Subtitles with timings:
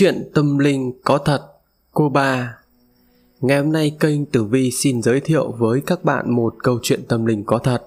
[0.00, 1.42] Chuyện tâm linh có thật,
[1.92, 2.58] cô ba.
[3.40, 7.00] Ngày hôm nay kênh Tử Vi xin giới thiệu với các bạn một câu chuyện
[7.08, 7.82] tâm linh có thật.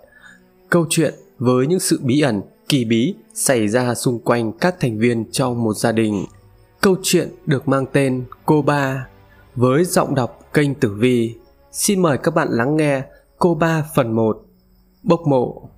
[0.70, 5.00] Câu chuyện với những sự bí ẩn, kỳ bí xảy ra xung quanh các thành
[5.00, 6.26] viên trong một gia đình.
[6.82, 9.08] Câu chuyện được mang tên Cô Ba
[9.56, 11.36] với giọng đọc kênh Tử Vi.
[11.72, 13.04] Xin mời các bạn lắng nghe
[13.40, 14.46] Cô Ba phần 1.
[15.04, 15.70] Bốc mộ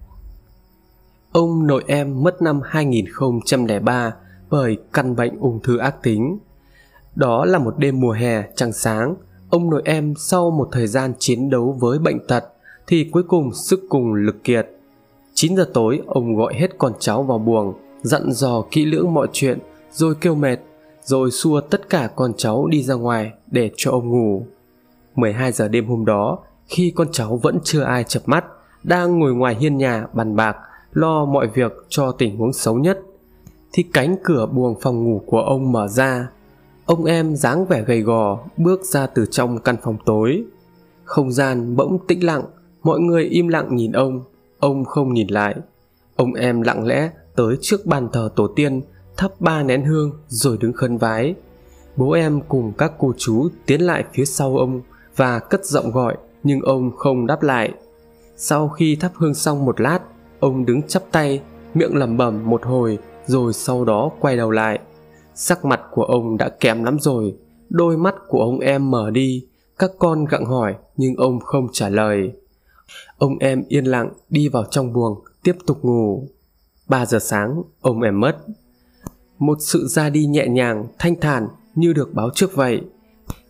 [1.31, 4.13] Ông nội em mất năm 2003
[4.53, 6.37] bởi căn bệnh ung thư ác tính.
[7.15, 9.15] Đó là một đêm mùa hè trăng sáng,
[9.49, 12.43] ông nội em sau một thời gian chiến đấu với bệnh tật
[12.87, 14.69] thì cuối cùng sức cùng lực kiệt.
[15.33, 19.27] 9 giờ tối ông gọi hết con cháu vào buồng, dặn dò kỹ lưỡng mọi
[19.33, 19.59] chuyện
[19.91, 20.59] rồi kêu mệt,
[21.03, 24.45] rồi xua tất cả con cháu đi ra ngoài để cho ông ngủ.
[25.15, 28.45] 12 giờ đêm hôm đó, khi con cháu vẫn chưa ai chập mắt,
[28.83, 30.55] đang ngồi ngoài hiên nhà bàn bạc,
[30.91, 32.99] lo mọi việc cho tình huống xấu nhất
[33.73, 36.29] thì cánh cửa buồng phòng ngủ của ông mở ra.
[36.85, 40.43] Ông em dáng vẻ gầy gò bước ra từ trong căn phòng tối.
[41.03, 42.43] Không gian bỗng tĩnh lặng,
[42.83, 44.23] mọi người im lặng nhìn ông
[44.59, 45.55] ông không nhìn lại.
[46.15, 48.81] Ông em lặng lẽ tới trước bàn thờ tổ tiên,
[49.17, 51.35] thắp ba nén hương rồi đứng khấn vái.
[51.95, 54.81] Bố em cùng các cô chú tiến lại phía sau ông
[55.15, 57.73] và cất giọng gọi, nhưng ông không đáp lại.
[58.37, 59.99] Sau khi thắp hương xong một lát,
[60.39, 61.41] ông đứng chắp tay,
[61.73, 64.79] miệng lẩm bẩm một hồi rồi sau đó quay đầu lại.
[65.35, 67.35] Sắc mặt của ông đã kém lắm rồi,
[67.69, 69.45] đôi mắt của ông em mở đi,
[69.79, 72.31] các con gặng hỏi nhưng ông không trả lời.
[73.17, 76.27] Ông em yên lặng đi vào trong buồng, tiếp tục ngủ.
[76.87, 78.37] Ba giờ sáng, ông em mất.
[79.39, 82.81] Một sự ra đi nhẹ nhàng, thanh thản như được báo trước vậy.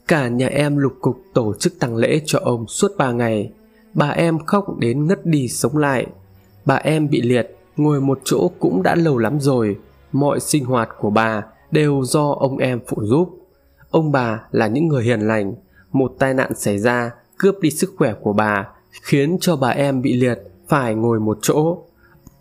[0.08, 3.52] Cả nhà em lục cục tổ chức tang lễ cho ông suốt ba ngày.
[3.94, 6.08] Bà em khóc đến ngất đi sống lại.
[6.66, 9.78] Bà em bị liệt ngồi một chỗ cũng đã lâu lắm rồi,
[10.12, 13.30] mọi sinh hoạt của bà đều do ông em phụ giúp.
[13.90, 15.54] Ông bà là những người hiền lành,
[15.92, 18.68] một tai nạn xảy ra, cướp đi sức khỏe của bà,
[19.02, 21.78] khiến cho bà em bị liệt phải ngồi một chỗ.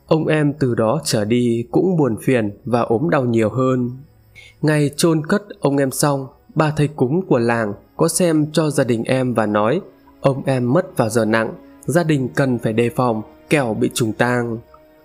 [0.07, 3.91] Ông em từ đó trở đi cũng buồn phiền và ốm đau nhiều hơn.
[4.63, 8.85] Ngày chôn cất ông em xong, bà thầy cúng của làng có xem cho gia
[8.85, 9.81] đình em và nói,
[10.21, 14.13] ông em mất vào giờ nặng, gia đình cần phải đề phòng, kẻo bị trùng
[14.13, 14.59] tang.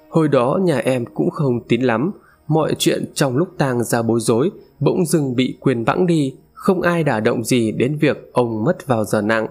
[0.09, 2.11] Hồi đó nhà em cũng không tín lắm,
[2.47, 6.81] mọi chuyện trong lúc tang ra bối rối bỗng dưng bị quyền vãng đi, không
[6.81, 9.47] ai đả động gì đến việc ông mất vào giờ nặng.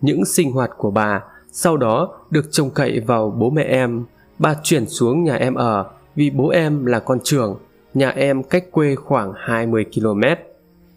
[0.00, 1.22] Những sinh hoạt của bà
[1.52, 4.04] sau đó được trông cậy vào bố mẹ em,
[4.38, 7.56] bà chuyển xuống nhà em ở vì bố em là con trưởng,
[7.94, 10.22] nhà em cách quê khoảng 20 km.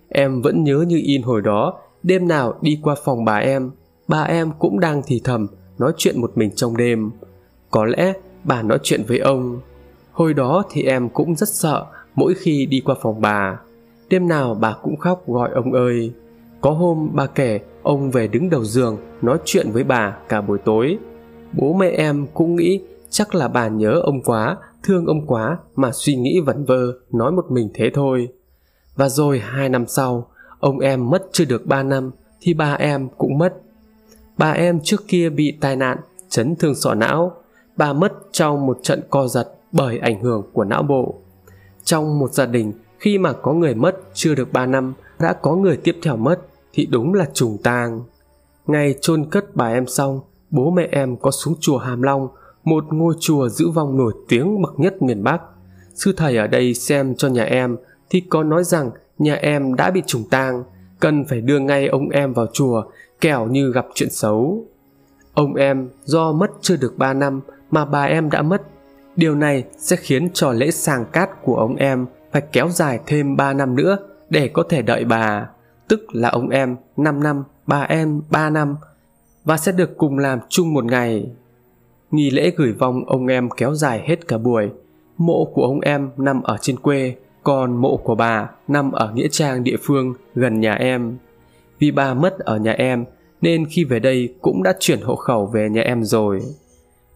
[0.09, 3.71] Em vẫn nhớ như in hồi đó, đêm nào đi qua phòng bà em,
[4.07, 5.47] bà em cũng đang thì thầm
[5.77, 7.11] nói chuyện một mình trong đêm.
[7.71, 8.13] Có lẽ
[8.45, 9.61] bà nói chuyện với ông.
[10.11, 11.85] Hồi đó thì em cũng rất sợ
[12.15, 13.59] mỗi khi đi qua phòng bà.
[14.09, 16.13] Đêm nào bà cũng khóc gọi ông ơi.
[16.61, 20.57] Có hôm bà kể ông về đứng đầu giường nói chuyện với bà cả buổi
[20.65, 20.97] tối.
[21.53, 22.79] Bố mẹ em cũng nghĩ
[23.09, 27.31] chắc là bà nhớ ông quá, thương ông quá mà suy nghĩ vẩn vơ nói
[27.31, 28.27] một mình thế thôi.
[28.95, 30.27] Và rồi hai năm sau,
[30.59, 33.53] ông em mất chưa được ba năm thì ba em cũng mất.
[34.37, 35.97] Bà em trước kia bị tai nạn,
[36.29, 37.31] chấn thương sọ não
[37.77, 41.15] bà mất trong một trận co giật bởi ảnh hưởng của não bộ.
[41.83, 45.55] Trong một gia đình, khi mà có người mất chưa được 3 năm, đã có
[45.55, 46.41] người tiếp theo mất
[46.73, 48.03] thì đúng là trùng tang.
[48.67, 50.19] Ngày chôn cất bà em xong,
[50.49, 52.27] bố mẹ em có xuống chùa Hàm Long,
[52.63, 55.41] một ngôi chùa giữ vong nổi tiếng bậc nhất miền Bắc.
[55.93, 57.77] Sư thầy ở đây xem cho nhà em
[58.09, 60.63] thì có nói rằng nhà em đã bị trùng tang,
[60.99, 62.83] cần phải đưa ngay ông em vào chùa,
[63.21, 64.65] kẻo như gặp chuyện xấu.
[65.33, 67.41] Ông em do mất chưa được 3 năm
[67.75, 68.61] mà bà em đã mất.
[69.15, 73.35] Điều này sẽ khiến cho lễ sàng cát của ông em phải kéo dài thêm
[73.35, 73.97] 3 năm nữa
[74.29, 75.49] để có thể đợi bà,
[75.87, 78.75] tức là ông em 5 năm, bà em 3 năm
[79.43, 81.31] và sẽ được cùng làm chung một ngày.
[82.11, 84.69] Nghi lễ gửi vong ông em kéo dài hết cả buổi.
[85.17, 89.27] Mộ của ông em nằm ở trên quê, còn mộ của bà nằm ở nghĩa
[89.31, 91.17] trang địa phương gần nhà em.
[91.79, 93.05] Vì bà mất ở nhà em
[93.41, 96.41] nên khi về đây cũng đã chuyển hộ khẩu về nhà em rồi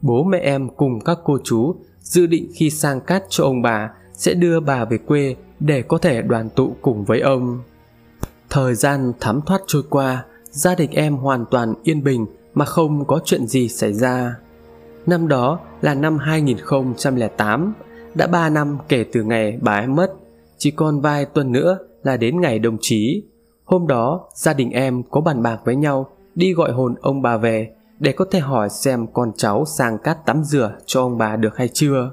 [0.01, 3.89] bố mẹ em cùng các cô chú dự định khi sang cát cho ông bà
[4.13, 7.59] sẽ đưa bà về quê để có thể đoàn tụ cùng với ông.
[8.49, 13.05] Thời gian thấm thoát trôi qua, gia đình em hoàn toàn yên bình mà không
[13.05, 14.35] có chuyện gì xảy ra.
[15.05, 17.73] Năm đó là năm 2008,
[18.15, 20.13] đã 3 năm kể từ ngày bà em mất,
[20.57, 23.23] chỉ còn vài tuần nữa là đến ngày đồng chí.
[23.65, 27.37] Hôm đó, gia đình em có bàn bạc với nhau đi gọi hồn ông bà
[27.37, 31.35] về để có thể hỏi xem con cháu sang cát tắm rửa cho ông bà
[31.35, 32.11] được hay chưa.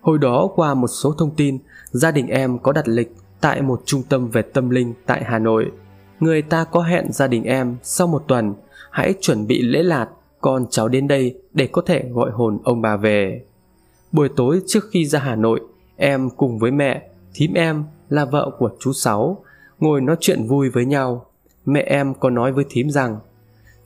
[0.00, 1.58] Hồi đó qua một số thông tin,
[1.90, 5.38] gia đình em có đặt lịch tại một trung tâm về tâm linh tại Hà
[5.38, 5.72] Nội.
[6.20, 8.54] Người ta có hẹn gia đình em sau một tuần,
[8.90, 10.08] hãy chuẩn bị lễ lạt,
[10.40, 13.44] con cháu đến đây để có thể gọi hồn ông bà về.
[14.12, 15.60] Buổi tối trước khi ra Hà Nội,
[15.96, 19.44] em cùng với mẹ, thím em là vợ của chú Sáu,
[19.78, 21.26] ngồi nói chuyện vui với nhau.
[21.64, 23.18] Mẹ em có nói với thím rằng,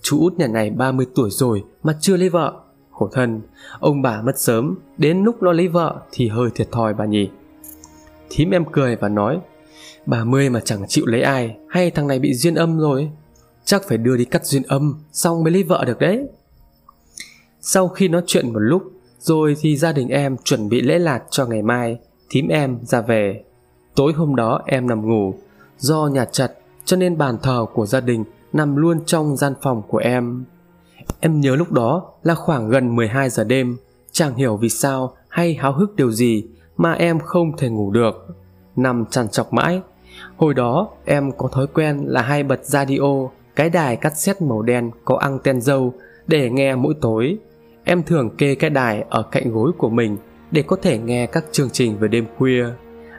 [0.08, 2.52] chú út nhà này 30 tuổi rồi mà chưa lấy vợ.
[2.90, 3.40] Khổ thân,
[3.80, 7.30] ông bà mất sớm, đến lúc nó lấy vợ thì hơi thiệt thòi bà nhỉ.
[8.30, 9.38] Thím em cười và nói,
[10.06, 13.10] bà mươi mà chẳng chịu lấy ai, hay thằng này bị duyên âm rồi.
[13.64, 16.28] Chắc phải đưa đi cắt duyên âm, xong mới lấy vợ được đấy.
[17.60, 18.82] Sau khi nói chuyện một lúc,
[19.20, 21.98] rồi thì gia đình em chuẩn bị lễ lạt cho ngày mai,
[22.30, 23.44] thím em ra về.
[23.94, 25.34] Tối hôm đó em nằm ngủ,
[25.78, 29.82] do nhà chật cho nên bàn thờ của gia đình nằm luôn trong gian phòng
[29.88, 30.44] của em.
[31.20, 33.76] Em nhớ lúc đó là khoảng gần 12 giờ đêm,
[34.12, 36.44] chẳng hiểu vì sao hay háo hức điều gì
[36.76, 38.26] mà em không thể ngủ được.
[38.76, 39.80] Nằm chằn chọc mãi.
[40.36, 44.90] Hồi đó em có thói quen là hay bật radio, cái đài cassette màu đen
[45.04, 45.92] có anten dâu
[46.26, 47.38] để nghe mỗi tối.
[47.84, 50.16] Em thường kê cái đài ở cạnh gối của mình
[50.50, 52.64] để có thể nghe các chương trình về đêm khuya.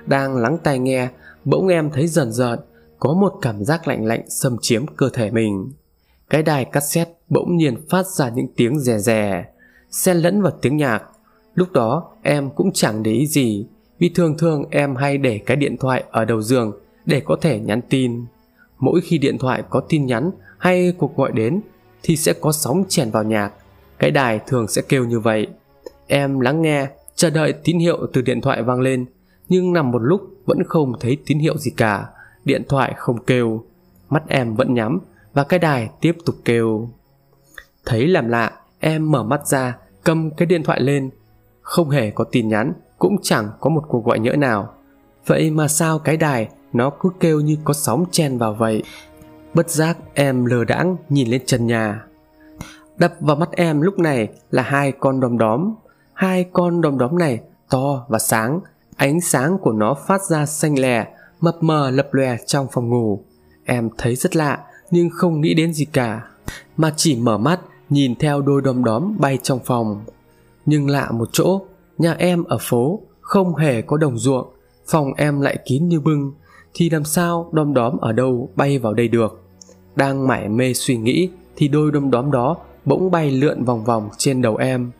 [0.05, 1.09] Đang lắng tai nghe,
[1.45, 2.59] bỗng em thấy dần dần
[2.99, 5.71] có một cảm giác lạnh lạnh xâm chiếm cơ thể mình.
[6.29, 9.45] Cái đài cassette bỗng nhiên phát ra những tiếng rè rè,
[9.91, 11.03] xen lẫn vào tiếng nhạc.
[11.53, 13.65] Lúc đó em cũng chẳng để ý gì,
[13.99, 16.71] vì thường thường em hay để cái điện thoại ở đầu giường
[17.05, 18.25] để có thể nhắn tin.
[18.79, 21.61] Mỗi khi điện thoại có tin nhắn hay cuộc gọi đến
[22.03, 23.51] thì sẽ có sóng chèn vào nhạc.
[23.99, 25.47] Cái đài thường sẽ kêu như vậy.
[26.07, 29.05] Em lắng nghe, chờ đợi tín hiệu từ điện thoại vang lên,
[29.49, 32.07] nhưng nằm một lúc vẫn không thấy tín hiệu gì cả.
[32.45, 33.63] Điện thoại không kêu,
[34.09, 34.99] mắt em vẫn nhắm
[35.33, 36.89] và cái đài tiếp tục kêu.
[37.85, 41.09] Thấy làm lạ, em mở mắt ra, cầm cái điện thoại lên.
[41.61, 44.73] Không hề có tin nhắn, cũng chẳng có một cuộc gọi nhỡ nào.
[45.25, 48.83] Vậy mà sao cái đài nó cứ kêu như có sóng chen vào vậy?
[49.53, 52.03] Bất giác em lờ đãng nhìn lên trần nhà.
[52.97, 55.73] Đập vào mắt em lúc này là hai con đom đóm.
[56.13, 57.39] Hai con đom đóm này
[57.69, 58.59] to và sáng,
[58.95, 61.07] ánh sáng của nó phát ra xanh lè,
[61.41, 63.23] mập mờ lập lòe trong phòng ngủ.
[63.65, 64.59] Em thấy rất lạ,
[64.91, 66.27] nhưng không nghĩ đến gì cả,
[66.77, 67.59] mà chỉ mở mắt
[67.89, 70.03] nhìn theo đôi đom đóm bay trong phòng.
[70.65, 71.61] Nhưng lạ một chỗ,
[71.97, 74.47] nhà em ở phố không hề có đồng ruộng,
[74.87, 76.31] phòng em lại kín như bưng,
[76.73, 79.41] thì làm sao đom đóm ở đâu bay vào đây được?
[79.95, 84.09] Đang mải mê suy nghĩ thì đôi đom đóm đó bỗng bay lượn vòng vòng
[84.17, 84.91] trên đầu em.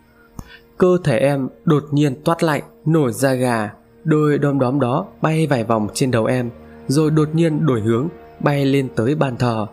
[0.77, 5.47] Cơ thể em đột nhiên toát lạnh, nổi da gà, đôi đom đóm đó bay
[5.47, 6.49] vài vòng trên đầu em,
[6.87, 8.07] rồi đột nhiên đổi hướng,
[8.39, 9.67] bay lên tới bàn thờ,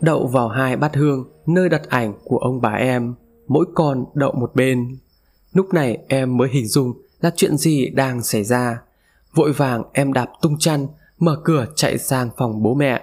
[0.00, 3.14] đậu vào hai bát hương nơi đặt ảnh của ông bà em,
[3.48, 4.96] mỗi con đậu một bên.
[5.52, 8.82] Lúc này em mới hình dung là chuyện gì đang xảy ra.
[9.34, 10.86] Vội vàng em đạp tung chăn,
[11.18, 13.02] mở cửa chạy sang phòng bố mẹ.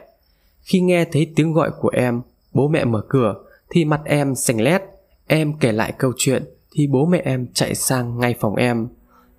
[0.61, 2.21] Khi nghe thấy tiếng gọi của em,
[2.53, 3.35] bố mẹ mở cửa
[3.69, 4.81] thì mặt em sành lét.
[5.27, 6.43] Em kể lại câu chuyện
[6.73, 8.87] thì bố mẹ em chạy sang ngay phòng em.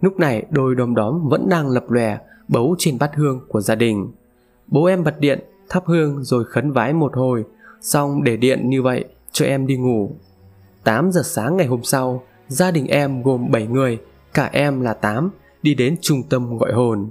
[0.06, 2.18] Lúc này đôi đom đóm vẫn đang lập lòe
[2.48, 4.12] bấu trên bát hương của gia đình.
[4.66, 7.44] Bố em bật điện thắp hương rồi khấn vái một hồi,
[7.80, 10.10] xong để điện như vậy cho em đi ngủ.
[10.84, 13.98] 8 giờ sáng ngày hôm sau, gia đình em gồm 7 người,
[14.34, 15.30] cả em là 8,
[15.62, 17.10] đi đến trung tâm gọi hồn.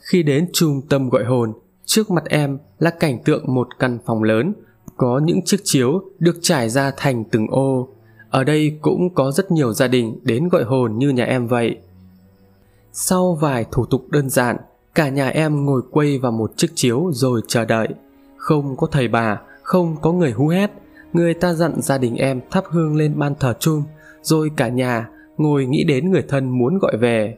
[0.00, 1.52] Khi đến trung tâm gọi hồn,
[1.84, 4.54] trước mặt em là cảnh tượng một căn phòng lớn,
[4.96, 7.88] có những chiếc chiếu được trải ra thành từng ô.
[8.30, 11.78] Ở đây cũng có rất nhiều gia đình đến gọi hồn như nhà em vậy.
[12.96, 14.56] Sau vài thủ tục đơn giản,
[14.94, 17.88] Cả nhà em ngồi quây vào một chiếc chiếu rồi chờ đợi.
[18.36, 20.70] Không có thầy bà, không có người hú hét.
[21.12, 23.82] Người ta dặn gia đình em thắp hương lên ban thờ chung,
[24.22, 27.36] rồi cả nhà ngồi nghĩ đến người thân muốn gọi về.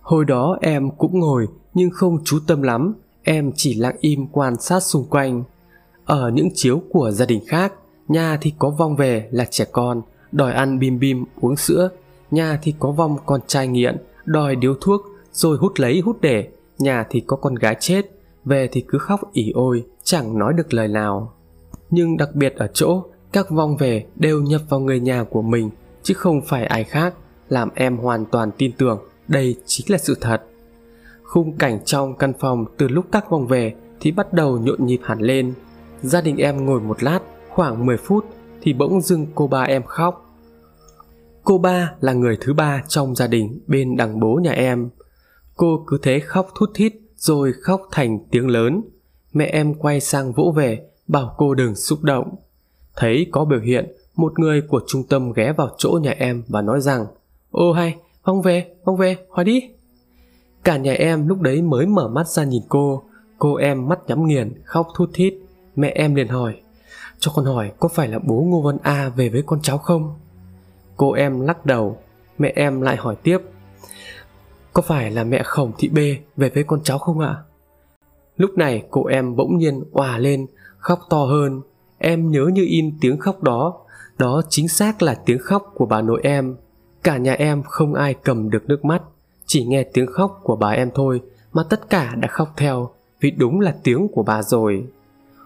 [0.00, 4.60] Hồi đó em cũng ngồi nhưng không chú tâm lắm, em chỉ lặng im quan
[4.60, 5.44] sát xung quanh.
[6.04, 7.72] Ở những chiếu của gia đình khác,
[8.08, 10.02] nhà thì có vong về là trẻ con,
[10.32, 11.88] đòi ăn bim bim uống sữa,
[12.30, 15.02] nhà thì có vong con trai nghiện, đòi điếu thuốc,
[15.32, 16.48] rồi hút lấy hút để.
[16.78, 18.02] Nhà thì có con gái chết,
[18.44, 21.32] về thì cứ khóc ỉ ôi, chẳng nói được lời nào.
[21.90, 23.02] Nhưng đặc biệt ở chỗ,
[23.32, 25.70] các vong về đều nhập vào người nhà của mình,
[26.02, 27.14] chứ không phải ai khác,
[27.48, 30.42] làm em hoàn toàn tin tưởng, đây chính là sự thật.
[31.22, 35.00] Khung cảnh trong căn phòng từ lúc các vong về thì bắt đầu nhộn nhịp
[35.02, 35.52] hẳn lên.
[36.02, 38.24] Gia đình em ngồi một lát, khoảng 10 phút
[38.60, 40.25] thì bỗng dưng cô ba em khóc
[41.46, 44.90] cô ba là người thứ ba trong gia đình bên đằng bố nhà em
[45.56, 48.80] Cô cứ thế khóc thút thít rồi khóc thành tiếng lớn.
[49.32, 52.34] Mẹ em quay sang vỗ về, bảo cô đừng xúc động.
[52.96, 56.62] Thấy có biểu hiện, một người của trung tâm ghé vào chỗ nhà em và
[56.62, 57.06] nói rằng
[57.50, 59.60] Ô hay, phong về, phong về, hỏi đi.
[60.64, 63.02] Cả nhà em lúc đấy mới mở mắt ra nhìn cô
[63.38, 65.34] Cô em mắt nhắm nghiền khóc thút thít
[65.76, 66.54] Mẹ em liền hỏi
[67.18, 70.14] Cho con hỏi có phải là bố Ngô Văn A về với con cháu không
[70.96, 71.98] Cô em lắc đầu,
[72.38, 73.38] Mẹ em lại hỏi tiếp.
[74.72, 77.36] Có phải là mẹ Khổng Thị bê về với con cháu không ạ?
[78.36, 80.46] Lúc này cô em bỗng nhiên òa lên,
[80.78, 81.60] Khóc to hơn.
[81.98, 83.74] Em nhớ như in tiếng khóc đó.
[84.18, 86.56] Đó chính xác là tiếng khóc của bà nội em.
[87.02, 89.02] Cả nhà em không ai cầm được nước mắt.
[89.46, 91.20] Chỉ nghe tiếng khóc của bà em thôi,
[91.52, 94.86] Mà tất cả đã khóc theo, Vì đúng là tiếng của bà rồi.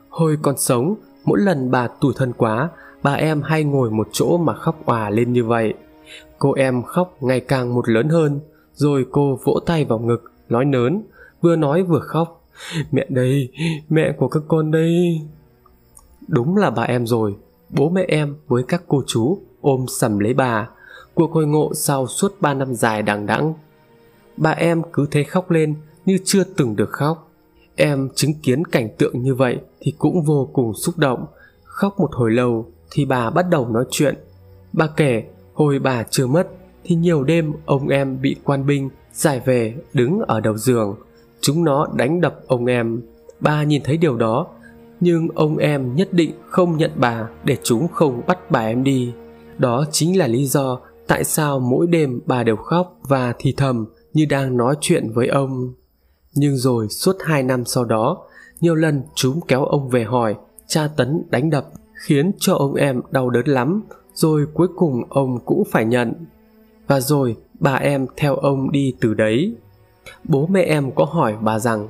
[0.09, 2.69] Hồi còn sống, Mỗi lần bà tủi thân quá
[3.03, 5.75] Bà em hay ngồi một chỗ mà khóc òa lên như vậy.
[6.39, 8.41] Cô em khóc ngày càng một lớn hơn,
[8.75, 11.03] Rồi cô vỗ tay vào ngực, Nói nớn,
[11.41, 12.45] Vừa nói vừa khóc.
[12.91, 13.49] Mẹ đây,
[13.89, 15.21] Mẹ của các con đây.
[16.29, 17.37] Đúng là bà em rồi,
[17.69, 20.69] Bố mẹ em với các cô chú ôm sầm lấy bà,
[21.15, 23.55] cuộc hồi ngộ sau suốt ba năm dài đằng đẵng.
[24.37, 25.75] Bà em cứ thế khóc lên
[26.07, 27.31] như chưa từng được khóc.
[27.77, 31.27] Em chứng kiến cảnh tượng như vậy thì cũng vô cùng xúc động,
[31.65, 34.15] khóc một hồi lâu thì bà bắt đầu nói chuyện.
[34.73, 36.49] Bà kể, hồi bà chưa mất,
[36.85, 40.97] thì nhiều đêm ông em bị quan binh giải về đứng ở đầu giường.
[41.41, 43.03] Chúng nó đánh đập ông em.
[43.41, 44.47] Bà nhìn thấy điều đó,
[45.01, 49.13] nhưng ông em nhất định không nhận bà để chúng không bắt bà em đi.
[49.59, 53.87] Đó chính là lý do tại sao mỗi đêm bà đều khóc và thì thầm
[54.13, 55.73] như đang nói chuyện với ông.
[56.35, 58.19] Nhưng rồi suốt hai năm sau đó,
[58.61, 60.35] nhiều lần chúng kéo ông về hỏi,
[60.67, 61.67] tra tấn đánh đập
[62.01, 63.83] khiến cho ông em đau đớn lắm,
[64.15, 66.13] rồi cuối cùng ông cũng phải nhận.
[66.87, 69.55] Và rồi bà em theo ông đi từ đấy.
[70.25, 71.89] Bố mẹ em có hỏi bà rằng,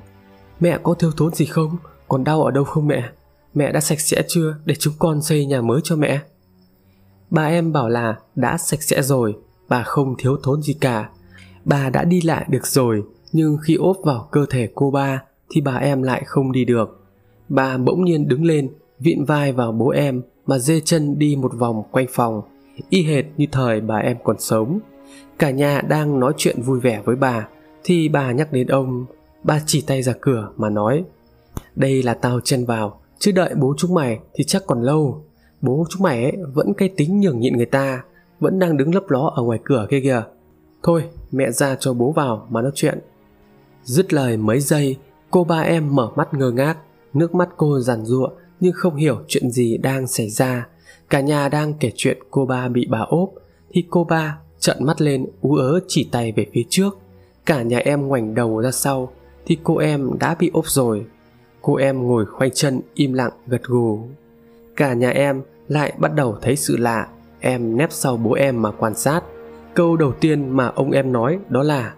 [0.60, 1.76] mẹ có thiếu thốn gì không?
[2.08, 3.10] Còn đau ở đâu không mẹ?
[3.54, 6.20] Mẹ đã sạch sẽ chưa để chúng con xây nhà mới cho mẹ?
[7.30, 9.36] Bà em bảo là đã sạch sẽ rồi,
[9.68, 11.10] bà không thiếu thốn gì cả.
[11.64, 13.02] Bà đã đi lại được rồi,
[13.32, 17.04] nhưng khi ốp vào cơ thể cô ba thì bà em lại không đi được.
[17.48, 21.52] Bà bỗng nhiên đứng lên vịn vai vào bố em mà dê chân đi một
[21.54, 22.42] vòng quanh phòng.
[22.88, 24.78] Y hệt như thời bà em còn sống.
[25.38, 27.48] Cả nhà đang nói chuyện vui vẻ với bà,
[27.84, 29.06] thì bà nhắc đến ông.
[29.44, 31.04] Bà chỉ tay ra cửa mà nói,
[31.76, 35.24] đây là tao chen vào, chứ đợi bố chúng mày thì chắc còn lâu.
[35.60, 38.04] Bố chúng mày ấy vẫn cái tính nhường nhịn người ta,
[38.40, 40.22] vẫn đang đứng lấp ló ở ngoài cửa kia kìa.
[40.82, 42.98] Thôi, mẹ ra cho bố vào mà nói chuyện.
[43.84, 44.96] Dứt lời mấy giây,
[45.30, 46.76] cô ba em mở mắt ngơ ngác,
[47.14, 48.28] nước mắt cô giàn giụa
[48.60, 50.66] nhưng không hiểu chuyện gì đang xảy ra.
[51.10, 53.30] Cả nhà đang kể chuyện cô ba bị bà ốp,
[53.70, 56.98] thì cô ba trợn mắt lên, ú ớ chỉ tay về phía trước.
[57.46, 59.12] Cả nhà em ngoảnh đầu ra sau,
[59.46, 61.06] thì cô em đã bị ốp rồi.
[61.62, 64.00] Cô em ngồi khoanh chân, im lặng, gật gù.
[64.76, 67.08] Cả nhà em lại bắt đầu thấy sự lạ.
[67.40, 69.20] Em nép sau bố em mà quan sát.
[69.74, 71.94] Câu đầu tiên mà ông em nói đó là,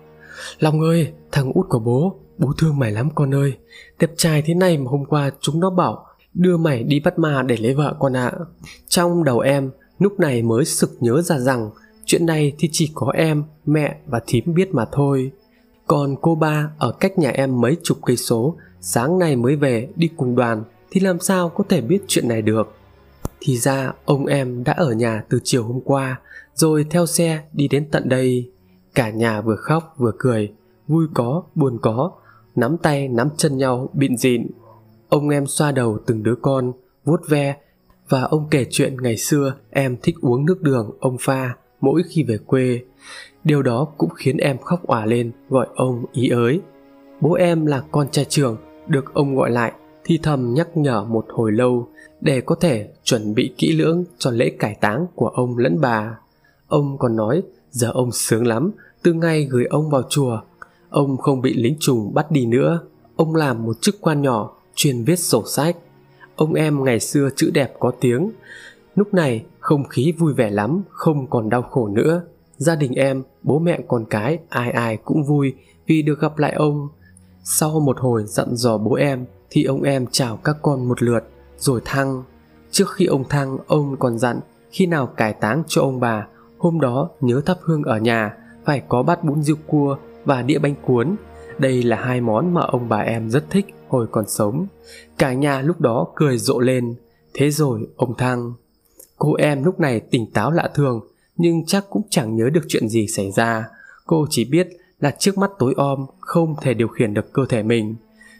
[0.58, 3.58] long ơi, thằng út của bố bố thương mày lắm con ơi.
[3.98, 7.42] Đẹp trai thế này mà hôm qua chúng nó bảo đưa mày đi bắt ma
[7.42, 8.32] để lấy vợ con ạ.
[8.38, 8.44] À.
[8.88, 11.70] trong đầu em, lúc này mới sực nhớ ra rằng
[12.04, 15.30] chuyện này thì chỉ có em, mẹ và thím biết mà thôi.
[15.86, 19.88] Còn cô ba ở cách nhà em mấy chục cây số, sáng nay mới về
[19.96, 22.74] đi cùng đoàn thì làm sao có thể biết chuyện này được.
[23.40, 26.20] Thì ra ông em đã ở nhà từ chiều hôm qua,
[26.54, 28.50] rồi theo xe đi đến tận đây.
[28.94, 30.52] Cả nhà vừa khóc vừa cười,
[30.88, 32.10] vui có, buồn có,
[32.56, 34.46] nắm tay nắm chân nhau, bịn dịn
[35.12, 36.72] ông em xoa đầu từng đứa con,
[37.04, 37.56] vuốt ve,
[38.08, 42.22] và ông kể chuyện ngày xưa em thích uống nước đường, ông pha, mỗi khi
[42.22, 42.80] về quê.
[43.44, 46.60] Điều đó cũng khiến em khóc òa lên, gọi ông ý ới.
[47.20, 49.72] Bố em là con trai trưởng, được ông gọi lại,
[50.04, 51.88] thì thầm nhắc nhở một hồi lâu,
[52.20, 56.18] để có thể chuẩn bị kỹ lưỡng cho lễ cải táng của ông lẫn bà.
[56.68, 58.70] Ông còn nói, giờ ông sướng lắm,
[59.02, 60.40] từ ngày gửi ông vào chùa,
[60.90, 62.80] ông không bị lính trùng bắt đi nữa.
[63.16, 65.76] Ông làm một chức quan nhỏ chuyên viết sổ sách.
[66.36, 68.30] Ông em ngày xưa chữ đẹp có tiếng.
[68.94, 72.22] Lúc này, không khí vui vẻ lắm, không còn đau khổ nữa.
[72.56, 75.54] Gia đình em, bố mẹ con cái, ai ai cũng vui
[75.86, 76.88] vì được gặp lại ông.
[77.44, 81.20] Sau một hồi dặn dò bố em, thì ông em chào các con một lượt,
[81.58, 82.22] rồi thăng.
[82.70, 86.26] Trước khi ông thăng, ông còn dặn, khi nào cải táng cho ông bà,
[86.58, 90.58] hôm đó nhớ thắp hương ở nhà, phải có bát bún riêu cua và đĩa
[90.58, 91.16] bánh cuốn.
[91.58, 94.66] Đây là hai món mà ông bà em rất thích hồi còn sống.
[95.18, 96.94] Cả nhà lúc đó cười rộ lên.
[97.34, 98.52] Thế rồi ông thăng,
[99.18, 101.00] cô em lúc này tỉnh táo lạ thường,
[101.36, 103.68] nhưng chắc cũng chẳng nhớ được chuyện gì xảy ra.
[104.06, 104.68] Cô chỉ biết
[105.00, 107.94] là trước mắt tối om không thể điều khiển được cơ thể mình.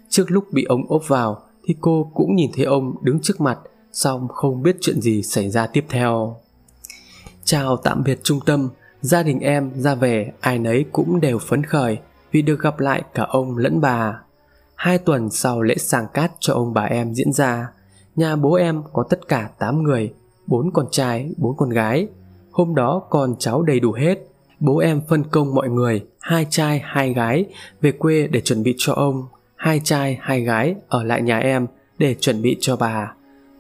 [0.09, 3.59] Trước lúc bị ông ốp vào thì cô cũng nhìn thấy ông đứng trước mặt
[3.93, 6.37] song không biết chuyện gì xảy ra tiếp theo.
[7.45, 8.69] Chào tạm biệt trung tâm,
[9.01, 11.99] gia đình em ra về, ai nấy cũng đều phấn khởi
[12.33, 14.21] vì được gặp lại cả ông lẫn bà.
[14.83, 17.69] Hai tuần sau lễ sàng cát cho ông bà em diễn ra,
[18.17, 20.13] nhà bố em có tất cả 8 người,
[20.47, 22.07] bốn con trai, bốn con gái.
[22.51, 24.19] Hôm đó con cháu đầy đủ hết.
[24.61, 27.45] Bố em phân công mọi người, hai trai, hai gái,
[27.81, 29.27] về quê để chuẩn bị cho ông.
[29.57, 31.67] Hai trai, hai gái ở lại nhà em
[31.99, 33.15] để chuẩn bị cho bà.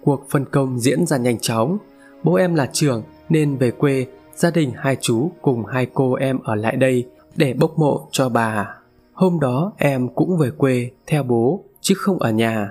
[0.05, 1.79] Cuộc phân công diễn ra nhanh chóng.
[2.23, 6.38] Bố em là trưởng nên về quê, gia đình hai chú cùng hai cô em
[6.45, 8.82] ở lại đây để bốc mộ cho bà.
[9.12, 12.71] Hôm đó em cũng về quê theo bố chứ không ở nhà.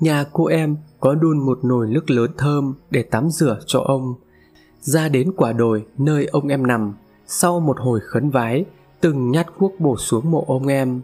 [0.00, 4.14] Nhà cô em có đun một nồi nước lớn thơm để tắm rửa cho ông.
[4.80, 6.94] Ra đến quả đồi nơi ông em nằm,
[7.26, 8.64] sau một hồi khấn vái,
[9.00, 11.00] từng nhát cuốc bổ xuống mộ ông em.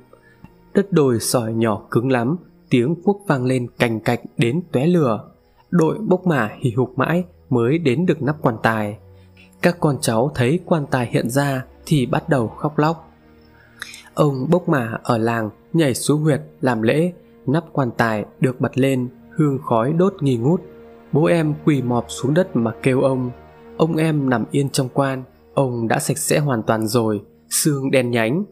[0.75, 2.37] Đất đồi sỏi nhỏ cứng lắm,
[2.71, 5.25] tiếng cuốc vang lên cành cạch đến tóe lửa.
[5.71, 8.99] Đội bốc mả hì hục mãi mới đến được nắp quan tài.
[9.63, 13.08] Các con cháu thấy quan tài hiện ra thì bắt đầu khóc lóc.
[14.19, 17.13] Ông bốc mả ở làng nhảy xuống huyệt làm lễ,
[17.47, 20.61] nắp quan tài được bật lên, hương khói đốt nghi ngút.
[21.13, 23.31] Bố em quỳ mọp xuống đất mà kêu ông.
[23.77, 25.23] Ông em nằm yên trong quan,
[25.55, 28.45] ông đã sạch sẽ hoàn toàn rồi, xương đen nhánh.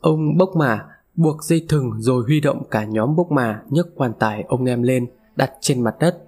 [0.00, 0.84] Ông bốc mả
[1.16, 4.82] buộc dây thừng rồi huy động cả nhóm bốc mả nhấc quan tài ông em
[4.82, 6.18] lên, đặt trên mặt đất.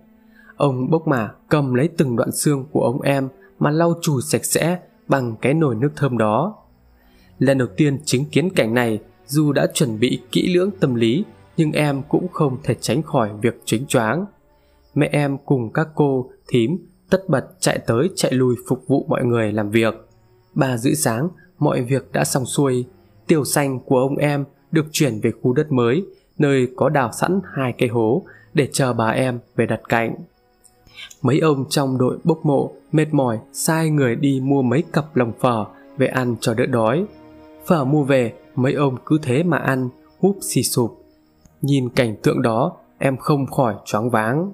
[0.56, 4.44] Ông bốc mả cầm lấy từng đoạn xương của ông em mà lau chùi sạch
[4.44, 6.56] sẽ bằng cái nồi nước thơm đó.
[7.40, 11.24] Lần đầu tiên chứng kiến cảnh này, dù đã chuẩn bị kỹ lưỡng tâm lý,
[11.56, 14.24] nhưng em cũng không thể tránh khỏi việc chính choáng.
[14.94, 16.78] Mẹ em cùng các cô, thím
[17.10, 19.94] tất bật chạy tới chạy lui phục vụ mọi người làm việc.
[20.54, 21.28] Ba rưỡi sáng,
[21.58, 22.84] mọi việc đã xong xuôi.
[23.26, 26.04] Tiểu xanh của ông em được chuyển về khu đất mới,
[26.38, 30.14] nơi có đào sẵn hai cây hố để chờ bà em về đặt cạnh.
[31.22, 35.32] Mấy ông trong đội bốc mộ mệt mỏi sai người đi mua mấy cặp lòng
[35.40, 35.64] phở
[35.96, 37.06] về ăn cho đỡ đói.
[37.70, 41.02] Phở mua về, mấy ông cứ thế mà ăn, húp xì sụp.
[41.62, 44.52] Nhìn cảnh tượng đó, em không khỏi choáng váng.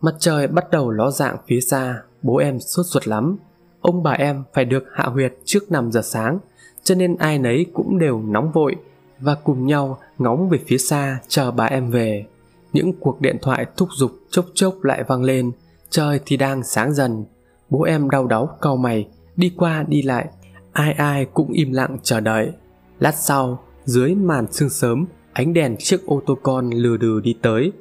[0.00, 3.36] Mặt trời bắt đầu ló dạng phía xa, bố em sốt ruột lắm.
[3.80, 6.38] Ông bà em phải được hạ huyệt trước 5 giờ sáng,
[6.82, 8.76] cho nên ai nấy cũng đều nóng vội
[9.20, 12.26] và cùng nhau ngóng về phía xa chờ bà em về.
[12.72, 15.52] Những cuộc điện thoại thúc giục chốc chốc lại vang lên,
[15.90, 17.24] trời thì đang sáng dần.
[17.70, 20.28] Bố em đau đáu cau mày, đi qua đi lại,
[20.72, 22.52] ai ai cũng im lặng chờ đợi.
[22.98, 27.36] Lát sau, dưới màn sương sớm, ánh đèn chiếc ô tô con lừ đừ đi
[27.42, 27.72] tới.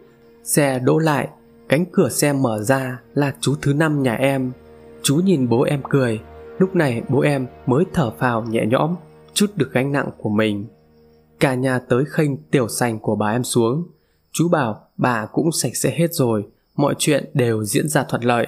[0.44, 1.28] Xe đỗ lại,
[1.70, 4.52] cánh cửa xe mở ra là chú thứ năm nhà em.
[5.04, 6.20] Chú nhìn bố em cười,
[6.60, 8.96] lúc này bố em mới thở phào nhẹ nhõm,
[9.34, 10.66] chút được gánh nặng của mình.
[11.40, 13.88] Cả nhà tới khênh tiểu sành của bà em xuống.
[14.32, 18.48] Chú bảo bà cũng sạch sẽ hết rồi, mọi chuyện đều diễn ra thuận lợi.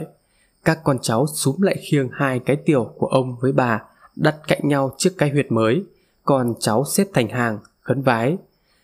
[0.65, 3.81] Các con cháu súm lại khiêng hai cái tiểu của ông với bà
[4.15, 5.83] đặt cạnh nhau trước cái huyệt mới,
[6.23, 8.37] còn cháu xếp thành hàng, khấn vái.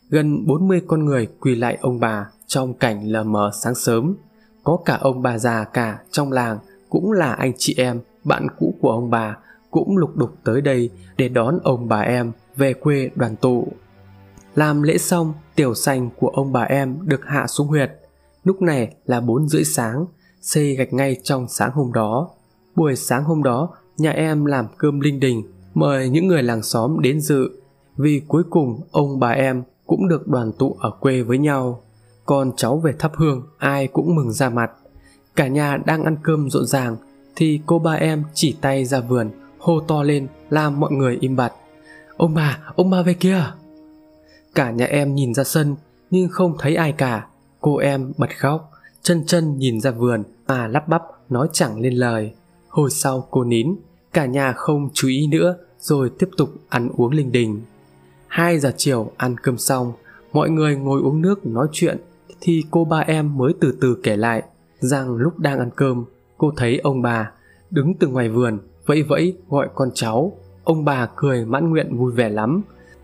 [0.09, 4.15] Gần 40 con người quỳ lại ông bà trong cảnh lờ mờ sáng sớm.
[4.63, 8.73] Có cả ông bà già cả trong làng cũng là anh chị em, bạn cũ
[8.81, 9.37] của ông bà
[9.71, 13.67] cũng lục đục tới đây để đón ông bà em về quê đoàn tụ.
[14.55, 17.91] Làm lễ xong, tiểu xanh của ông bà em được hạ xuống huyệt.
[18.43, 20.05] Lúc này là 4 rưỡi sáng,
[20.41, 22.29] xây gạch ngay trong sáng hôm đó.
[22.75, 26.99] Buổi sáng hôm đó, nhà em làm cơm linh đình, mời những người làng xóm
[27.01, 27.49] đến dự,
[27.97, 31.81] vì cuối cùng ông bà em cũng được đoàn tụ ở quê với nhau.
[32.25, 34.71] Con cháu về thắp hương, ai cũng mừng ra mặt.
[35.35, 36.97] Cả nhà đang ăn cơm rộn ràng,
[37.35, 41.35] thì cô ba em chỉ tay ra vườn, hô to lên làm mọi người im
[41.35, 41.53] bặt.
[42.17, 43.43] Ông bà, ông bà về kia!
[44.55, 45.75] Cả nhà em nhìn ra sân,
[46.11, 47.27] nhưng không thấy ai cả.
[47.61, 51.93] Cô em bật khóc, chân chân nhìn ra vườn mà lắp bắp nói chẳng lên
[51.93, 52.33] lời.
[52.67, 53.75] Hồi sau cô nín,
[54.13, 57.61] cả nhà không chú ý nữa rồi tiếp tục ăn uống linh đình.
[58.27, 59.93] 2 giờ chiều ăn cơm xong,
[60.33, 61.97] mọi người ngồi uống nước nói chuyện
[62.41, 64.43] thì cô ba em mới từ từ kể lại
[64.79, 66.05] rằng lúc đang ăn cơm,
[66.37, 67.31] cô thấy ông bà
[67.71, 70.31] đứng từ ngoài vườn vẫy vẫy gọi con cháu.
[70.63, 72.61] Ông bà cười mãn nguyện vui vẻ lắm.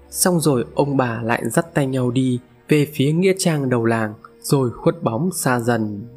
[0.10, 4.13] Xong rồi ông bà lại dắt tay nhau đi về phía nghĩa trang đầu làng
[4.41, 6.08] rồi khuất bóng xa dần.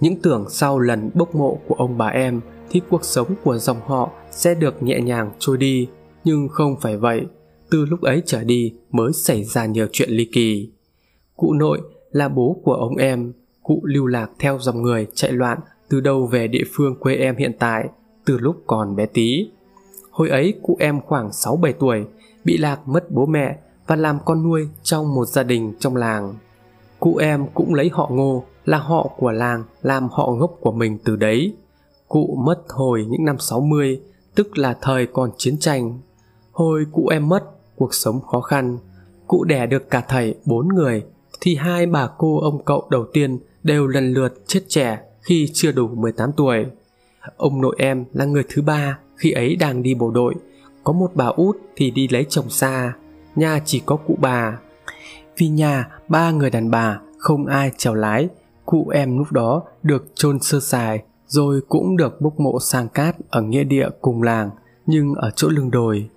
[0.00, 2.40] Những tưởng sau lần bốc mộ của ông bà em
[2.72, 5.88] thì cuộc sống của dòng họ sẽ được nhẹ nhàng trôi đi,
[6.24, 7.26] nhưng không phải vậy.
[7.70, 10.70] Từ lúc ấy trở đi mới xảy ra nhiều chuyện ly kỳ.
[11.36, 11.80] Cụ nội
[12.10, 13.32] là bố của ông em,
[13.62, 15.58] cụ lưu lạc theo dòng người chạy loạn
[15.88, 17.88] từ đâu về địa phương quê em hiện tại,
[18.24, 19.50] từ lúc còn bé tí.
[20.10, 22.04] Hồi ấy cụ em khoảng 6-7 tuổi,
[22.44, 26.34] bị lạc mất bố mẹ và làm con nuôi trong một gia đình trong làng.
[27.00, 30.98] Cụ em cũng lấy họ ngô là họ của làng làm họ gốc của mình
[31.04, 31.54] từ đấy.
[32.12, 34.00] Cụ mất hồi những năm 60,
[34.34, 35.98] tức là thời còn chiến tranh.
[36.50, 37.44] Hồi cụ em mất,
[37.76, 38.78] cuộc sống khó khăn,
[39.26, 41.04] cụ đẻ được cả thầy bốn người,
[41.40, 45.72] thì hai bà cô ông cậu đầu tiên đều lần lượt chết trẻ khi chưa
[45.72, 46.66] đủ 18 tuổi.
[47.36, 50.34] Ông nội em là người thứ ba khi ấy đang đi bộ đội,
[50.84, 52.92] có một bà út thì đi lấy chồng xa,
[53.36, 54.58] nhà chỉ có cụ bà.
[55.36, 58.28] Vì nhà ba người đàn bà không ai chèo lái,
[58.66, 63.16] cụ em lúc đó được chôn sơ sài rồi cũng được bốc mộ sang cát
[63.30, 64.50] ở nghĩa địa cùng làng
[64.86, 66.08] nhưng ở chỗ lưng đồi.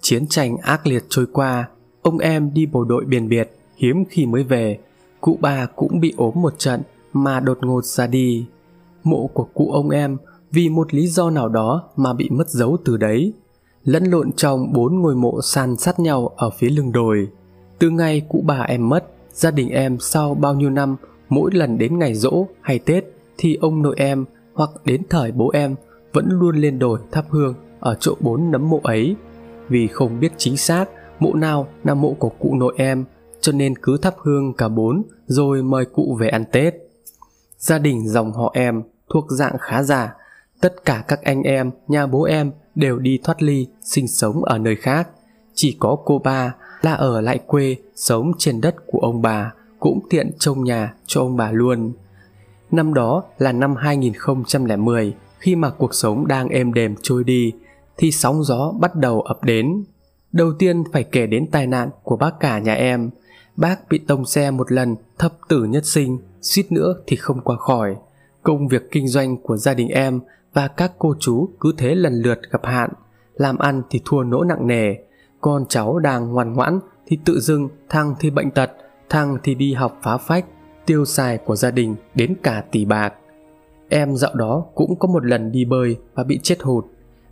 [0.00, 1.68] Chiến tranh ác liệt trôi qua,
[2.02, 4.78] ông em đi bộ đội biển biệt, hiếm khi mới về,
[5.20, 6.82] cụ bà cũng bị ốm một trận
[7.12, 8.46] mà đột ngột ra đi.
[9.04, 10.16] Mộ của cụ ông em
[10.50, 13.32] vì một lý do nào đó mà bị mất dấu từ đấy,
[13.84, 17.28] lẫn lộn trong bốn ngôi mộ san sát nhau ở phía lưng đồi.
[17.78, 20.96] Từ ngày cụ bà em mất, gia đình em sau bao nhiêu năm
[21.28, 23.04] mỗi lần đến ngày rỗ hay Tết
[23.38, 24.24] thì ông nội em
[24.58, 25.74] hoặc đến thời bố em,
[26.12, 29.16] vẫn luôn lên đồi thắp hương ở chỗ bốn nấm mộ ấy.
[29.68, 30.84] Vì không biết chính xác
[31.18, 33.04] mộ nào là mộ của cụ nội em,
[33.40, 36.74] cho nên cứ thắp hương cả bốn rồi mời cụ về ăn tết.
[37.58, 40.14] Gia đình dòng họ em thuộc dạng khá giả
[40.60, 44.58] tất cả các anh em, nhà bố em đều đi thoát ly, sinh sống ở
[44.58, 45.08] nơi khác.
[45.54, 50.00] Chỉ có cô ba là ở lại quê, sống trên đất của ông bà, cũng
[50.10, 51.92] tiện trông nhà cho ông bà luôn
[52.70, 57.52] năm đó là năm 2010 khi mà cuộc sống đang êm đềm trôi đi
[57.96, 59.84] thì sóng gió bắt đầu ập đến.
[60.32, 63.10] Đầu tiên phải kể đến tai nạn của bác cả nhà em.
[63.56, 67.56] Bác bị tông xe một lần thập tử nhất sinh, suýt nữa thì không qua
[67.56, 67.96] khỏi.
[68.42, 70.20] Công việc kinh doanh của gia đình em
[70.54, 72.90] và các cô chú cứ thế lần lượt gặp hạn.
[73.34, 74.94] Làm ăn thì thua nỗ nặng nề.
[75.40, 78.70] Con cháu đang ngoan ngoãn thì tự dưng thằng thì bệnh tật,
[79.08, 80.44] thằng thì đi học phá phách.
[80.88, 83.14] Tiêu xài của gia đình đến cả tỷ bạc.
[83.88, 86.84] Em dạo đó cũng có một lần đi bơi và bị chết hụt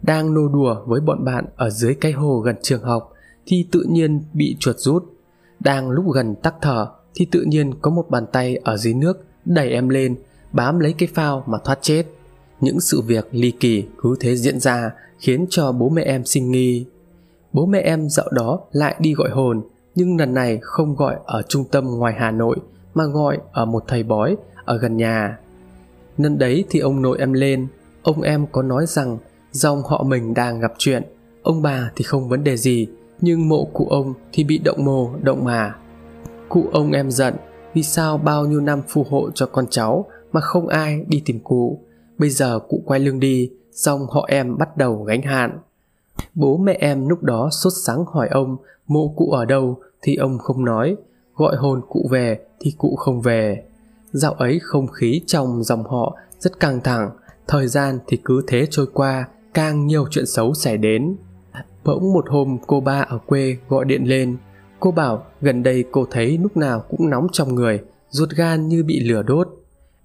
[0.02, 3.12] đang nô đùa với bọn bạn ở dưới cái hồ gần trường học
[3.46, 5.04] thì tự nhiên bị chuột rút.
[5.60, 9.24] Đang lúc gần tắc thở thì tự nhiên có một bàn tay ở dưới nước
[9.44, 10.16] đẩy em lên,
[10.52, 12.04] bám lấy cái phao mà thoát chết.
[12.60, 16.50] Những sự việc ly kỳ cứ thế diễn ra khiến cho bố mẹ em sinh
[16.50, 16.86] nghi.
[17.52, 19.62] Bố mẹ em dạo đó lại đi gọi hồn,
[19.94, 22.56] nhưng lần này không gọi ở trung tâm ngoài Hà Nội
[22.96, 25.38] mà gọi ở một thầy bói ở gần nhà.
[26.18, 27.66] Nên đấy thì ông nội em lên,
[28.02, 29.18] ông em có nói rằng
[29.52, 31.02] dòng họ mình đang gặp chuyện
[31.46, 32.88] ông bà thì không vấn đề gì
[33.20, 35.74] nhưng mộ cụ ông thì bị động mồ động mà.
[36.48, 37.34] Cụ ông em giận
[37.74, 41.40] vì sao bao nhiêu năm phù hộ cho con cháu mà không ai đi tìm
[41.40, 41.80] cụ?
[42.18, 45.58] Bây giờ cụ quay lưng đi dòng họ em bắt đầu gánh hạn.
[46.34, 48.56] Bố mẹ em lúc đó sốt sáng hỏi ông
[48.86, 49.78] mộ cụ ở đâu?
[50.02, 50.96] Thì ông không nói
[51.36, 53.62] gọi hồn cụ về thì cụ không về.
[54.12, 57.10] Dạo ấy không khí trong dòng họ rất căng thẳng,
[57.46, 61.16] thời gian thì cứ thế trôi qua, càng nhiều chuyện xấu xảy đến.
[61.84, 64.36] Bỗng một hôm cô ba ở quê gọi điện lên.
[64.80, 68.84] Cô bảo gần đây cô thấy lúc nào cũng nóng trong người, ruột gan như
[68.84, 69.48] bị lửa đốt.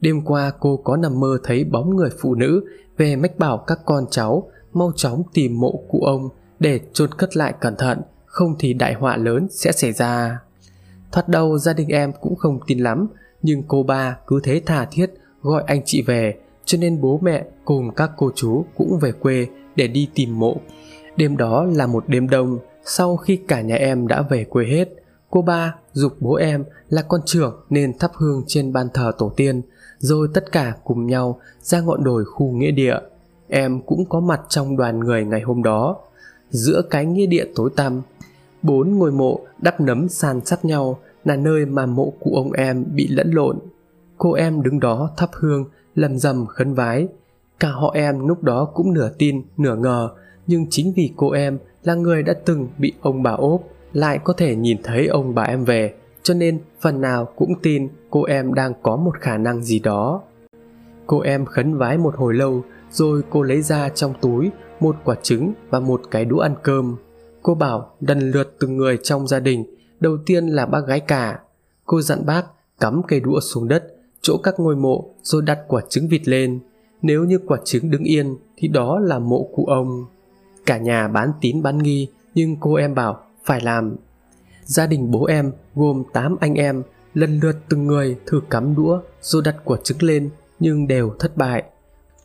[0.01, 2.65] Đêm qua cô có nằm mơ thấy bóng người phụ nữ
[2.97, 7.37] về mách bảo các con cháu, mau chóng tìm mộ cụ ông để chôn cất
[7.37, 10.39] lại cẩn thận, không thì đại họa lớn sẽ xảy ra
[11.11, 13.07] thoạt đầu gia đình em cũng không tin lắm
[13.41, 17.45] nhưng cô ba cứ thế thà thiết gọi anh chị về cho nên bố mẹ
[17.65, 20.57] cùng các cô chú cũng về quê để đi tìm mộ.
[21.17, 24.89] Đêm đó là một đêm đông, sau khi cả nhà em đã về quê hết,
[25.29, 29.33] cô ba dục bố em là con trưởng nên thắp hương trên ban thờ tổ
[29.35, 29.61] tiên,
[29.99, 32.95] rồi tất cả cùng nhau ra ngọn đồi khu nghĩa địa.
[33.47, 35.97] Em cũng có mặt trong đoàn người ngày hôm đó.
[36.49, 38.01] Giữa cái nghĩa địa tối tăm,
[38.63, 42.85] bốn ngôi mộ đắp nấm san sát nhau là nơi mà mộ cụ ông em
[42.93, 43.59] bị lẫn lộn.
[44.17, 47.07] Cô em đứng đó thắp hương lầm rầm khấn vái.
[47.59, 50.09] Cả họ em lúc đó cũng nửa tin, nửa ngờ,
[50.47, 53.61] nhưng chính vì cô em là người đã từng bị ông bà ốp,
[53.93, 55.93] lại có thể nhìn thấy ông bà em về,
[56.23, 60.21] cho nên phần nào cũng tin cô em đang có một khả năng gì đó.
[61.07, 65.15] Cô em khấn vái một hồi lâu, rồi cô lấy ra trong túi một quả
[65.21, 66.95] trứng và một cái đũa ăn cơm.
[67.41, 69.65] Cô bảo lần lượt từng người trong gia đình,
[69.99, 71.39] đầu tiên là bác gái cả.
[71.85, 72.45] Cô dặn bác
[72.79, 73.83] cắm cây đũa xuống đất
[74.21, 76.59] chỗ các ngôi mộ rồi đặt quả trứng vịt lên.
[77.01, 80.05] Nếu như quả trứng đứng yên thì đó là mộ cụ ông.
[80.65, 83.95] Cả nhà bán tín bán nghi nhưng cô em bảo phải làm.
[84.63, 88.99] Gia đình bố em gồm 8 anh em lần lượt từng người thử cắm đũa
[89.21, 91.63] rồi đặt quả trứng lên nhưng đều thất bại.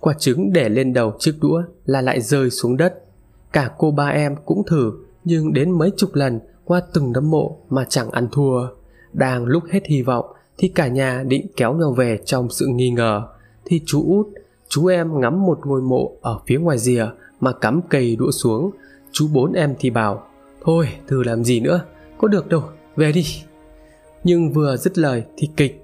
[0.01, 3.05] Quả trứng để lên đầu chiếc đũa là lại rơi xuống đất.
[3.53, 4.93] Cả cô ba em cũng thử
[5.27, 8.69] nhưng đến mấy chục lần qua từng nấm mộ mà chẳng ăn thua.
[9.13, 10.27] Đang lúc hết hy vọng
[10.59, 13.23] thì cả nhà định kéo nhau về trong sự nghi ngờ.
[13.65, 14.27] Thì chú út,
[14.69, 17.07] chú em ngắm một ngôi mộ ở phía ngoài rìa
[17.41, 18.71] mà cắm cây đũa xuống.
[19.13, 20.23] Chú bốn em thì bảo,
[20.65, 21.81] Thôi, thử làm gì nữa,
[22.19, 22.63] Có được đâu,
[22.97, 23.25] về đi.
[24.25, 25.83] Nhưng vừa dứt lời thì kịch.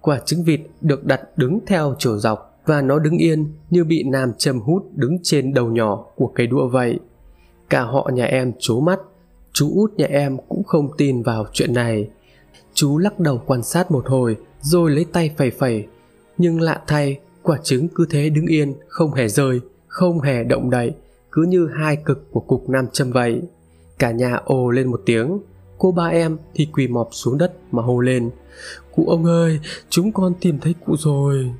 [0.00, 4.02] Quả trứng vịt được đặt đứng theo chiều dọc Và nó đứng yên như bị
[4.02, 6.98] nam châm hút đứng trên đầu nhỏ của cây đũa vậy.
[7.70, 9.00] Cả họ nhà em chố mắt,
[9.52, 12.10] Chú út nhà em cũng không tin vào chuyện này.
[12.74, 15.86] Chú lắc đầu quan sát một hồi, Rồi lấy tay phẩy phẩy.
[16.38, 20.70] Nhưng lạ thay, Quả trứng cứ thế đứng yên, Không hề rơi, Không hề động
[20.70, 20.92] đậy,
[21.32, 23.42] Cứ như hai cực của cục nam châm vậy.
[23.98, 25.38] Cả nhà ồ lên một tiếng.
[25.78, 28.30] Cô ba em thì quỳ mọp xuống đất mà hô lên.
[28.94, 31.50] Cụ ông ơi, Chúng con tìm thấy cụ rồi.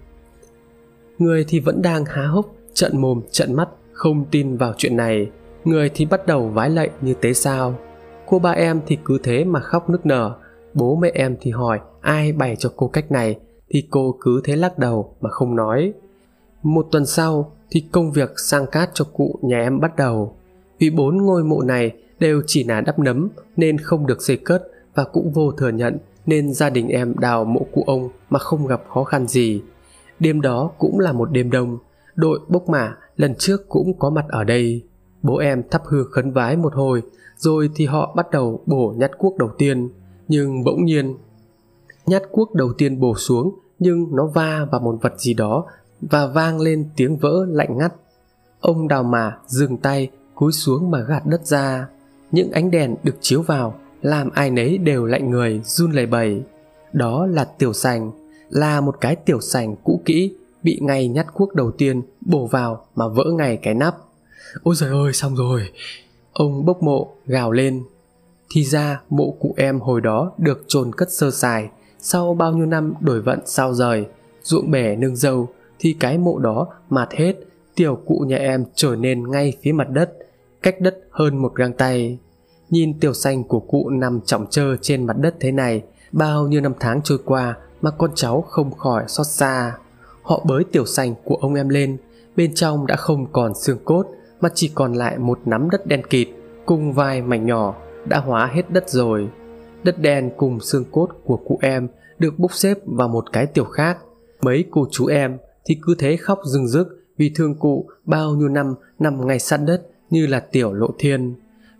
[1.18, 5.30] Người thì vẫn đang há hốc Trận mồm trận mắt, Không tin vào chuyện này.
[5.64, 7.78] Người thì bắt đầu vái lạy như tế sao.
[8.26, 10.36] Cô ba em thì cứ thế mà khóc nức nở.
[10.74, 13.38] Bố mẹ em thì hỏi ai bày cho cô cách này?
[13.68, 15.92] Thì cô cứ thế lắc đầu mà không nói.
[16.62, 20.36] Một tuần sau thì công việc sang cát cho cụ nhà em bắt đầu.
[20.78, 24.62] Vì bốn ngôi mộ này đều chỉ là đắp nấm nên không được xây cất
[24.94, 28.66] và cũng vô thừa nhận nên gia đình em đào mộ cụ ông mà không
[28.66, 29.62] gặp khó khăn gì.
[30.20, 31.78] Đêm đó cũng là một đêm đông,
[32.14, 34.82] đội bốc mả lần trước cũng có mặt ở đây.
[35.22, 37.02] Bố em thắp hương khấn vái một hồi,
[37.36, 39.88] rồi thì họ bắt đầu bổ nhát cuốc đầu tiên.
[40.28, 41.16] Nhưng bỗng nhiên,
[42.06, 45.64] nhát cuốc đầu tiên bổ xuống nhưng nó va vào một vật gì đó
[46.00, 47.94] và vang lên tiếng vỡ lạnh ngắt.
[48.60, 51.88] Ông đào mả dừng tay cúi xuống mà gạt đất ra
[52.32, 56.42] những ánh đèn được chiếu vào làm ai nấy đều lạnh người run lẩy bẩy
[56.92, 58.10] đó là tiểu sành
[58.48, 62.86] là một cái tiểu sành cũ kỹ bị ngay nhát cuốc đầu tiên bổ vào
[62.94, 63.96] mà vỡ ngay cái nắp
[64.62, 65.70] ôi trời ơi, xong rồi.
[66.32, 67.84] Ông bốc mộ, gào lên.
[68.50, 71.68] Thì ra, mộ cụ em hồi đó được chôn cất sơ sài.
[71.98, 74.06] Sau bao nhiêu năm đổi vận, sao rời,
[74.42, 77.34] ruộng bể nương dâu, thì cái mộ đó mạt hết,
[77.74, 80.12] tiểu cụ nhà em trở nên ngay phía mặt đất,
[80.62, 82.18] cách đất hơn một găng tay.
[82.70, 85.82] Nhìn tiểu xanh của cụ nằm trọng trơ trên mặt đất thế này,
[86.12, 89.76] bao nhiêu năm tháng trôi qua mà con cháu không khỏi xót xa.
[90.22, 91.96] Họ bới tiểu xanh của ông em lên,
[92.36, 94.06] bên trong đã không còn xương cốt
[94.40, 96.28] mà chỉ còn lại một nắm đất đen kịt
[96.66, 97.74] cùng vài mảnh nhỏ
[98.08, 99.28] đã hóa hết đất rồi.
[99.82, 103.64] Đất đen cùng xương cốt của cụ em được bốc xếp vào một cái tiểu
[103.64, 103.98] khác.
[104.42, 108.48] Mấy cô chú em thì cứ thế khóc rưng rức vì thương cụ bao nhiêu
[108.48, 111.34] năm nằm ngay sát đất như là tiểu lộ thiên.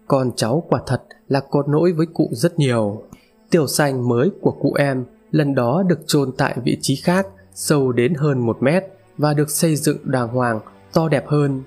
[0.07, 3.03] Con cháu quả thật là có nỗi với cụ rất nhiều.
[3.51, 7.93] Tiểu xanh mới của cụ em lần đó được chôn tại vị trí khác, sâu
[7.93, 8.85] đến hơn một mét
[9.19, 10.61] và được xây dựng đàng hoàng,
[10.93, 11.63] to đẹp hơn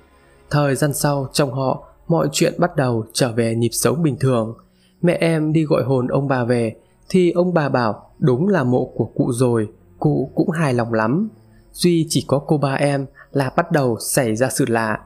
[0.54, 4.54] thời gian sau trong họ, mọi chuyện bắt đầu trở về nhịp sống bình thường.
[5.02, 6.76] Mẹ em đi gọi hồn ông bà về,
[7.08, 11.28] thì ông bà bảo, đúng là mộ của cụ rồi, cụ cũng hài lòng lắm.
[11.72, 14.98] Duy chỉ có cô ba em là bắt đầu xảy ra sự lạ.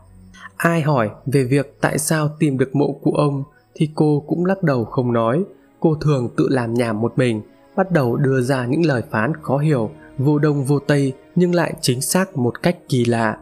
[0.56, 4.62] Ai hỏi về việc tại sao tìm được mộ của ông, thì cô cũng lắc
[4.62, 5.44] đầu không nói.
[5.80, 7.42] Cô thường tự làm nhảm một mình,
[7.76, 11.74] bắt đầu đưa ra những lời phán khó hiểu, vô đông vô tây, nhưng lại
[11.80, 13.38] chính xác một cách kỳ lạ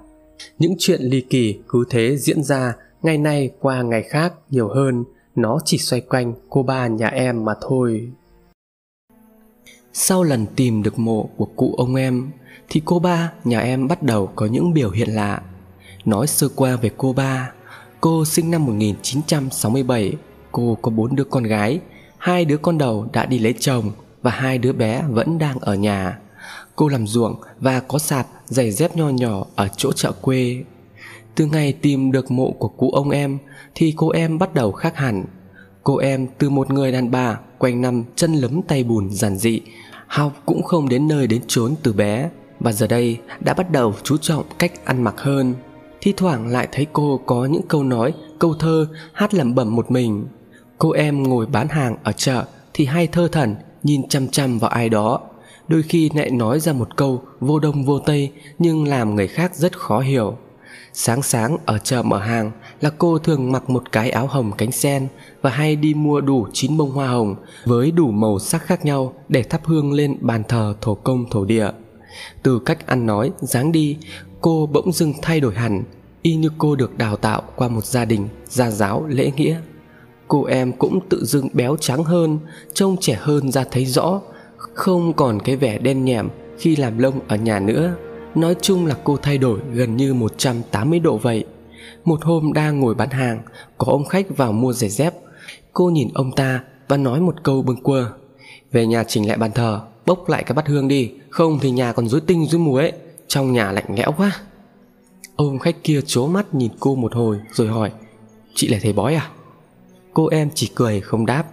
[0.59, 5.05] những chuyện ly kỳ cứ thế diễn ra, ngày nay qua ngày khác nhiều hơn,
[5.35, 8.09] nó chỉ xoay quanh cô ba nhà em mà thôi.
[9.92, 12.31] Sau lần tìm được mộ của cụ ông em,
[12.68, 15.42] thì cô ba nhà em bắt đầu có những biểu hiện lạ.
[16.05, 17.53] Nói sơ qua về cô ba,
[18.01, 20.14] Cô sinh năm 1967
[20.53, 21.81] Cô có bốn đứa con gái,
[22.18, 23.90] Hai đứa con đầu đã đi lấy chồng
[24.22, 26.18] Và hai đứa bé vẫn đang ở nhà.
[26.76, 30.64] Cô làm ruộng và có sạp giày dép nho nhỏ ở chỗ chợ quê.
[31.34, 33.38] Từ ngày tìm được mộ của cụ ông em,
[33.74, 35.24] Thì cô em bắt đầu khác hẳn.
[35.82, 39.60] Cô em từ một người đàn bà Quanh năm chân lấm tay bùn giản dị,
[40.06, 43.94] Học cũng không đến nơi đến chốn từ bé, Và giờ đây đã bắt đầu
[44.02, 45.54] chú trọng cách ăn mặc hơn.
[46.00, 49.90] Thi thoảng lại thấy cô có những câu nói, câu thơ hát lẩm bẩm một
[49.90, 50.26] mình.
[50.78, 54.70] Cô em ngồi bán hàng ở chợ thì hay thơ thẩn, nhìn chăm chăm vào
[54.70, 55.20] ai đó
[55.68, 59.57] đôi khi lại nói ra một câu vô đông vô tây nhưng làm người khác
[59.57, 60.37] rất khó hiểu.
[60.92, 62.50] Sáng sáng ở chợ mở hàng
[62.81, 65.09] là cô thường mặc một cái áo hồng cánh sen
[65.42, 69.12] và hay đi mua đủ chín bông hoa hồng với đủ màu sắc khác nhau
[69.29, 71.70] để thắp hương lên bàn thờ thổ công thổ địa.
[72.42, 73.96] Từ cách ăn nói, dáng đi,
[74.40, 75.85] cô bỗng dưng thay đổi hẳn,
[76.22, 79.61] y như cô được đào tạo qua một gia đình, gia giáo, lễ nghĩa.
[80.29, 82.38] Cô em cũng tự dưng béo trắng hơn,
[82.74, 84.20] trông trẻ hơn ra thấy rõ
[84.76, 87.94] không còn cái vẻ đen nhẹm khi làm lông ở nhà nữa.
[88.34, 91.44] Nói chung là cô thay đổi gần như 180 độ vậy.
[92.04, 93.40] Một hôm đang ngồi bán hàng,
[93.78, 95.14] có ông khách vào mua giày dép.
[95.72, 98.10] Cô nhìn ông ta và nói một câu bâng quơ.
[98.72, 101.12] Về nhà chỉnh lại bàn thờ, bốc lại cái bát hương đi.
[101.30, 102.92] Không thì nhà còn rối tinh rối muối
[103.28, 104.32] trong nhà lạnh lẽo quá.
[105.36, 107.90] Ông khách kia chố mắt nhìn cô một hồi rồi hỏi,
[108.54, 109.30] chị là thầy bói à?
[110.14, 111.44] Cô em chỉ cười không đáp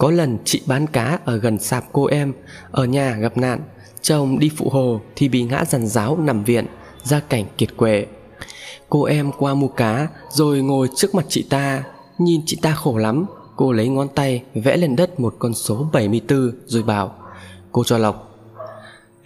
[0.00, 2.32] có lần chị bán cá ở gần sạp cô em,
[2.70, 3.60] ở nhà gặp nạn.
[4.02, 6.66] Chồng đi phụ hồ thì bị ngã giàn giáo nằm viện
[7.02, 8.06] ra cảnh kiệt quệ.
[8.88, 11.84] Cô em qua mua cá rồi ngồi trước mặt chị ta.
[12.18, 15.88] Nhìn chị ta khổ lắm, cô lấy ngón tay vẽ lên đất một con số
[15.92, 17.14] 74 rồi bảo,
[17.72, 18.38] cô cho lọc.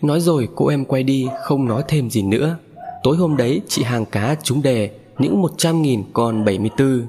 [0.02, 2.56] Nói rồi cô em quay đi, không nói thêm gì nữa.
[3.02, 7.06] Tối hôm đấy, chị hàng cá trúng đề, những 100 nghìn còn 74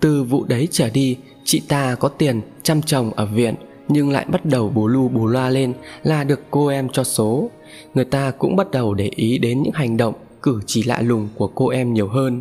[0.00, 3.54] từ vụ đấy trở đi chị ta có tiền chăm chồng ở viện,
[3.88, 7.50] nhưng lại bắt đầu bù lu bù loa lên là được cô em cho số.
[7.94, 11.28] Người ta cũng bắt đầu để ý đến những hành động cử chỉ lạ lùng
[11.34, 12.40] của cô em nhiều hơn,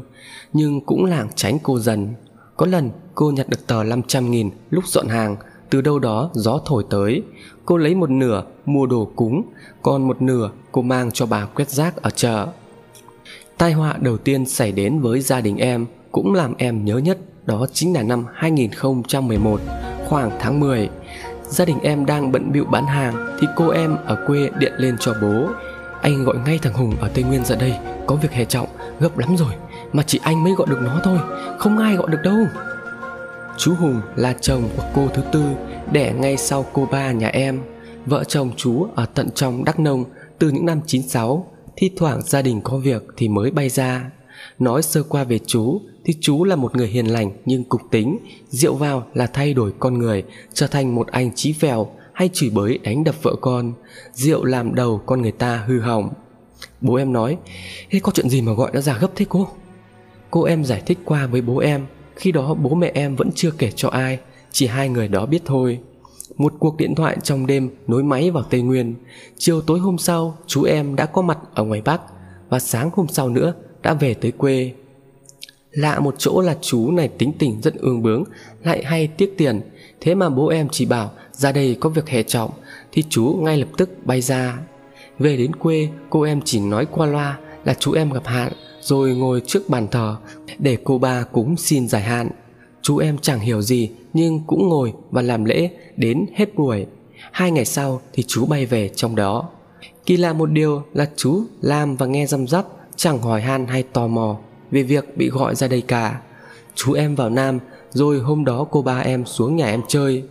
[0.53, 2.13] nhưng cũng lảng tránh cô dần.
[2.57, 5.35] Có lần cô nhặt được tờ 500 nghìn lúc dọn hàng,
[5.69, 7.23] từ đâu đó gió thổi tới.
[7.65, 9.41] Cô lấy một nửa mua đồ cúng,
[9.81, 12.47] còn một nửa cô mang cho bà quét rác ở chợ.
[13.57, 17.17] Tai họa đầu tiên xảy đến với gia đình em cũng làm em nhớ nhất
[17.45, 19.61] đó chính là năm 2011
[20.07, 20.89] khoảng tháng 10
[21.49, 24.95] gia đình em đang bận bịu bán hàng thì cô em ở quê điện lên
[24.99, 25.49] cho bố.
[26.01, 27.73] Anh gọi ngay thằng hùng ở tây nguyên ra đây,
[28.07, 28.67] có việc hệ trọng,
[28.99, 29.53] gấp lắm rồi,
[29.93, 31.17] mà chỉ anh mới gọi được nó thôi,
[31.59, 32.45] không ai gọi được đâu.
[33.57, 35.43] Chú hùng là chồng của cô thứ tư,
[35.91, 37.61] đẻ ngay sau cô ba nhà em.
[38.05, 40.03] Vợ chồng chú ở tận trong đắk nông
[40.39, 44.11] từ những năm 96 thi thoảng gia đình có việc thì mới bay ra.
[44.59, 48.17] Nói sơ qua về chú thì chú là một người hiền lành nhưng cục tính,
[48.49, 52.49] rượu vào là thay đổi con người, trở thành một anh chí phèo hay chửi
[52.49, 53.73] bới đánh đập vợ con.
[54.13, 56.09] Rượu làm đầu con người ta hư hỏng.
[56.81, 57.37] Bố em nói
[57.89, 59.47] thế có chuyện gì mà gọi nó ra gấp thế cô?
[60.31, 63.51] Cô em giải thích qua với bố em, khi đó bố mẹ em vẫn chưa
[63.51, 64.19] kể cho ai,
[64.51, 65.79] chỉ hai người đó biết thôi.
[66.37, 68.95] Một cuộc điện thoại trong đêm nối máy vào tây nguyên.
[69.37, 72.01] Chiều tối hôm sau, chú em đã có mặt ở ngoài bắc
[72.49, 74.73] và sáng hôm sau nữa đã về tới quê
[75.75, 78.23] lạ một chỗ là chú này tính tình rất ương bướng,
[78.63, 79.61] lại hay tiếc tiền.
[80.01, 82.51] Thế mà bố em chỉ bảo, ra đây có việc hè trọng.
[82.91, 84.59] Thì chú ngay lập tức bay ra.
[85.19, 89.15] Về đến quê, cô em chỉ nói qua loa là chú em gặp hạn, rồi
[89.15, 90.17] ngồi trước bàn thờ
[90.59, 92.29] để cô ba cúng xin giải hạn.
[92.81, 96.85] Chú em chẳng hiểu gì, nhưng cũng ngồi và làm lễ đến hết buổi.
[97.31, 99.49] Hai ngày sau thì chú bay về trong đó.
[100.05, 103.83] Kỳ lạ một điều là chú làm và nghe răm rắp, chẳng hỏi han hay
[103.83, 104.37] tò mò
[104.75, 106.19] về việc bị gọi ra đây cả.
[106.75, 107.59] Chú em vào nam,
[107.89, 110.23] rồi hôm đó cô ba em xuống nhà em chơi.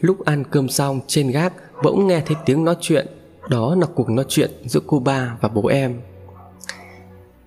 [0.00, 1.52] Lúc ăn cơm xong, trên gác
[1.82, 3.06] bỗng nghe thấy tiếng nói chuyện.
[3.48, 6.00] Đó là cuộc nói chuyện giữa cô ba và bố em.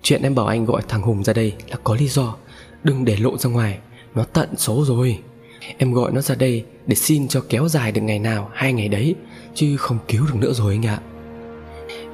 [0.02, 2.36] Chuyện em bảo anh gọi thằng hùng ra đây là có lý do.
[2.84, 3.78] Đừng để lộ ra ngoài,
[4.14, 5.18] nó tận số rồi.
[5.78, 8.88] Em gọi nó ra đây để xin cho kéo dài được ngày nào, hai ngày
[8.88, 9.14] đấy,
[9.54, 11.00] chứ không cứu được nữa rồi anh ạ.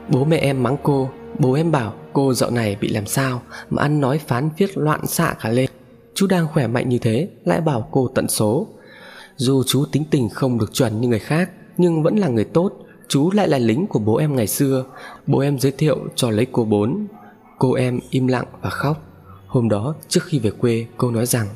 [0.09, 3.43] Bố mẹ em mắng cô bố em bảo, cô dạo này bị làm sao?
[3.71, 5.71] Mà ăn nói phán viết loạn xạ cả lên.
[6.15, 8.67] Chú đang khỏe mạnh như thế, lại bảo cô tận số.
[9.37, 12.73] Dù chú tính tình không được chuẩn như người khác, nhưng vẫn là người tốt,
[13.09, 14.85] chú lại là lính của bố em ngày xưa.
[15.27, 17.07] Bố em giới thiệu cho lấy cô bốn.
[17.59, 19.03] Cô em im lặng và khóc.
[19.47, 21.47] Hôm đó, trước khi về quê, cô nói rằng,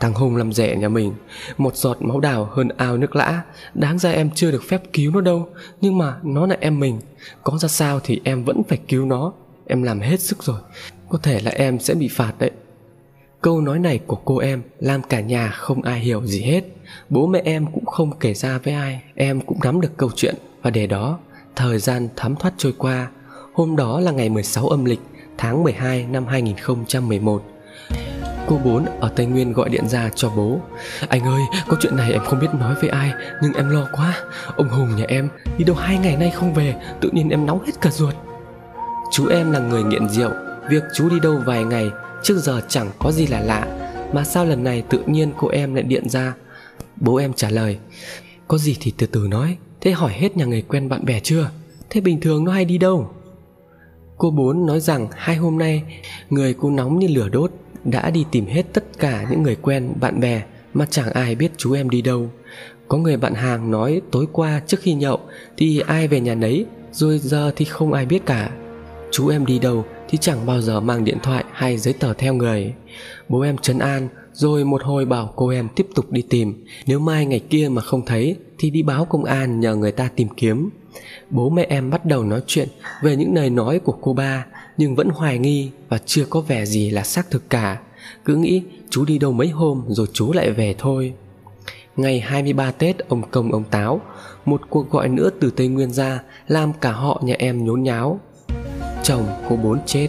[0.00, 1.12] thằng hùng làm rẻ nhà mình,
[1.58, 3.42] một giọt máu đào hơn ao nước lã.
[3.74, 5.48] Đáng ra em chưa được phép cứu nó đâu,
[5.80, 7.00] nhưng mà nó là em mình
[7.42, 9.32] có ra sao thì em vẫn phải cứu nó.
[9.66, 10.60] Em làm hết sức rồi.
[11.08, 12.50] Có thể là em sẽ bị phạt đấy.
[13.40, 16.64] Câu nói này của cô em làm cả nhà không ai hiểu gì hết.
[17.08, 19.02] Bố mẹ em cũng không kể ra với ai.
[19.14, 20.34] Em cũng nắm được câu chuyện.
[20.62, 21.18] Và để đó,
[21.56, 23.10] thời gian thấm thoát trôi qua.
[23.52, 25.00] Hôm đó là ngày 16 âm lịch,
[25.38, 27.51] tháng 12 năm 2011
[28.46, 30.60] Cô bốn ở Tây Nguyên gọi điện ra cho bố.
[31.08, 34.14] Anh ơi, có chuyện này em không biết nói với ai, Nhưng em lo quá.
[34.56, 35.28] Ông Hùng nhà em
[35.58, 38.14] đi đâu hai ngày nay không về, Tự nhiên em nóng hết cả ruột.
[39.12, 40.30] Chú em là người nghiện rượu,
[40.70, 41.90] Việc chú đi đâu vài ngày,
[42.22, 43.66] Trước giờ chẳng có gì là lạ.
[44.12, 46.34] Mà sao lần này tự nhiên cô em lại điện ra?
[46.96, 47.78] Bố em trả lời,
[48.48, 51.50] Có gì thì từ từ nói, Thế hỏi hết nhà người quen bạn bè chưa?
[51.90, 53.10] Thế bình thường nó hay đi đâu?
[54.18, 55.82] Cô bốn nói rằng hai hôm nay,
[56.30, 57.52] Người cô nóng như lửa đốt.
[57.84, 60.42] Đã đi tìm hết tất cả những người quen, bạn bè
[60.74, 62.30] Mà chẳng ai biết chú em đi đâu.
[62.88, 65.20] Có người bạn hàng nói tối qua trước khi nhậu
[65.56, 68.50] Thì ai về nhà nấy, Rồi giờ thì không ai biết cả.
[69.10, 72.34] Chú em đi đâu thì chẳng bao giờ mang điện thoại hay giấy tờ theo
[72.34, 72.74] người.
[73.28, 76.64] Bố em trấn an, rồi một hồi bảo cô em tiếp tục đi tìm.
[76.86, 80.08] Nếu mai ngày kia mà không thấy Thì đi báo công an nhờ người ta
[80.16, 80.70] tìm kiếm.
[81.30, 82.68] Bố mẹ em bắt đầu nói chuyện
[83.02, 84.46] Về những lời nói của cô ba.
[84.82, 87.80] Nhưng vẫn hoài nghi Và chưa có vẻ gì là xác thực cả.
[88.24, 91.14] Cứ nghĩ chú đi đâu mấy hôm Rồi chú lại về thôi.
[91.96, 94.00] Ngày 23 Tết ông Công ông Táo
[94.44, 98.20] Một cuộc gọi nữa từ Tây Nguyên ra Làm cả họ nhà em nhốn nháo.
[99.02, 100.08] Chồng cô bốn chết.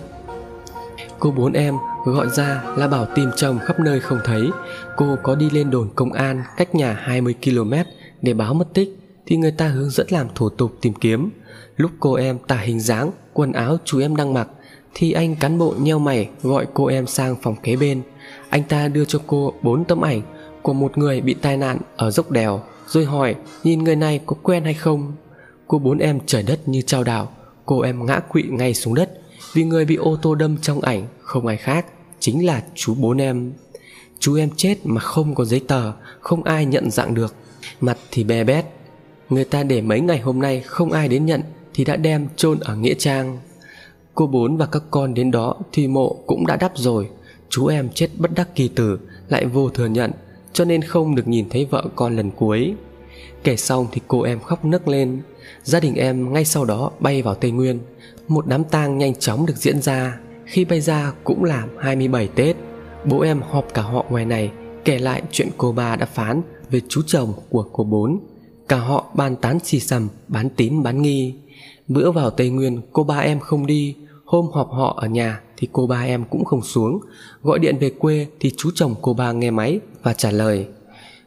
[1.19, 4.49] Cô bốn em gọi ra là bảo tìm chồng khắp nơi không thấy.
[4.97, 7.73] Cô có đi lên đồn công an cách nhà 20 km
[8.21, 11.29] để báo mất tích Thì người ta hướng dẫn làm thủ tục tìm kiếm.
[11.77, 14.47] Lúc cô em tả hình dáng, quần áo chú em đang mặc
[14.93, 18.01] thì anh cán bộ nheo mày gọi cô em sang phòng kế bên.
[18.49, 20.21] Anh ta đưa cho cô bốn tấm ảnh
[20.61, 24.35] của một người bị tai nạn ở dốc đèo, Rồi hỏi nhìn người này có
[24.43, 25.11] quen hay không.
[25.67, 27.31] Cô bốn em trời đất như trao đảo,
[27.65, 29.21] Cô em ngã quỵ ngay xuống đất
[29.53, 31.85] Vì người bị ô tô đâm trong ảnh không ai khác
[32.19, 33.53] Chính là chú bốn em.
[34.19, 37.35] Chú em chết mà không có giấy tờ, Không ai nhận dạng được.
[37.81, 38.65] Mặt thì bè bét.
[39.29, 41.41] Người ta để mấy ngày hôm nay không ai đến nhận
[41.73, 43.37] Thì đã đem chôn ở Nghĩa Trang.
[44.15, 47.09] Cô bốn và các con đến đó Thì mộ cũng đã đắp rồi.
[47.49, 48.99] Chú em chết bất đắc kỳ tử,
[49.29, 50.11] Lại vô thừa nhận,
[50.53, 52.73] Cho nên không được nhìn thấy vợ con lần cuối.
[53.43, 55.21] Kể xong thì cô em khóc nấc lên.
[55.63, 57.79] Gia đình em ngay sau đó bay vào Tây Nguyên.
[58.27, 60.19] Một đám tang nhanh chóng được diễn ra.
[60.45, 62.55] Khi bay ra cũng là 27 Tết.
[63.05, 64.51] Bố em họp cả họ ngoài này,
[64.85, 68.19] Kể lại chuyện cô ba đã phán Về chú chồng của cô bốn.
[68.67, 71.35] Cả họ bàn tán xì xầm, Bán tín, bán nghi.
[71.87, 73.95] Bữa vào Tây Nguyên, cô ba em không đi
[74.33, 76.99] Hôm họp họ ở nhà thì cô ba em cũng không xuống.
[77.43, 80.67] Gọi điện về quê thì chú chồng cô ba nghe máy Và trả lời.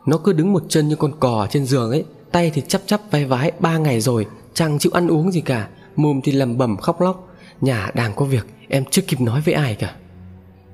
[0.07, 3.01] Nó cứ đứng một chân như con cò trên giường ấy, Tay thì chắp chắp
[3.11, 5.69] vai vái, ba ngày rồi Chẳng chịu ăn uống gì cả?
[5.97, 7.29] Mồm thì lầm bẩm khóc lóc,
[7.61, 9.97] Nhà đang có việc, em chưa kịp nói với ai cả.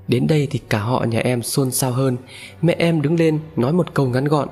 [0.09, 2.17] Đến đây thì cả họ nhà em xôn xao hơn.
[2.63, 4.49] Mẹ em đứng lên nói một câu ngắn gọn,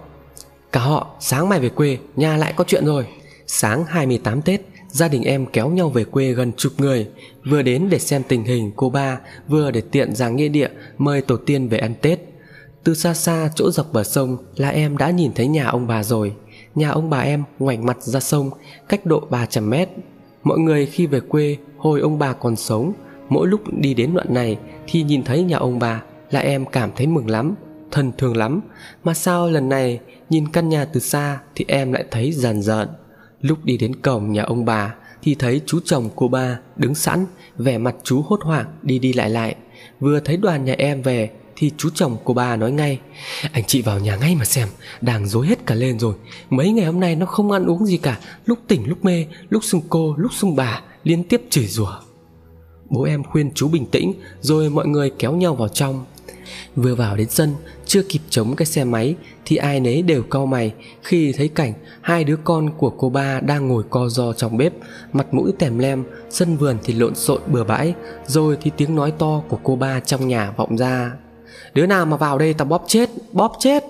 [0.73, 3.07] Cả họ, sáng mai về quê, Nhà lại có chuyện rồi.
[3.47, 4.61] Sáng 28 Tết
[4.93, 7.09] Gia đình em kéo nhau về quê gần chục người,
[7.45, 10.69] Vừa đến để xem tình hình cô ba, Vừa để tiện ra nghĩa địa,
[10.99, 12.21] Mời tổ tiên về ăn Tết.
[12.85, 16.03] Từ xa xa, chỗ dọc bờ sông Là em đã nhìn thấy nhà ông bà
[16.03, 16.33] rồi.
[16.75, 18.51] Nhà ông bà em ngoảnh mặt ra sông,
[18.89, 19.89] Cách độ 300 mét.
[20.43, 22.93] Mọi người khi về quê Hồi ông bà còn sống,
[23.29, 26.91] Mỗi lúc đi đến đoạn này Thì nhìn thấy nhà ông bà Là em cảm
[26.97, 27.55] thấy mừng lắm,
[27.91, 28.61] Thân thương lắm.
[29.05, 32.89] Mà sao lần này Nhìn căn nhà từ xa Thì em lại thấy dần dần
[33.41, 37.27] Lúc đi đến cổng nhà ông bà Thì thấy chú chồng cô ba đứng sẵn,
[37.57, 39.55] Vẻ mặt chú hốt hoảng, đi đi lại lại.
[40.01, 42.99] Vừa thấy đoàn nhà em về Thì chú chồng cô ba nói ngay,
[43.53, 44.69] Anh chị vào nhà ngay mà xem,
[45.01, 46.15] Đang dối hết cả lên rồi.
[46.51, 49.65] Mấy ngày hôm nay nó không ăn uống gì cả, Lúc tỉnh lúc mê, Lúc
[49.65, 51.93] xưng cô, lúc xưng bà, Liên tiếp chửi rủa.
[52.91, 56.05] Bố em khuyên chú bình tĩnh, Rồi mọi người kéo nhau vào trong.
[56.77, 57.55] Vừa vào đến sân,
[57.87, 60.73] Chưa kịp chống cái xe máy, Thì ai nấy đều cau mày
[61.03, 64.73] Khi thấy cảnh hai đứa con của cô ba Đang ngồi co ro trong bếp,
[65.13, 67.95] Mặt mũi tèm lem, Sân vườn thì lộn xộn bừa bãi,
[68.27, 71.13] Rồi thì tiếng nói to của cô ba trong nhà vọng ra.
[71.75, 73.85] Đứa nào mà vào đây tao bóp chết Bóp chết!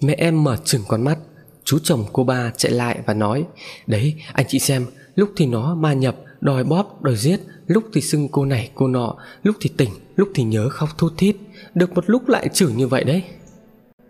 [0.00, 1.18] Mẹ em mở chừng con mắt,
[1.64, 3.44] Chú chồng cô ba chạy lại và nói,
[3.86, 8.00] Đấy, anh chị xem, Lúc thì nó ma nhập, Đòi bóp, đòi giết, Lúc thì
[8.00, 11.36] xưng cô này cô nọ, Lúc thì tỉnh, Lúc thì nhớ khóc thút thít.
[11.74, 13.22] Được một lúc lại chửi như vậy đấy.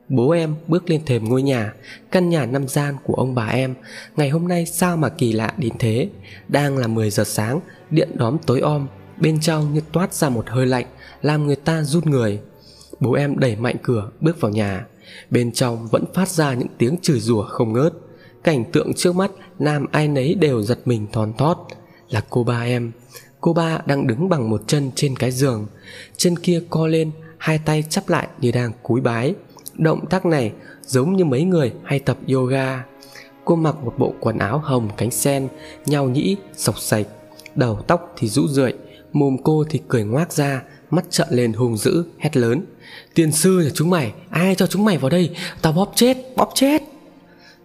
[0.09, 1.73] Bố em bước lên thềm ngôi nhà,
[2.11, 3.75] Căn nhà năm gian của ông bà em.
[4.17, 6.09] Ngày hôm nay sao mà kỳ lạ đến thế?
[6.49, 7.61] Đang là 10 giờ sáng,
[7.91, 8.87] Điện đóm tối om.
[9.21, 10.87] Bên trong như toát ra một hơi lạnh,
[11.23, 12.41] Làm người ta rút người.
[13.01, 14.87] Bố em đẩy mạnh cửa, bước vào nhà.
[15.31, 17.93] Bên trong vẫn phát ra những tiếng chửi rủa không ngớt.
[18.45, 21.67] Cảnh tượng trước mắt, Nam ai nấy đều giật mình thon thót.
[22.11, 22.93] Là cô ba em.
[23.41, 25.67] Cô ba đang đứng bằng một chân trên cái giường.
[26.17, 27.11] Chân kia co lên
[27.45, 29.34] Hai tay chắp lại như đang cúi bái.
[29.74, 30.53] Động tác này
[30.86, 32.84] giống như mấy người hay tập yoga.
[33.45, 35.49] Cô mặc một bộ quần áo hồng cánh sen
[35.86, 37.07] Nhau nhĩ, sọc sạch.
[37.55, 38.72] Đầu tóc thì rũ rượi
[39.12, 42.62] Mồm cô thì cười ngoác ra Mắt trợn lên hùng dữ, hét lớn.
[43.14, 45.36] Tiền sư nhà chúng mày, ai cho chúng mày vào đây?
[45.62, 46.82] Tao bóp chết, bóp chết!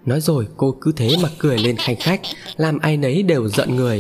[0.06, 2.22] Nói rồi, cô cứ thế mà cười lên khanh khách,
[2.58, 4.00] Làm ai nấy đều giận người.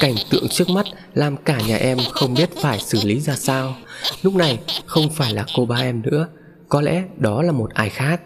[0.00, 3.74] Cảnh tượng trước mắt Làm cả nhà em không biết phải xử lý ra sao.
[4.22, 6.28] Lúc này, không phải là cô ba em nữa,
[6.68, 8.20] Có lẽ đó là một ai khác.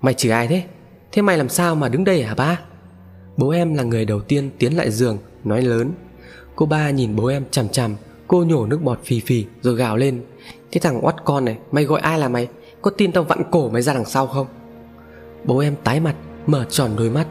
[0.00, 0.62] Mày chửi ai thế?
[1.12, 2.60] Thế mày làm sao mà đứng đây hả ba?
[3.36, 5.92] Bố em là người đầu tiên tiến lại giường, Nói lớn.
[6.56, 9.96] Cô ba nhìn bố em chằm chằm, Cô nhổ nước bọt phì phì rồi gào
[9.96, 10.24] lên.
[10.72, 12.48] Cái thằng oắt con này, Mày gọi ai là mày?
[12.82, 14.46] Có tin tao vặn cổ mày ra đằng sau không?
[15.44, 16.14] Bố em tái mặt
[16.48, 17.26] Mở tròn đôi mắt.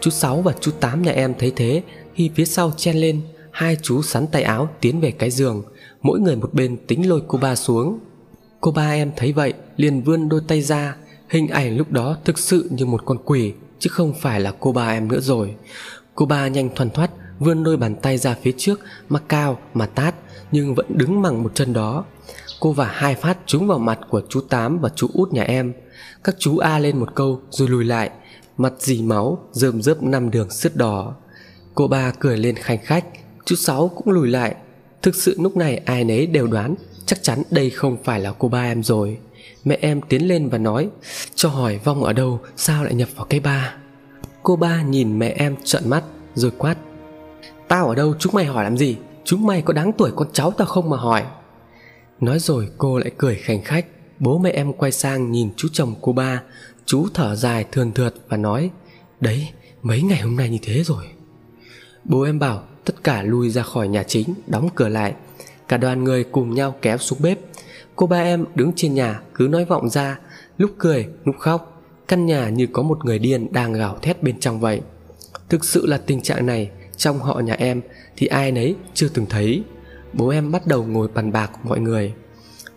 [0.00, 1.82] Chú Sáu và chú Tám nhà em thấy thế
[2.16, 5.62] Thì phía sau chen lên, Hai chú sắn tay áo tiến về cái giường.
[6.02, 7.98] Mỗi người một bên tính lôi cô ba xuống.
[8.60, 10.96] Cô ba em thấy vậy, liền vươn đôi tay ra.
[11.28, 14.72] Hình ảnh lúc đó thực sự như một con quỷ, Chứ không phải là cô
[14.72, 15.54] ba em nữa rồi.
[16.14, 19.86] Cô ba nhanh thoăn thoắt, Vươn đôi bàn tay ra phía trước, Mà cao, mà
[19.86, 20.14] tát,
[20.52, 22.04] Nhưng vẫn đứng bằng một chân đó.
[22.60, 25.72] Cô và hai phát trúng vào mặt của chú Tám và chú út nhà em.
[26.24, 28.10] Các chú A lên một câu, rồi lùi lại.
[28.56, 31.14] Mặt dì máu, Rơm rớp năm đường sứt đỏ.
[31.74, 33.04] Cô ba cười lên khanh khách,
[33.44, 34.54] Chú Sáu cũng lùi lại.
[35.02, 36.74] Thực sự lúc này ai nấy đều đoán
[37.06, 39.18] chắc chắn đây không phải là cô ba em rồi.
[39.64, 40.88] Mẹ em tiến lên và nói,
[41.34, 43.74] cho hỏi vong ở đâu, sao lại nhập vào cây ba?
[44.42, 46.76] Cô ba nhìn mẹ em trợn mắt, rồi quát,
[47.68, 48.96] tao ở đâu, chúng mày hỏi làm gì?
[49.24, 51.22] Chúng mày có đáng tuổi con cháu tao không mà hỏi?
[52.20, 53.86] Nói rồi cô lại cười khành khách.
[54.18, 56.42] Bố mẹ em quay sang nhìn chú chồng cô ba
[56.86, 58.70] chú thở dài thườn thượt và nói,
[59.20, 59.48] đấy,
[59.82, 61.04] mấy ngày hôm nay như thế rồi.
[62.04, 65.14] Bố em bảo, tất cả lui ra khỏi nhà chính, đóng cửa lại.
[65.68, 67.38] Cả đoàn người cùng nhau kéo xuống bếp.
[67.96, 70.18] Cô ba em đứng trên nhà, cứ nói vọng ra,
[70.58, 71.82] lúc cười, lúc khóc.
[72.08, 74.80] Căn nhà như có một người điên đang gào thét bên trong vậy.
[75.48, 77.80] Thực sự là tình trạng này, trong họ nhà em,
[78.16, 79.62] thì ai nấy chưa từng thấy.
[80.12, 82.12] Bố em bắt đầu ngồi bàn bạc mọi người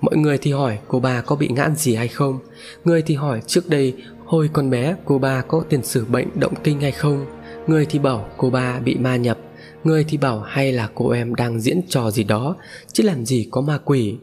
[0.02, 2.40] mọi người thì hỏi cô ba có bị ngãn gì hay không?
[2.86, 3.94] Người thì hỏi trước đây,
[4.26, 7.26] hồi con bé, cô ba có tiền sử bệnh động kinh hay không?
[7.68, 9.38] Người thì bảo, cô ba bị ma nhập.
[9.84, 12.56] Người thì bảo, hay là cô em đang diễn trò gì đó,
[12.94, 14.18] chứ làm gì có ma quỷ?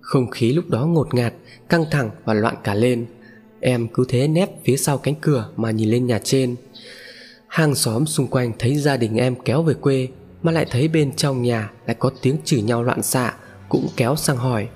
[0.00, 1.34] Không khí lúc đó ngột ngạt,
[1.68, 3.06] căng thẳng và loạn cả lên.
[3.60, 6.56] Em cứ thế nép phía sau cánh cửa mà nhìn lên nhà trên.
[7.46, 10.08] Hàng xóm xung quanh thấy gia đình em kéo về quê,
[10.42, 13.34] mà lại thấy bên trong nhà lại có tiếng chửi nhau loạn xạ,
[13.68, 14.68] cũng kéo sang hỏi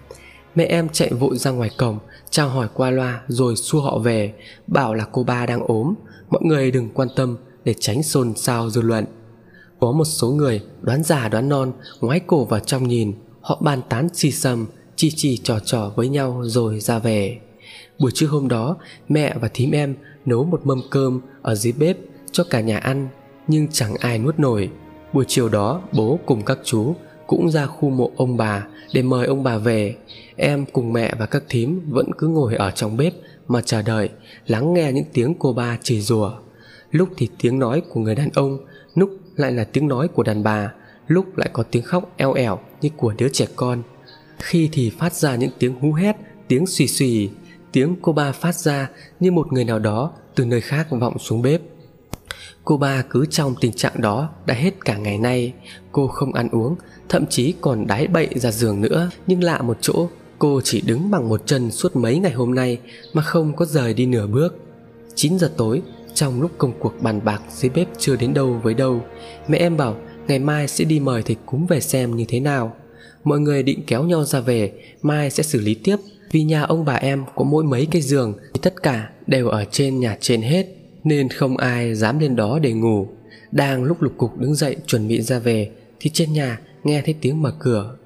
[0.55, 1.99] mẹ em chạy vội ra ngoài cổng,
[2.31, 4.33] chào hỏi qua loa rồi xua họ về,
[4.67, 5.95] bảo là cô ba đang ốm.
[6.31, 9.05] Mọi người đừng quan tâm, để tránh xôn xao dư luận.
[9.81, 13.13] Có một số người, đoán già đoán non, ngoái cổ vào trong nhìn.
[13.41, 17.39] Họ bàn tán xì xầm, chi chi trò trò với nhau rồi ra về.
[17.99, 18.77] Buổi trưa hôm đó,
[19.09, 19.95] mẹ và thím em
[20.27, 21.97] nấu một mâm cơm ở dưới bếp
[22.33, 23.09] cho cả nhà ăn,
[23.49, 24.71] nhưng chẳng ai nuốt nổi.
[25.13, 26.95] Buổi chiều đó, bố cùng các chú
[27.27, 29.97] cũng ra khu mộ ông bà để mời ông bà về.
[30.37, 33.13] Em cùng mẹ và các thím vẫn cứ ngồi ở trong bếp
[33.49, 34.09] mà chờ đợi,
[34.47, 36.33] lắng nghe những tiếng cô ba chỉ rủa.
[36.91, 38.59] Lúc thì tiếng nói của người đàn ông,
[38.95, 40.73] lúc lại là tiếng nói của đàn bà,
[41.07, 43.83] lúc lại có tiếng khóc eo ẻo như của đứa trẻ con.
[44.39, 46.17] Khi thì phát ra những tiếng hú hét,
[46.49, 47.31] tiếng xì xì,
[47.73, 48.89] tiếng cô ba phát ra
[49.21, 51.61] như một người nào đó từ nơi khác vọng xuống bếp
[52.65, 55.53] cô ba cứ trong tình trạng đó đã hết cả ngày nay.
[55.93, 56.77] Cô không ăn uống,
[57.09, 59.11] thậm chí còn đái bậy ra giường nữa.
[59.27, 60.09] Nhưng lạ một chỗ,
[60.39, 62.79] cô chỉ đứng bằng một chân suốt mấy ngày hôm nay
[63.13, 64.59] mà không có rời đi nửa bước.
[65.15, 65.83] 9 giờ tối,
[66.15, 69.01] trong lúc công cuộc bàn bạc dưới bếp chưa đến đâu với đâu,
[69.49, 69.97] mẹ em bảo
[70.29, 72.75] ngày mai sẽ đi mời thầy cúng về xem như thế nào.
[73.25, 75.97] Mọi người định kéo nhau ra về, mai sẽ xử lý tiếp.
[76.31, 79.65] Vì nhà ông bà em có mỗi mấy cái giường thì tất cả đều ở
[79.65, 80.74] trên nhà trên hết
[81.05, 83.09] nên không ai dám lên đó để ngủ.
[83.53, 87.15] Đang lúc lục cục đứng dậy chuẩn bị ra về, thì trên nhà nghe thấy
[87.21, 87.97] tiếng mở cửa.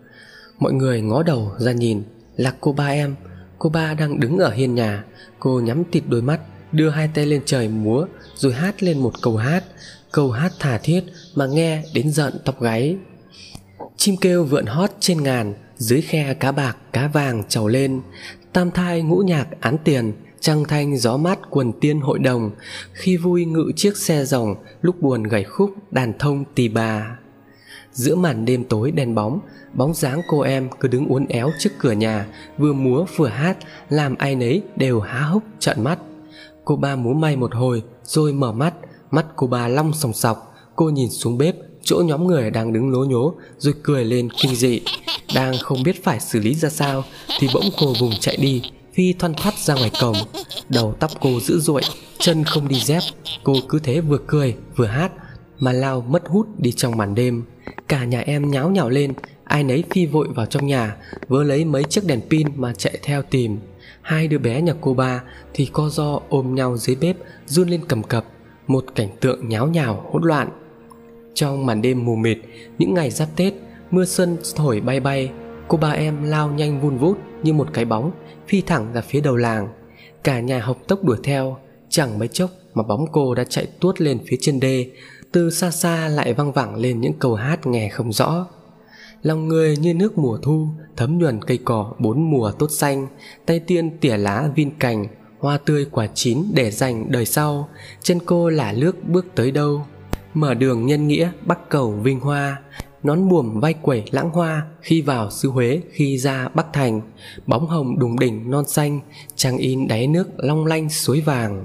[0.59, 2.03] Mọi người ngó đầu ra nhìn,
[2.37, 3.15] là cô ba em.
[3.59, 5.05] Cô ba đang đứng ở hiên nhà.
[5.39, 6.41] Cô nhắm tịt đôi mắt,
[6.73, 9.65] đưa hai tay lên trời múa, rồi hát lên một câu hát.
[10.13, 12.97] Câu hát thả thiết mà nghe đến giận tóc gáy.
[13.97, 18.01] Chim kêu vượn hót trên ngàn, dưới khe cá bạc, cá vàng trầu lên.
[18.53, 22.51] Tam thai ngũ nhạc án tiền trăng thanh, gió mát, quần tiên hội đồng.
[22.93, 27.19] Khi vui ngự chiếc xe rồng, lúc buồn gảy khúc, đàn thông tỳ bà.
[27.93, 29.41] Giữa màn đêm tối đèn bóng
[29.75, 32.27] bóng dáng cô em cứ đứng uốn éo trước cửa nhà,
[32.59, 33.59] vừa múa vừa hát,
[33.89, 35.99] làm ai nấy đều há hốc trợn mắt.
[36.65, 38.75] Cô ba múa may một hồi, rồi mở mắt
[39.11, 40.55] mắt cô ba long sòng sọc.
[40.77, 44.55] Cô nhìn xuống bếp, chỗ nhóm người đang đứng lố nhố, rồi cười lên kinh
[44.55, 44.81] dị.
[45.35, 47.05] Đang không biết phải xử lý ra sao,
[47.39, 48.63] thì bỗng cô vùng chạy đi
[48.99, 50.17] phi thoăn thoắt ra ngoài cổng,
[50.69, 51.83] đầu tóc cô dữ dội,
[52.19, 53.01] chân không đi dép.
[53.45, 55.13] Cô cứ thế vừa cười, vừa hát,
[55.59, 57.45] mà lao mất hút đi trong màn đêm.
[57.89, 59.13] Cả nhà em nháo nhào lên,
[59.45, 60.97] ai nấy phi vội vào trong nhà,
[61.29, 63.59] vớ lấy mấy chiếc đèn pin mà chạy theo tìm.
[64.03, 65.23] Hai đứa bé nhà cô ba
[65.55, 68.25] thì co do ôm nhau dưới bếp, run lên cầm cập,
[68.67, 70.49] một cảnh tượng nháo nhào, hỗn loạn.
[71.35, 72.39] Trong màn đêm mù mịt,
[72.79, 73.55] những ngày giáp tết,
[73.91, 75.31] mưa xuân thổi bay bay,
[75.69, 78.13] cô ba em lao nhanh vun vút như một cái bóng
[78.49, 79.69] phi thẳng ra phía đầu làng.
[80.25, 81.57] Cả nhà học tốc đuổi theo,
[81.89, 84.91] chẳng mấy chốc mà bóng cô đã chạy tuốt lên phía trên đê,
[85.33, 88.47] từ xa xa lại văng vẳng lên những câu hát nghe không rõ.
[89.23, 93.07] Lòng người như nước mùa thu, thấm nhuần cây cỏ bốn mùa tốt xanh,
[93.47, 95.07] tay tiên tỉa lá vin cành,
[95.39, 97.69] hoa tươi quả chín để dành đời sau,
[98.03, 99.87] chân cô là nước bước tới đâu.
[100.35, 102.63] Mở đường nhân nghĩa bắc cầu vinh hoa
[103.03, 107.01] nón buồm vai quẩy lãng hoa khi vào xứ huế, khi ra bắc thành,
[107.47, 109.01] bóng hồng đùng đỉnh non xanh,
[109.37, 111.65] trang in đáy nước long lanh suối vàng.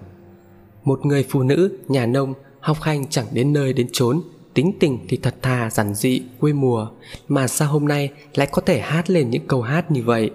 [0.83, 4.21] Một người phụ nữ, nhà nông, học hành chẳng đến nơi đến chốn,
[4.53, 6.87] tính tình thì thật thà giản dị, quê mùa,
[7.27, 10.31] mà sao hôm nay lại có thể hát lên những câu hát như vậy?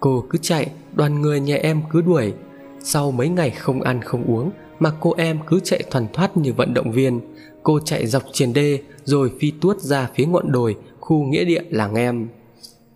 [0.00, 2.32] Cô cứ chạy, đoàn người nhà em cứ đuổi.
[2.80, 6.52] Sau mấy ngày không ăn không uống mà cô em cứ chạy thoăn thoắt như
[6.52, 7.20] vận động viên
[7.68, 11.62] cô chạy dọc triền đê, rồi phi tuốt ra phía ngọn đồi, khu nghĩa địa
[11.70, 12.28] làng em.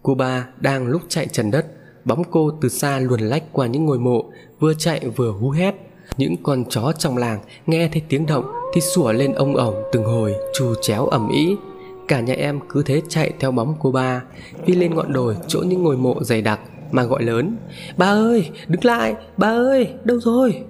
[0.02, 1.66] Cô ba đang lúc chạy trần đất,
[2.04, 4.24] Bóng cô từ xa luồn lách qua những ngôi mộ,
[4.60, 5.74] Vừa chạy vừa hú hét.
[6.16, 8.44] Những con chó trong làng nghe thấy tiếng động
[8.74, 11.56] Thì sủa lên ông ổng từng hồi, chu chéo ẩm ý
[12.08, 14.22] Cả nhà em cứ thế chạy theo bóng cô ba
[14.66, 16.60] Đi lên ngọn đồi chỗ những ngôi mộ dày đặc
[16.90, 17.56] Mà gọi lớn.
[17.96, 20.64] Ba ơi, đứng lại, Ba ơi, đâu rồi?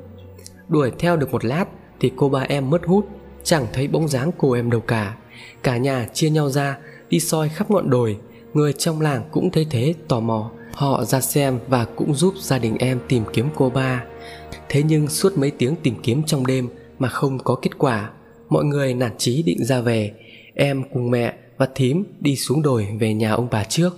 [0.68, 1.64] Đuổi theo được một lát
[2.00, 3.06] Thì cô ba em mất hút.
[3.44, 5.16] Chẳng thấy bóng dáng cô em đâu cả.
[5.62, 6.78] Cả nhà chia nhau ra,
[7.12, 8.16] Đi soi khắp ngọn đồi.
[8.54, 10.50] Người trong làng cũng thấy thế, tò mò.
[10.72, 14.04] Họ ra xem và cũng giúp gia đình em tìm kiếm cô ba.
[14.68, 16.68] Thế nhưng suốt mấy tiếng tìm kiếm trong đêm
[16.98, 18.10] Mà không có kết quả,
[18.48, 20.12] Mọi người nản chí định ra về.
[20.54, 23.96] Em cùng mẹ và thím đi xuống đồi về nhà ông bà trước.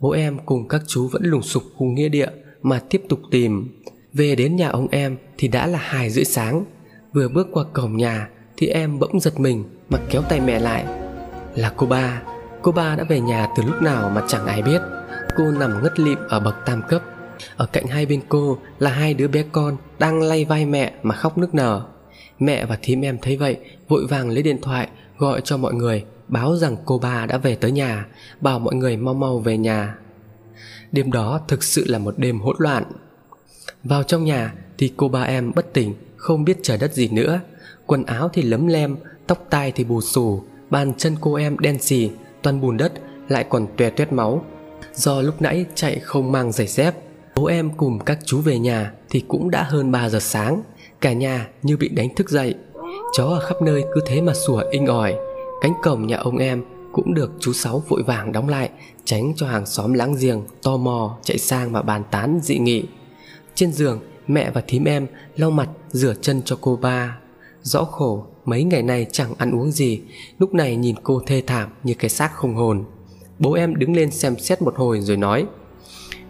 [0.00, 2.28] Bố em cùng các chú vẫn lùng sục khu nghĩa địa
[2.62, 3.80] Mà tiếp tục tìm.
[4.12, 6.64] Về đến nhà ông em thì đã là hai rưỡi sáng.
[7.12, 8.28] Vừa bước qua cổng nhà
[8.62, 10.84] thì em bỗng giật mình mà kéo tay mẹ lại.
[11.54, 12.22] Là cô ba
[12.62, 14.80] Cô ba đã về nhà từ lúc nào mà chẳng ai biết.
[15.36, 17.02] Cô nằm ngất lịm ở bậc tam cấp.
[17.56, 21.14] Ở cạnh hai bên cô là hai đứa bé con Đang lay vai mẹ mà
[21.14, 21.86] khóc nức nở.
[22.38, 23.56] Mẹ và thím em thấy vậy,
[23.88, 24.88] Vội vàng lấy điện thoại,
[25.18, 28.06] Gọi cho mọi người, Báo rằng cô ba đã về tới nhà,
[28.40, 29.94] Bảo mọi người mau mau về nhà.
[30.92, 32.84] Đêm đó thực sự là một đêm hỗn loạn.
[33.84, 37.40] Vào trong nhà Thì cô ba em bất tỉnh, Không biết trời đất gì nữa.
[37.86, 41.78] Quần áo thì lấm lem, Tóc tai thì bù xù, Bàn chân cô em đen
[41.78, 42.10] xì,
[42.42, 42.92] Toàn bùn đất,
[43.28, 44.44] Lại còn tuè tuét máu.
[44.94, 46.94] Do lúc nãy chạy không mang giày dép,
[47.34, 50.62] Bố em cùng các chú về nhà Thì cũng đã hơn 3 giờ sáng.
[51.00, 52.54] Cả nhà như bị đánh thức dậy.
[53.12, 55.14] Chó ở khắp nơi cứ thế mà sủa inh ỏi.
[55.60, 58.70] Cánh cổng nhà ông em Cũng được chú Sáu vội vàng đóng lại,
[59.04, 62.84] Tránh cho hàng xóm láng giềng To mò chạy sang mà bàn tán dị nghị.
[63.54, 65.06] Trên giường, mẹ và thím em
[65.36, 67.18] lau mặt rửa chân cho cô ba.
[67.62, 70.00] Rõ khổ, mấy ngày nay chẳng ăn uống gì,
[70.38, 72.84] Lúc này nhìn cô thê thảm như cái xác không hồn.
[73.38, 75.46] Bố em đứng lên xem xét một hồi rồi nói,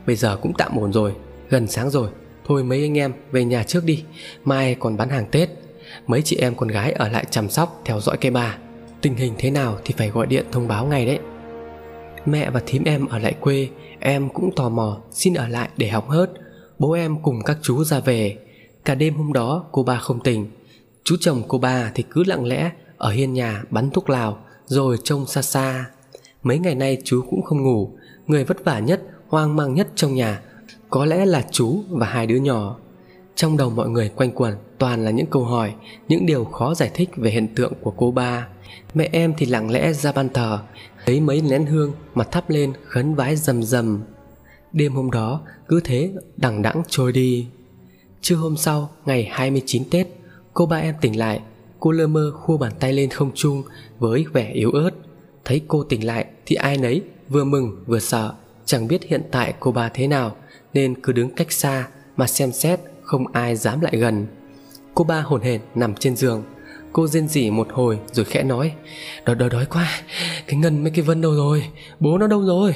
[0.07, 1.13] Bây giờ cũng tạm ổn rồi,
[1.49, 2.09] Gần sáng rồi,
[2.47, 4.05] Thôi mấy anh em về nhà trước đi,
[4.45, 5.49] Mai còn bán hàng Tết.
[6.07, 8.59] Mấy chị em con gái ở lại chăm sóc, theo dõi cây bà.
[9.01, 11.19] Tình hình thế nào thì phải gọi điện thông báo ngay đấy.
[12.27, 13.69] Mẹ và thím em ở lại quê,
[14.01, 16.31] Em cũng tò mò xin ở lại để học hớt.
[16.79, 18.37] Bố em cùng các chú ra về.
[18.85, 20.47] Cả đêm hôm đó, cô ba không tỉnh.
[21.05, 24.99] Chú chồng cô ba thì cứ lặng lẽ Ở hiên nhà bắn thuốc lào Rồi
[25.05, 25.87] trông xa xa.
[26.43, 27.91] Mấy ngày nay chú cũng không ngủ
[28.27, 30.41] Người vất vả nhất, hoang mang nhất trong nhà
[30.91, 32.77] Có lẽ là chú và hai đứa nhỏ.
[33.35, 35.75] Trong đầu mọi người quanh quẩn Toàn là những câu hỏi
[36.09, 38.49] Những điều khó giải thích về hiện tượng của cô ba.
[38.95, 40.63] Mẹ em thì lặng lẽ ra ban thờ
[41.07, 44.03] Lấy mấy nén hương mà thắp lên khấn vái rầm rầm.
[44.73, 47.47] Đêm hôm đó cứ thế đằng đẵng trôi đi.
[48.21, 50.07] Trưa hôm sau ngày 29 Tết
[50.55, 51.41] Cô ba em tỉnh lại,
[51.81, 53.63] Cô lơ mơ khua bàn tay lên không trung
[53.99, 54.91] Với vẻ yếu ớt.
[55.45, 58.35] Thấy cô tỉnh lại thì ai nấy vừa mừng vừa sợ,
[58.65, 60.37] Chẳng biết hiện tại cô ba thế nào,
[60.75, 64.27] Nên cứ đứng cách xa Mà xem xét không ai dám lại gần.
[64.95, 66.43] Cô ba hồn hển nằm trên giường.
[66.93, 68.73] Cô rên rỉ một hồi rồi khẽ nói,
[69.25, 69.89] Đói đói đói quá,
[70.47, 71.65] Cái Ngân mấy cái Vân đâu rồi?
[72.01, 72.75] Bố nó đâu rồi?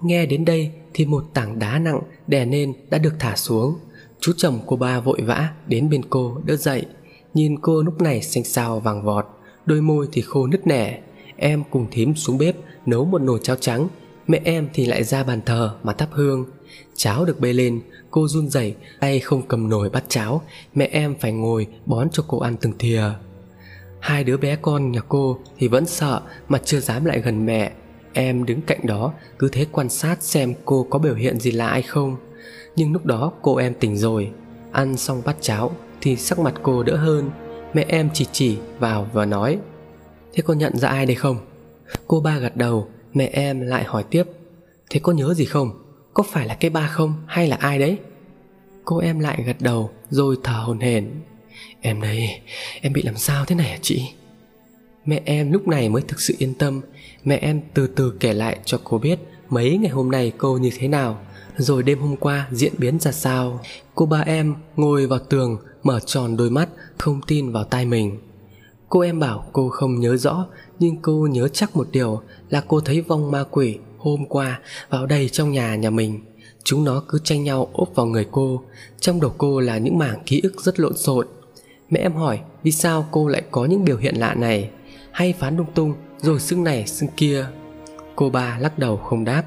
[0.00, 3.78] Nghe đến đây thì một tảng đá nặng đè nên đã được thả xuống.
[4.20, 6.86] Chú chồng cô ba vội vã đến bên cô, đỡ dậy.
[7.34, 9.26] Nhìn cô lúc này xanh xao vàng vọt,
[9.66, 11.00] Đôi môi thì khô nứt nẻ.
[11.36, 12.56] Em cùng thím xuống bếp,
[12.86, 13.88] nấu một nồi cháo trắng.
[14.26, 16.46] Mẹ em thì lại ra bàn thờ mà thắp hương.
[16.94, 20.42] Cháo được bê lên, Cô run rẩy, tay không cầm nồi bắt cháo.
[20.74, 23.02] Mẹ em phải ngồi bón cho cô ăn từng thìa.
[24.00, 27.72] Hai đứa bé con nhà cô thì vẫn sợ mà chưa dám lại gần mẹ.
[28.12, 31.70] Em đứng cạnh đó, cứ thế quan sát xem cô có biểu hiện gì lạ
[31.70, 32.16] hay không.
[32.76, 34.30] Nhưng lúc đó cô em tỉnh rồi
[34.72, 37.30] Ăn xong bát cháo thì sắc mặt cô đỡ hơn
[37.74, 39.58] Mẹ em chỉ chỉ vào và nói
[40.32, 41.36] Thế cô nhận ra ai đây không?
[42.06, 44.24] Cô ba gật đầu Mẹ em lại hỏi tiếp
[44.90, 45.70] Thế con nhớ gì không?
[46.14, 47.98] Có phải là cái ba không hay là ai đấy?
[48.84, 51.10] Cô em lại gật đầu rồi thở hồn hển
[51.80, 52.40] Em đây,
[52.80, 54.02] em bị làm sao thế này hả chị?
[55.04, 56.80] Mẹ em lúc này mới thực sự yên tâm
[57.24, 59.18] Mẹ em từ từ kể lại cho cô biết
[59.48, 61.18] Mấy ngày hôm nay cô như thế nào
[61.56, 63.60] rồi đêm hôm qua diễn biến ra sao?
[63.94, 68.18] Cô ba em ngồi vào tường, Mở tròn đôi mắt, Không tin vào tai mình.
[68.88, 70.46] Cô em bảo cô không nhớ rõ,
[70.78, 75.06] Nhưng cô nhớ chắc một điều Là cô thấy vong ma quỷ hôm qua Vào
[75.06, 76.20] đây trong nhà nhà mình.
[76.64, 78.62] Chúng nó cứ tranh nhau ốp vào người cô,
[79.00, 81.26] Trong đầu cô là những mảng ký ức rất lộn xộn.
[81.90, 84.70] Mẹ em hỏi, vì sao cô lại có những biểu hiện lạ này?
[85.10, 87.46] Hay phán lung tung, rồi xưng này, xưng kia?
[88.16, 89.42] Cô ba lắc đầu không đáp.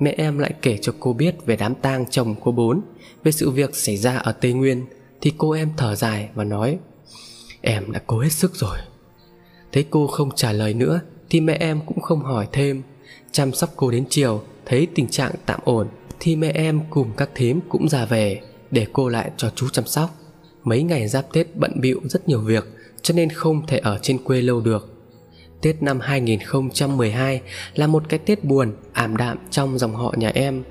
[0.00, 2.80] Mẹ em lại kể cho cô biết về đám tang chồng cô bốn,
[3.24, 4.86] Về sự việc xảy ra ở Tây Nguyên
[5.20, 6.78] Thì cô em thở dài và nói,
[7.60, 8.78] Em đã cố hết sức rồi
[9.72, 12.82] Thấy cô không trả lời nữa, Thì mẹ em cũng không hỏi thêm
[13.32, 15.88] Chăm sóc cô đến chiều, thấy tình trạng tạm ổn,
[16.20, 18.40] thì mẹ em cùng các thím cũng ra về,
[18.70, 20.10] để cô lại cho chú chăm sóc.
[20.64, 22.64] Mấy ngày giáp Tết bận bịu rất nhiều việc,
[23.02, 24.99] cho nên không thể ở trên quê lâu được.
[25.62, 27.40] Tết năm 2012
[27.74, 30.62] là một cái Tết buồn, ảm đạm trong dòng họ nhà em.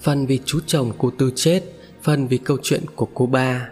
[0.00, 1.62] Phần vì chú chồng cô Tư chết,
[2.02, 3.68] phần vì câu chuyện của cô ba.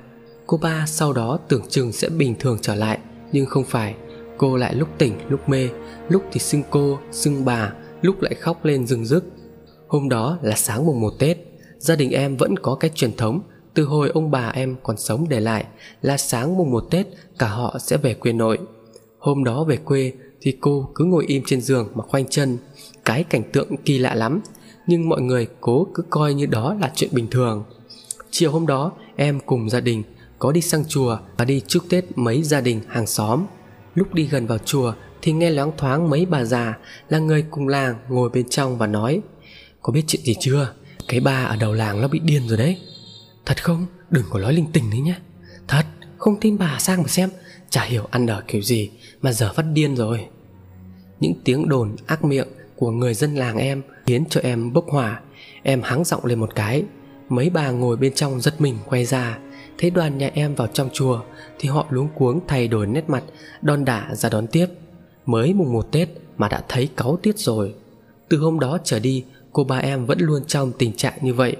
[0.47, 2.99] Cô ba sau đó tưởng chừng sẽ bình thường trở lại,
[3.33, 3.95] nhưng không phải.
[4.39, 5.69] Cô lại lúc tỉnh, lúc mê,
[6.09, 9.25] lúc thì xưng cô, xưng bà, lúc lại khóc lên rừng rức.
[9.89, 11.39] Hôm đó là sáng mùng 1 Tết,
[11.79, 13.41] gia đình em vẫn có cái truyền thống
[13.75, 15.65] từ hồi ông bà em còn sống để lại
[16.03, 17.07] là sáng mùng 1 Tết
[17.39, 18.59] cả họ sẽ về quê nội.
[19.19, 20.13] Hôm đó về quê
[20.45, 22.59] thì cô cứ ngồi im trên giường mà khoanh chân,
[23.05, 24.41] cái cảnh tượng kỳ lạ lắm,
[24.87, 27.65] nhưng mọi người cố cứ coi như đó là chuyện bình thường.
[28.31, 30.03] Chiều hôm đó, em cùng gia đình
[30.39, 33.45] có đi sang chùa và đi chúc Tết mấy gia đình hàng xóm.
[33.95, 36.79] Lúc đi gần vào chùa thì nghe loáng thoáng mấy bà già
[37.09, 39.21] là người cùng làng ngồi bên trong và nói
[39.83, 40.75] Có biết chuyện gì chưa?
[41.09, 42.79] Cái bà ở đầu làng nó bị điên rồi đấy
[43.47, 43.87] Thật không?
[44.11, 45.15] Đừng có nói linh tinh đấy nhé
[45.69, 45.85] Thật,
[46.19, 47.31] không tin bà sang mà xem
[47.71, 48.91] Chả hiểu ăn ở kiểu gì
[49.23, 50.27] mà giờ phát điên rồi
[51.21, 55.21] những tiếng đồn ác miệng của người dân làng em khiến cho em bốc hỏa.
[55.63, 56.85] Em hắng giọng lên một cái.
[57.29, 59.39] Mấy bà ngồi bên trong giật mình quay ra.
[59.79, 61.21] Thấy đoàn nhà em vào trong chùa,
[61.59, 63.25] Thì họ luống cuống thay đổi nét mặt,
[63.63, 64.67] Đon đả ra đón tiếp.
[65.27, 67.75] Mới mùng một Tết mà đã thấy cáu tiết rồi.
[68.29, 71.57] Từ hôm đó trở đi, Cô ba em vẫn luôn trong tình trạng như vậy.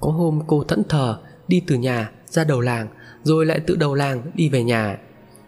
[0.00, 2.88] Có hôm cô thẫn thờ Đi từ nhà ra đầu làng,
[3.22, 4.98] Rồi lại tự đầu làng đi về nhà.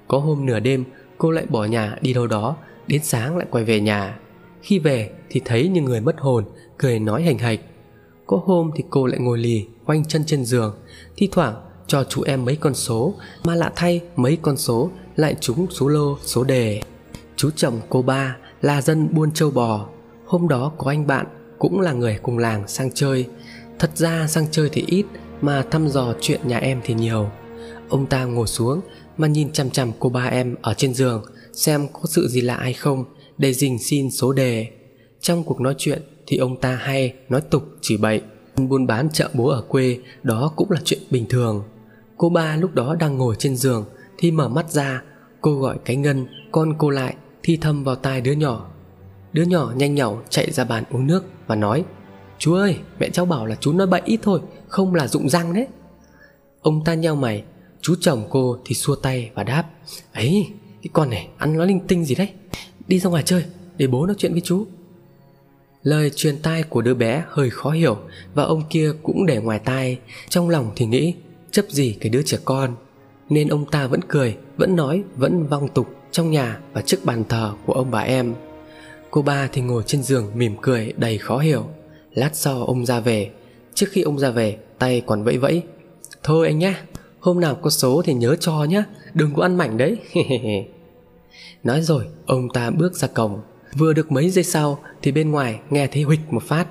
[0.09, 0.85] Có hôm nửa đêm,
[1.19, 2.57] cô lại bỏ nhà đi đâu đó
[2.93, 4.19] Đến sáng lại quay về nhà.
[4.63, 6.45] Khi về thì thấy như người mất hồn,
[6.79, 7.61] Cười nói hành hạch.
[8.27, 10.75] Có hôm thì cô lại ngồi lì Quanh chân trên giường,
[11.17, 11.55] Thi thoảng
[11.87, 13.15] cho chú em mấy con số,
[13.45, 16.81] Mà lạ thay mấy con số Lại trúng số lô, số đề.
[17.37, 19.89] Chú chồng cô ba là dân buôn châu bò.
[20.27, 21.27] Hôm đó có anh bạn
[21.59, 23.29] Cũng là người cùng làng sang chơi.
[23.79, 25.07] Thật ra sang chơi thì ít,
[25.41, 27.31] Mà thăm dò chuyện nhà em thì nhiều.
[27.89, 28.81] Ông ta ngồi xuống
[29.17, 31.25] Mà nhìn chằm chằm cô ba em ở trên giường.
[31.53, 33.05] Xem có sự gì lạ hay không
[33.39, 34.67] Để dình xin số đề.
[35.21, 38.23] Trong cuộc nói chuyện thì ông ta hay nói tục chỉ bậy.
[38.57, 41.63] Buôn bán chợ búa ở quê, Đó cũng là chuyện bình thường.
[42.17, 43.85] Cô ba lúc đó đang ngồi trên giường
[44.19, 45.03] Thì mở mắt ra,
[45.41, 48.71] Cô gọi cái ngân, Con cô lại, Thi thầm vào tai đứa nhỏ.
[49.33, 51.85] Đứa nhỏ nhanh nhảu chạy ra bàn uống nước Và nói,
[52.39, 55.55] Chú ơi, mẹ cháu bảo là chú nói bậy ít thôi, Không là dụng răng
[55.55, 55.67] đấy.
[56.61, 57.45] Ông ta nheo mày,
[57.81, 59.65] Chú chồng cô thì xua tay và đáp,
[60.13, 60.47] Ấy
[60.83, 62.29] cái con này ăn nói linh tinh gì đấy.
[62.89, 63.45] Đi ra ngoài chơi,
[63.77, 64.67] để bố nói chuyện với chú.
[65.83, 67.97] Lời truyền tai của đứa bé hơi khó hiểu,
[68.35, 69.99] Và ông kia cũng để ngoài tai.
[70.29, 71.15] Trong lòng thì nghĩ,
[71.51, 72.75] Chấp gì cái đứa trẻ con.
[73.29, 77.25] Nên ông ta vẫn cười, Vẫn nói, Vẫn vong tục trong nhà Và trước bàn
[77.29, 78.35] thờ của ông bà em.
[79.11, 81.67] Cô ba thì ngồi trên giường mỉm cười, đầy khó hiểu.
[82.15, 83.31] Lát sau ông ra về.
[83.75, 85.63] Trước khi ông ra về, Tay còn vẫy vẫy.
[86.23, 86.83] Thôi anh nhá.
[87.23, 89.97] Hôm nào có số thì nhớ cho nhá, Đừng có ăn mảnh đấy.
[91.65, 93.41] Nói rồi, ông ta bước ra cổng.
[93.79, 96.67] Vừa được mấy giây sau Thì bên ngoài nghe thấy huỵch một phát.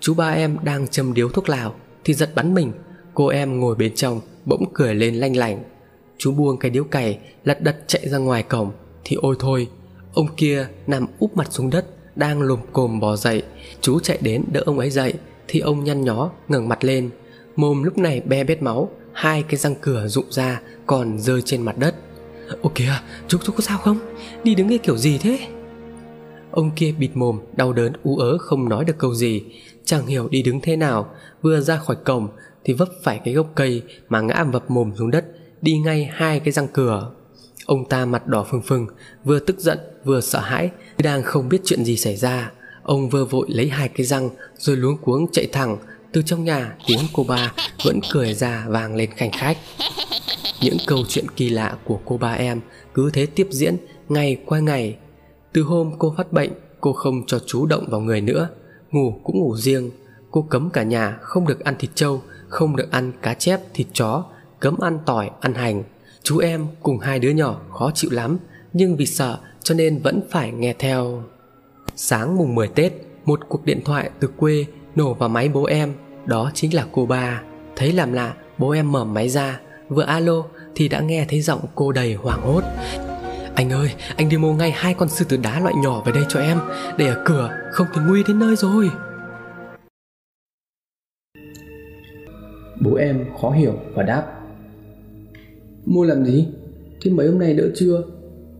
[0.00, 1.74] Chú ba em đang châm điếu thuốc lào
[2.04, 2.72] Thì giật bắn mình.
[3.14, 5.62] Cô em ngồi bên trong, bỗng cười lên lanh lảnh.
[6.18, 8.72] Chú buông cái điếu cày, Lật đật chạy ra ngoài cổng.
[9.04, 9.68] Thì ôi thôi,
[10.14, 11.86] Ông kia nằm úp mặt xuống đất,
[12.16, 13.42] Đang lùm cồm bò dậy.
[13.80, 15.14] Chú chạy đến đỡ ông ấy dậy,
[15.48, 17.10] Thì ông nhăn nhó, ngẩng mặt lên.
[17.56, 18.90] Mồm lúc này be bét máu.
[19.14, 21.94] Hai cái răng cửa rụng ra Còn rơi trên mặt đất.
[22.62, 22.92] Ô kìa,
[23.28, 23.98] chú chú có sao không?
[24.44, 25.38] Đi đứng cái kiểu gì thế?
[26.50, 29.42] Ông kia bịt mồm, đau đớn, ú ớ, không nói được câu gì.
[29.84, 32.28] Chẳng hiểu đi đứng thế nào, Vừa ra khỏi cổng
[32.64, 35.24] Thì vấp phải cái gốc cây Mà ngã vập mồm xuống đất,
[35.62, 37.10] Đi ngay hai cái răng cửa.
[37.66, 38.86] Ông ta mặt đỏ phừng phừng,
[39.24, 42.52] Vừa tức giận, vừa sợ hãi, Đang không biết chuyện gì xảy ra.
[42.82, 45.78] Ông vơ vội lấy hai cái răng, Rồi luống cuống chạy thẳng
[46.14, 47.52] từ trong nhà tiếng cô ba
[47.84, 49.56] Vẫn cười ra vang lên khanh khách.
[50.60, 52.60] Những câu chuyện kỳ lạ của cô ba em
[52.94, 53.76] Cứ thế tiếp diễn
[54.08, 54.96] Ngày qua ngày.
[55.52, 56.50] Từ hôm cô phát bệnh,
[56.80, 58.48] Cô không cho chú động vào người nữa.
[58.90, 59.90] Ngủ cũng ngủ riêng.
[60.30, 63.86] Cô cấm cả nhà không được ăn thịt trâu, Không được ăn cá chép, thịt
[63.92, 64.24] chó,
[64.60, 65.82] Cấm ăn tỏi, ăn hành.
[66.22, 68.38] Chú em cùng hai đứa nhỏ khó chịu lắm,
[68.72, 71.22] Nhưng vì sợ cho nên vẫn phải nghe theo.
[71.96, 72.92] Sáng mùng 10 Tết,
[73.24, 75.92] Một cuộc điện thoại từ quê nổ vào máy bố em.
[76.26, 77.42] Đó chính là cô ba
[77.76, 79.60] Thấy làm lạ, bố em mở máy ra.
[79.88, 80.44] Vừa alo
[80.74, 82.62] thì đã nghe thấy giọng cô đầy hoảng hốt.
[83.54, 86.24] Anh ơi, anh đi mua ngay hai con sư tử đá loại nhỏ về đây
[86.28, 86.58] cho em.
[86.98, 88.90] Để ở cửa, không thì nguy đến nơi rồi.
[92.80, 94.24] Bố em khó hiểu và đáp.
[95.86, 96.48] Mua làm gì?
[97.02, 98.02] Thế mấy hôm nay đỡ chưa?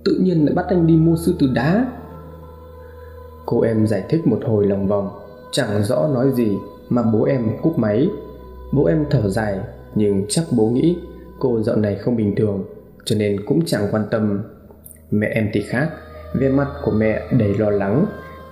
[0.05, 1.87] Tự nhiên lại bắt anh đi mua sư tử đá.
[3.47, 5.11] Cô em giải thích một hồi lòng vòng,
[5.53, 6.57] chẳng rõ nói gì
[6.89, 8.09] mà bố em cúp máy.
[8.73, 9.59] Bố em thở dài
[9.95, 10.99] nhưng chắc bố nghĩ
[11.39, 12.65] cô dạo này không bình thường
[13.05, 14.43] cho nên cũng chẳng quan tâm.
[15.11, 15.91] Mẹ em thì khác,
[16.35, 18.07] vẻ mặt của mẹ đầy lo lắng,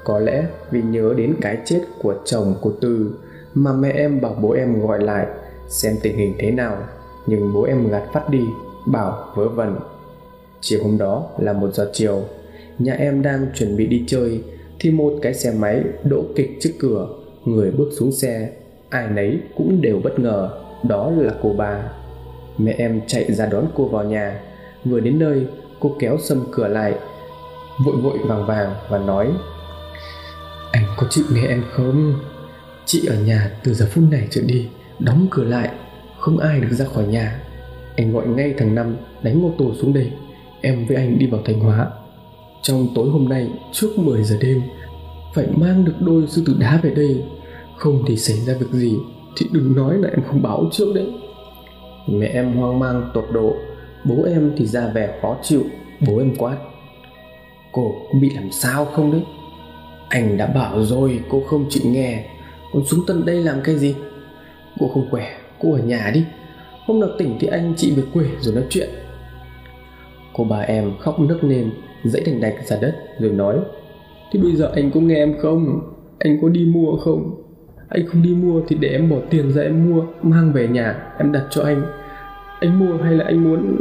[0.05, 3.11] có lẽ vì nhớ đến cái chết của chồng cô Tư
[3.55, 5.26] mà mẹ em bảo bố em gọi lại
[5.68, 6.76] xem tình hình thế nào
[7.26, 8.45] nhưng bố em gạt phát đi
[8.87, 9.76] bảo vớ vẩn
[10.61, 12.20] chiều hôm đó là một giờ chiều
[12.78, 14.45] nhà em đang chuẩn bị đi chơi
[14.80, 17.09] thì một cái xe máy đỗ kịch trước cửa
[17.45, 18.51] người bước xuống xe,
[18.90, 20.51] ai nấy cũng đều bất ngờ,
[20.82, 21.82] đó là cô ba
[22.59, 24.40] mẹ em chạy ra đón cô vào nhà.
[24.84, 25.47] Vừa đến nơi,
[25.80, 26.95] cô kéo sầm cửa lại,
[27.84, 29.32] vội vội vàng vàng và nói,
[30.72, 32.14] anh có chịu nghe em không?
[32.84, 34.68] Chị ở nhà từ giờ phút này trở đi,
[34.99, 35.70] đóng cửa lại,
[36.18, 37.40] không ai được ra khỏi nhà.
[37.97, 40.12] Anh gọi ngay thằng năm đánh ô tô xuống đây.
[40.61, 41.90] Em với anh đi vào thanh hóa.
[42.62, 44.62] Trong tối hôm nay, trước 10 giờ đêm
[45.35, 47.24] phải mang được đôi sư tử đá về đây,
[47.76, 48.97] không thì xảy ra việc gì
[49.37, 51.12] thì đừng nói là em không báo trước đấy.
[52.07, 53.57] Mẹ em hoang mang tột độ,
[54.05, 55.62] bố em thì ra vẻ khó chịu,
[56.07, 56.57] bố em quát.
[57.72, 59.22] Cô bị làm sao không đấy?
[60.09, 62.24] Anh đã bảo rồi, cô không chịu nghe.
[62.72, 63.95] Còn xuống tận đây làm cái gì?
[64.80, 65.28] Cô không khỏe,
[65.61, 66.24] cô ở nhà đi.
[66.87, 68.89] Hôm nào tỉnh thì anh chị về quê rồi nói chuyện.
[70.33, 71.70] Cô bà em khóc nức lên
[72.05, 73.57] dãy đành đạch ra đất rồi nói
[74.33, 75.80] thế bây giờ anh có nghe em không?
[76.18, 77.43] Anh có đi mua không?
[77.89, 81.12] Anh không đi mua thì để em bỏ tiền ra em mua mang về nhà,
[81.18, 81.83] em đặt cho anh.
[82.61, 83.76] Anh mua hay là anh muốn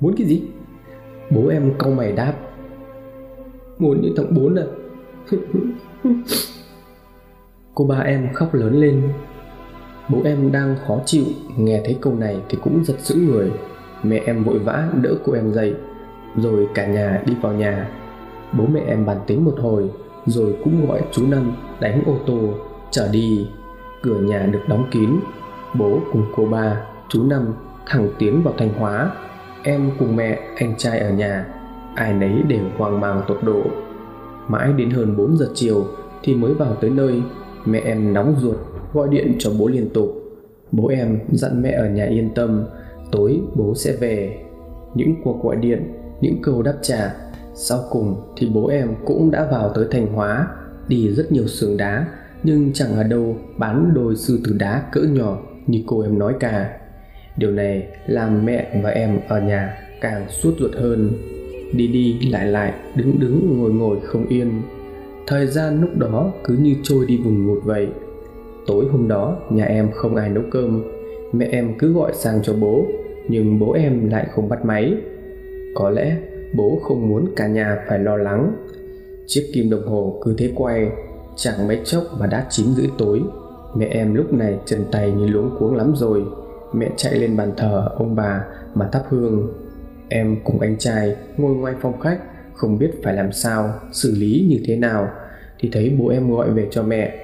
[0.00, 0.42] muốn cái gì?
[1.30, 2.34] Bố em cau mày đáp.
[3.78, 4.64] Muốn như thằng bốn à?
[7.74, 9.02] Cô ba em khóc lớn lên.
[10.08, 11.24] Bố em đang khó chịu,
[11.56, 13.50] nghe thấy câu này thì cũng giật sững người.
[14.02, 15.74] Mẹ em vội vã đỡ cô em dậy,
[16.36, 17.88] rồi cả nhà đi vào nhà
[18.58, 19.90] bố mẹ em bàn tính một hồi,
[20.26, 22.38] rồi cũng gọi chú năm đánh ô tô
[22.90, 23.46] trở đi.
[24.02, 25.10] Cửa nhà được đóng kín,
[25.78, 27.54] bố cùng cô ba, chú năm
[27.86, 29.10] thẳng tiến vào thanh hóa.
[29.62, 31.46] Em cùng mẹ, anh trai ở nhà,
[31.94, 33.62] ai nấy đều hoang mang tột độ.
[34.48, 35.84] Mãi đến hơn 4 giờ chiều
[36.22, 37.22] thì mới vào tới nơi,
[37.64, 38.56] mẹ em nóng ruột,
[38.92, 40.08] gọi điện cho bố liên tục.
[40.72, 42.64] Bố em dặn mẹ ở nhà yên tâm,
[43.12, 44.44] tối bố sẽ về.
[44.94, 47.14] Những cuộc gọi điện, những câu đáp trả
[47.54, 50.46] sau cùng thì bố em cũng đã vào tới thành hóa,
[50.88, 52.06] đi rất nhiều xưởng đá,
[52.42, 56.34] nhưng chẳng ở đâu bán đôi sư tử đá cỡ nhỏ như cô em nói
[56.40, 56.78] cả.
[57.36, 61.10] Điều này làm mẹ và em ở nhà càng suốt ruột hơn.
[61.72, 64.62] Đi đi lại lại, đứng đứng ngồi ngồi không yên.
[65.26, 67.88] Thời gian lúc đó cứ như trôi đi vùng ngụt vậy.
[68.66, 70.82] Tối hôm đó, nhà em không ai nấu cơm.
[71.32, 72.86] Mẹ em cứ gọi sang cho bố,
[73.28, 74.94] nhưng bố em lại không bắt máy.
[75.74, 76.16] Có lẽ
[76.54, 78.52] bố không muốn cả nhà phải lo lắng.
[79.26, 80.90] Chiếc kim đồng hồ cứ thế quay
[81.36, 83.22] chẳng mấy chốc mà đã chín rưỡi tối.
[83.76, 86.24] Mẹ em lúc này chân tay như luống cuống lắm rồi.
[86.72, 88.44] Mẹ chạy lên bàn thờ ông bà
[88.74, 89.52] mà thắp hương.
[90.08, 92.18] Em cùng anh trai ngồi ngoài phòng khách,
[92.54, 95.08] không biết phải làm sao, xử lý như thế nào.
[95.58, 97.14] Thì thấy bố em gọi về cho mẹ.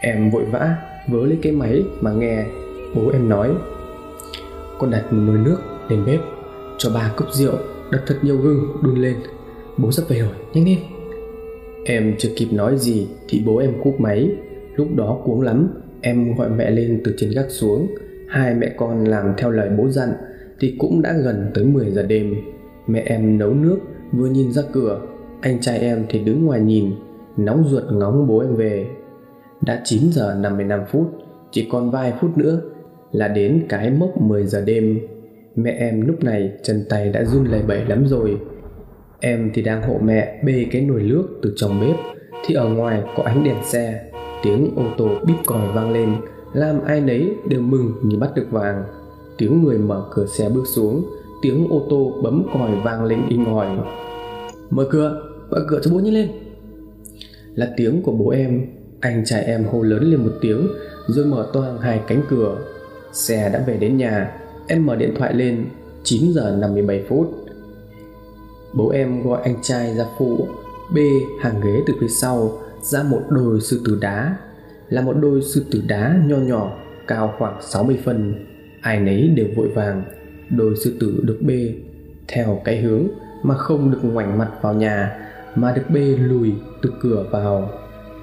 [0.00, 0.76] Em vội vã
[1.08, 2.44] vớ lấy cái máy mà nghe.
[2.94, 3.50] Bố em nói,
[4.78, 5.58] con đặt nồi nước
[5.88, 6.20] lên bếp,
[6.78, 7.54] cho ba cốc rượu
[7.92, 9.16] đặt thật nhiều gừng đun lên.
[9.78, 10.78] Bố sắp về rồi nhanh lên.
[11.84, 14.30] Em chưa kịp nói gì thì bố em cúp máy.
[14.76, 15.68] Lúc đó cuống lắm,
[16.00, 17.86] em gọi mẹ lên từ trên gác xuống.
[18.28, 20.08] Hai mẹ con làm theo lời bố dặn
[20.60, 22.34] thì cũng đã gần tới 10 giờ đêm.
[22.86, 23.78] Mẹ em nấu nước,
[24.12, 25.00] vừa nhìn ra cửa.
[25.40, 26.90] Anh trai em thì đứng ngoài nhìn,
[27.36, 28.86] nóng ruột ngóng bố em về.
[29.60, 31.06] Đã 9 giờ 55 phút,
[31.50, 32.60] chỉ còn vài phút nữa
[33.12, 34.98] là đến cái mốc 10 giờ đêm
[35.56, 38.38] mẹ em lúc này chân tay đã run lẩy bẩy lắm rồi.
[39.20, 41.96] Em thì đang hộ mẹ bê cái nồi nước từ trong bếp,
[42.46, 44.00] thì ở ngoài có ánh đèn xe,
[44.42, 46.14] tiếng ô tô bíp còi vang lên.
[46.52, 48.84] Làm ai nấy đều mừng như bắt được vàng.
[49.38, 51.04] Tiếng người mở cửa xe bước xuống,
[51.42, 53.68] tiếng ô tô bấm còi vang lên inh ỏi
[54.70, 56.28] mở cửa mở cửa cho bố nhanh lên.
[57.54, 58.66] Là tiếng của bố em,
[59.00, 60.68] anh trai em hô lớn lên một tiếng,
[61.06, 62.56] rồi mở toang hai cánh cửa.
[63.12, 64.40] Xe đã về đến nhà
[64.70, 65.66] em mở điện thoại lên
[66.02, 67.46] 9 giờ 57 phút.
[68.72, 70.48] Bố em gọi anh trai ra phụ
[70.94, 71.08] bê
[71.40, 74.36] hàng ghế từ phía sau, ra một đôi sư tử đá.
[74.88, 76.72] Là một đôi sư tử đá nho nhỏ,
[77.06, 78.46] cao khoảng 60 phân.
[78.80, 80.04] Ai nấy đều vội vàng.
[80.50, 81.74] Đôi sư tử được bê
[82.28, 83.08] theo cái hướng
[83.42, 86.52] mà không được ngoảnh mặt vào nhà, mà được bê lùi
[86.82, 87.70] từ cửa vào.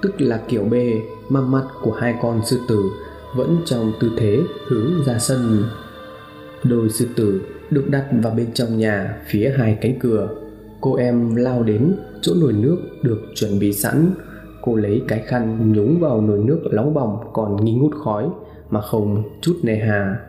[0.02, 0.92] Tức là kiểu bê
[1.28, 2.82] mà mặt của hai con sư tử
[3.36, 4.38] vẫn trong tư thế
[4.68, 5.64] hướng ra sân
[6.64, 7.40] đôi sư tử
[7.70, 10.28] được đặt vào bên trong nhà phía hai cánh cửa
[10.80, 14.10] cô em lao đến chỗ nồi nước được chuẩn bị sẵn
[14.62, 18.28] Cô lấy cái khăn nhúng vào nồi nước nóng bỏng còn nghi ngút khói
[18.70, 20.20] mà không chút nề hà.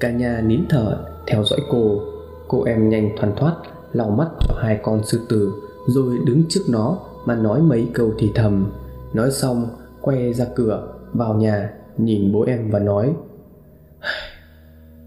[0.00, 2.00] Cả nhà nín thở theo dõi cô.
[2.48, 3.56] Cô em nhanh thoăn thoát,
[3.92, 5.52] lau mắt cho hai con sư tử,
[5.86, 8.72] rồi đứng trước nó mà nói mấy câu thì thầm.
[9.14, 9.68] Nói xong,
[10.00, 13.14] quay ra cửa, vào nhà, nhìn bố em và nói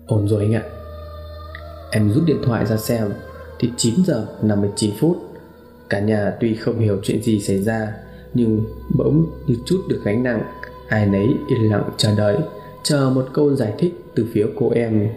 [0.07, 0.63] Ổn rồi anh ạ.
[1.91, 3.13] Em rút điện thoại ra xem,
[3.59, 5.17] Thì 9 giờ 59 phút.
[5.89, 7.93] Cả nhà tuy không hiểu chuyện gì xảy ra,
[8.33, 8.65] Nhưng
[8.97, 10.41] bỗng như chút được gánh nặng,
[10.87, 12.37] Ai nấy yên lặng chờ đợi,
[12.83, 15.09] Chờ một câu giải thích từ phía cô em.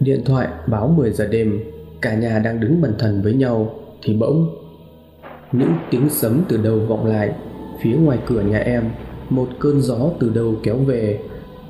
[0.00, 1.60] Điện thoại báo 10 giờ đêm,
[2.00, 4.56] Cả nhà đang đứng bần thần với nhau, Thì bỗng
[5.52, 7.32] Những tiếng sấm từ đầu vọng lại,
[7.82, 8.90] Phía ngoài cửa nhà em,
[9.30, 11.20] Một cơn gió từ đâu kéo về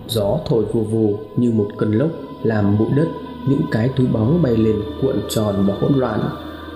[0.08, 2.10] Gió thổi vù vù như một cơn lốc
[2.42, 3.08] làm bụi đất.
[3.48, 6.20] Những cái túi bóng bay lên cuộn tròn và hỗn loạn.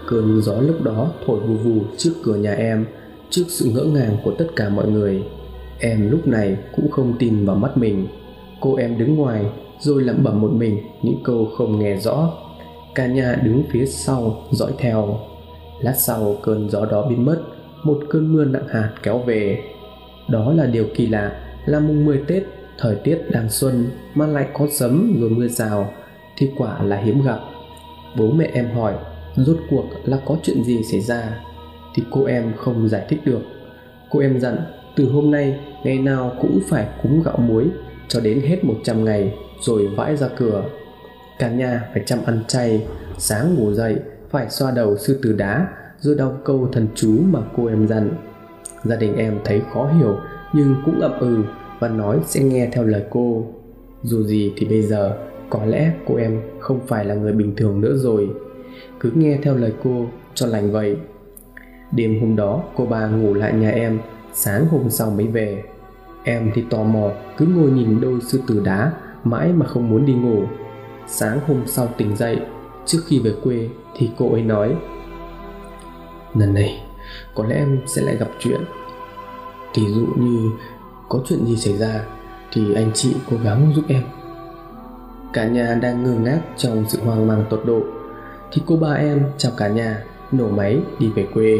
[0.06, 2.86] Cơn gió lúc đó thổi vù vù trước cửa nhà em,
[3.30, 5.22] trước sự ngỡ ngàng của tất cả mọi người.
[5.78, 8.06] Em lúc này cũng không tin vào mắt mình.
[8.60, 9.44] Cô em đứng ngoài,
[9.80, 12.32] rồi lẩm bẩm một mình những câu không nghe rõ.
[12.94, 15.18] Cả nhà đứng phía sau dõi theo.
[15.80, 17.42] Lát sau cơn gió đó biến mất,
[17.82, 19.62] một cơn mưa nặng hạt kéo về.
[20.28, 21.32] Đó là điều kỳ lạ,
[21.66, 22.42] là mùng 10 Tết
[22.78, 25.92] thời tiết đang xuân mà lại có sấm rồi mưa rào,
[26.36, 27.38] thì quả là hiếm gặp.
[28.16, 28.94] Bố mẹ em hỏi,
[29.36, 31.40] rốt cuộc là có chuyện gì xảy ra?
[31.94, 33.40] Thì cô em không giải thích được.
[34.10, 34.56] Cô em dặn,
[34.96, 37.64] từ hôm nay, ngày nào cũng phải cúng gạo muối
[38.08, 40.64] cho đến hết 100 ngày rồi vãi ra cửa.
[41.38, 42.86] Cả nhà phải chăm ăn chay,
[43.18, 43.96] sáng ngủ dậy
[44.30, 45.66] phải xoa đầu sư tử đá
[46.00, 48.10] rồi đọc câu thần chú mà cô em dặn.
[48.84, 50.16] Gia đình em thấy khó hiểu
[50.52, 51.42] nhưng cũng ậm ừ
[51.78, 53.46] và nói sẽ nghe theo lời cô.
[54.02, 55.18] Dù gì thì bây giờ,
[55.50, 58.30] có lẽ cô em không phải là người bình thường nữa rồi.
[59.00, 60.96] Cứ nghe theo lời cô cho lành vậy.
[61.92, 63.98] Đêm hôm đó, cô bà ngủ lại nhà em,
[64.32, 65.62] sáng hôm sau mới về.
[66.24, 68.92] Em thì tò mò, cứ ngồi nhìn đôi sư tử đá,
[69.24, 70.42] mãi mà không muốn đi ngủ.
[71.06, 72.40] Sáng hôm sau tỉnh dậy,
[72.86, 74.76] trước khi về quê thì cô ấy nói,
[76.34, 76.82] lần này,
[77.34, 78.60] có lẽ em sẽ lại gặp chuyện.
[79.74, 80.50] Tỷ dụ như
[81.08, 82.04] có chuyện gì xảy ra
[82.52, 84.02] thì anh chị cố gắng giúp em.
[85.32, 87.80] Cả nhà đang ngơ ngác trong sự hoang mang tột độ,
[88.52, 91.58] thì cô ba em chào cả nhà, nổ máy đi về quê.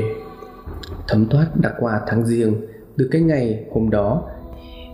[1.09, 2.55] Thấm thoát đã qua tháng riêng
[2.97, 4.23] từ cái ngày hôm đó,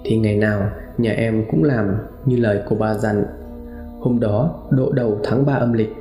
[0.04, 3.24] thì ngày nào nhà em cũng làm như lời cô ba dặn.
[4.00, 5.92] Hôm đó, độ đầu tháng 3 âm lịch,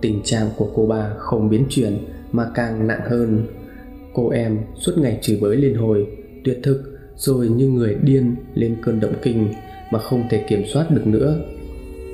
[0.00, 1.98] tình trạng của cô ba không biến chuyển
[2.32, 3.46] mà càng nặng hơn.
[4.14, 6.06] Cô em suốt ngày chửi bới liên hồi,
[6.44, 9.48] tuyệt thực rồi như người điên lên cơn động kinh
[9.90, 11.40] mà không thể kiểm soát được nữa.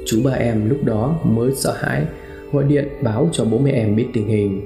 [0.06, 2.04] Chú ba em lúc đó mới sợ hãi,
[2.52, 4.60] gọi điện báo cho bố mẹ em biết tình hình.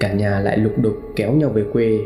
[0.00, 1.98] Cả nhà lại lục đục kéo nhau về quê.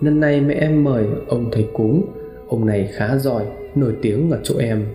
[0.00, 2.06] Năm nay mẹ em mời ông thầy cúng.
[2.48, 3.44] Ông này khá giỏi,
[3.74, 4.86] nổi tiếng ở chỗ em.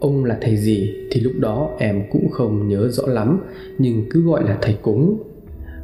[0.00, 3.40] Ông là thầy gì thì lúc đó em cũng không nhớ rõ lắm,
[3.78, 5.22] nhưng cứ gọi là thầy cúng.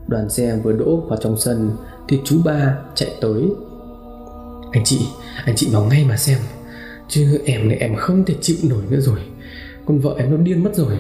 [0.09, 1.71] Đoàn xe vừa đỗ vào trong sân
[2.09, 3.43] thì chú ba chạy tới
[4.77, 4.99] anh chị
[5.45, 6.39] anh chị vào ngay mà xem.
[7.09, 9.18] Chứ em này em không thể chịu nổi nữa rồi.
[9.87, 10.99] Con vợ em nó điên mất rồi.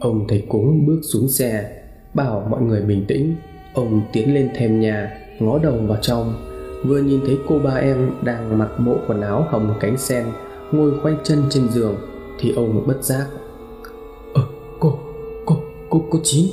[0.00, 1.82] Ông thầy cúng bước xuống xe
[2.14, 3.34] bảo mọi người bình tĩnh.
[3.74, 6.50] Ông tiến lên thềm nhà ngó đầu vào trong.
[6.84, 10.24] Vừa nhìn thấy cô ba em đang mặc bộ quần áo hồng cánh sen
[10.72, 11.96] ngồi khoanh chân trên giường
[12.40, 13.26] thì ông bất giác.
[14.34, 14.42] Ờ
[14.80, 14.98] cô
[15.46, 15.56] cô
[15.90, 16.46] cô cô chín.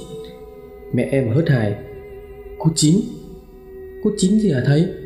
[0.93, 1.75] Mẹ em hớt hải
[2.59, 3.01] cô chín?
[4.03, 5.01] Cô chín gì hả thầy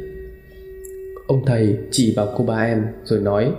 [1.27, 3.51] Ông thầy chỉ vào cô ba em rồi nói,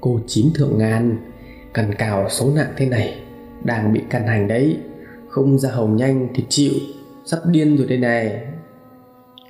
[0.00, 1.16] Cô chín thượng ngàn,
[1.74, 3.20] Cằn cào số nặng thế này,
[3.64, 4.76] Đang bị căn hành đấy.
[5.28, 6.72] Không ra hồng nhanh thì chịu,
[7.24, 8.42] Sắp điên rồi đây này.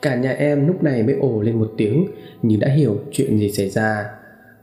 [0.02, 2.06] Cả nhà em lúc này mới ồ lên một tiếng
[2.42, 4.10] Như đã hiểu chuyện gì xảy ra.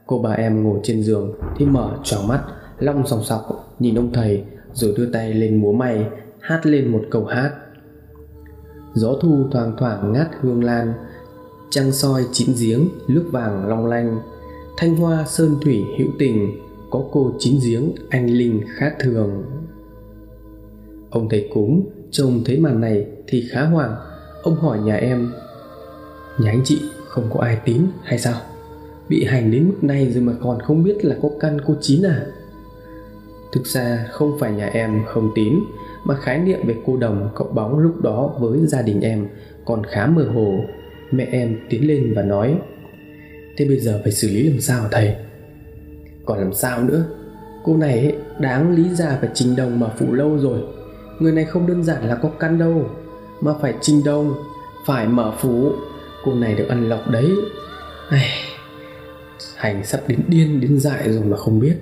[0.06, 2.42] Cô bà em ngồi trên giường Thì mở tròn mắt,
[2.78, 3.42] Long sòng sọc
[3.78, 6.06] nhìn ông thầy Rồi đưa tay lên múa may,
[6.40, 7.50] Hát lên một câu hát.
[8.94, 10.92] Gió thu thoang thoảng ngát hương lan
[11.70, 14.18] trăng soi chín giếng, nước vàng long lanh.
[14.76, 16.60] Thanh hoa sơn thủy hữu tình,
[16.90, 19.44] có cô chín giếng, anh linh khác thường.
[21.10, 23.96] Ông thầy cúng, trông thấy màn này thì khá hoảng.
[24.42, 25.32] Ông hỏi nhà em,
[26.38, 28.40] nhà anh chị không có ai tín hay sao?
[29.08, 32.02] Bị hành đến mức này rồi mà còn không biết là có căn cô chín
[32.02, 32.26] à?
[33.52, 35.54] Thực ra không phải nhà em không tín,
[36.04, 39.28] mà khái niệm về cô đồng cậu bóng lúc đó với gia đình em
[39.64, 40.58] còn khá mơ hồ
[41.10, 42.58] mẹ em tiến lên và nói
[43.56, 45.14] thế bây giờ phải xử lý làm sao thầy?
[46.24, 47.04] Còn làm sao nữa?
[47.64, 50.60] Cô này ấy, đáng lý ra phải trình đồng mà phụ lâu rồi.
[51.18, 52.90] Người này không đơn giản là có căn đâu
[53.40, 54.34] mà phải trình đồng
[54.86, 55.72] phải mở phủ.
[56.24, 57.30] Cô này được ăn lộc đấy.
[58.08, 58.28] Ai...
[59.56, 61.76] hành sắp đến điên đến dại rồi mà không biết.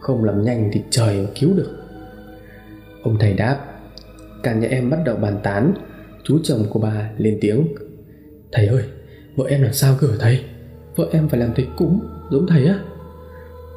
[0.00, 1.70] Không làm nhanh thì trời mà cứu được.
[3.02, 3.58] Ông thầy đáp
[4.42, 5.74] cả nhà em bắt đầu bàn tán.
[6.24, 7.66] Chú chồng của bà lên tiếng
[8.52, 8.84] thầy ơi
[9.36, 10.44] vợ em làm sao cơ thầy?
[10.96, 12.00] Vợ em phải làm thầy cúng
[12.30, 12.78] giống thầy á.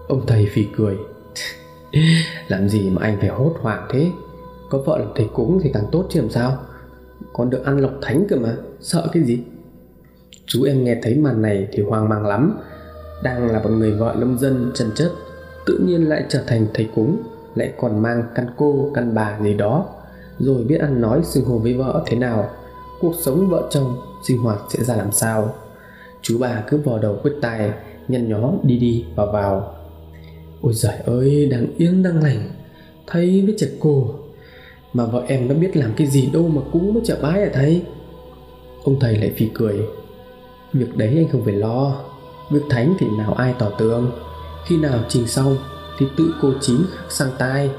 [0.07, 0.97] Ông thầy phì cười.
[2.47, 4.11] Làm gì mà anh phải hốt hoảng thế?
[4.69, 6.57] Có vợ làm thầy cúng thì càng tốt chứ làm sao?
[7.33, 9.39] Còn được ăn lộc thánh cơ mà sợ cái gì?
[10.45, 12.59] Chú em nghe thấy màn này thì hoang mang lắm.
[13.23, 15.11] Đang là một người vợ lâm dân chân chất
[15.65, 17.23] tự nhiên lại trở thành thầy cúng
[17.55, 19.85] lại còn mang căn cô căn bà gì đó.
[20.39, 22.49] Rồi biết ăn nói xưng hô với vợ thế nào
[23.05, 25.53] cuộc sống vợ chồng sinh hoạt sẽ ra làm sao.
[26.21, 27.71] Chú bà cứ vò đầu quyết tài
[28.07, 29.73] nhăn nhó đi đi vào vào.
[30.61, 32.49] Ôi giời ơi, đang yên đang lành,
[33.07, 34.09] thấy với chật cô.
[34.93, 37.49] Mà vợ em nó biết làm cái gì đâu mà cũng mới chợ bái à
[37.53, 37.81] thầy?
[38.83, 39.79] Ông thầy lại phì cười.
[40.73, 41.95] Việc đấy anh không phải lo,
[42.51, 44.11] việc thánh thì nào ai tỏ tường.
[44.65, 45.57] Khi nào trình xong
[45.99, 47.69] thì tự cô chín khắc sang tai.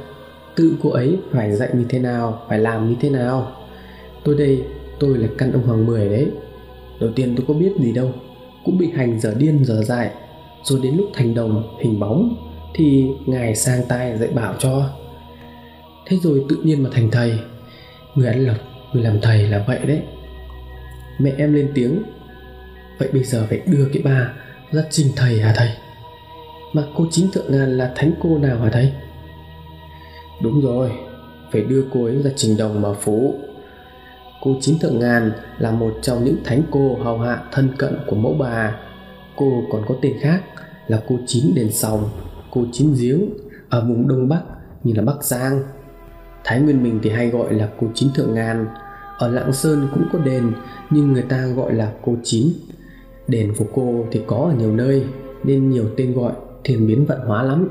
[0.54, 3.52] Tự cô ấy phải dạy như thế nào, phải làm như thế nào?
[4.24, 4.64] Tôi đây
[4.98, 6.30] tôi là căn ông hoàng mười đấy.
[7.00, 8.12] Đầu tiên tôi có biết gì đâu,
[8.64, 10.10] cũng bị hành dở điên dở dại.
[10.62, 12.36] Rồi đến lúc thành đồng, hình bóng,
[12.74, 14.90] thì ngài sang tai dạy bảo cho.
[16.06, 17.38] Thế rồi tự nhiên mà thành thầy.
[18.14, 18.56] Người ăn lộc,
[18.92, 20.02] người làm thầy là vậy đấy.
[21.18, 22.02] Mẹ em lên tiếng,
[22.98, 24.32] vậy bây giờ phải đưa cái bà
[24.72, 25.68] ra trình thầy hả thầy?
[26.72, 28.92] Mà cô chính thượng ngàn là thánh cô nào hả thầy?
[30.42, 30.90] Đúng rồi,
[31.52, 33.34] phải đưa cô ấy ra trình đồng mà phú
[34.46, 38.16] cô Chín thượng ngàn là một trong những thánh cô hầu hạ thân cận của
[38.16, 38.76] mẫu bà.
[39.36, 40.42] Cô còn có tên khác
[40.86, 42.08] là cô chín đền sòng
[42.50, 43.20] cô chín giếng
[43.68, 44.42] ở vùng đông bắc
[44.84, 45.62] như là bắc giang.
[46.44, 48.66] Thái nguyên mình thì hay gọi là cô chín thượng ngàn.
[49.18, 50.52] Ở lạng sơn cũng có đền
[50.90, 52.52] nhưng người ta gọi là cô chín
[53.28, 55.04] đền của cô thì có ở nhiều nơi
[55.44, 56.32] nên nhiều tên gọi
[56.64, 57.68] thiên biến vận hóa lắm.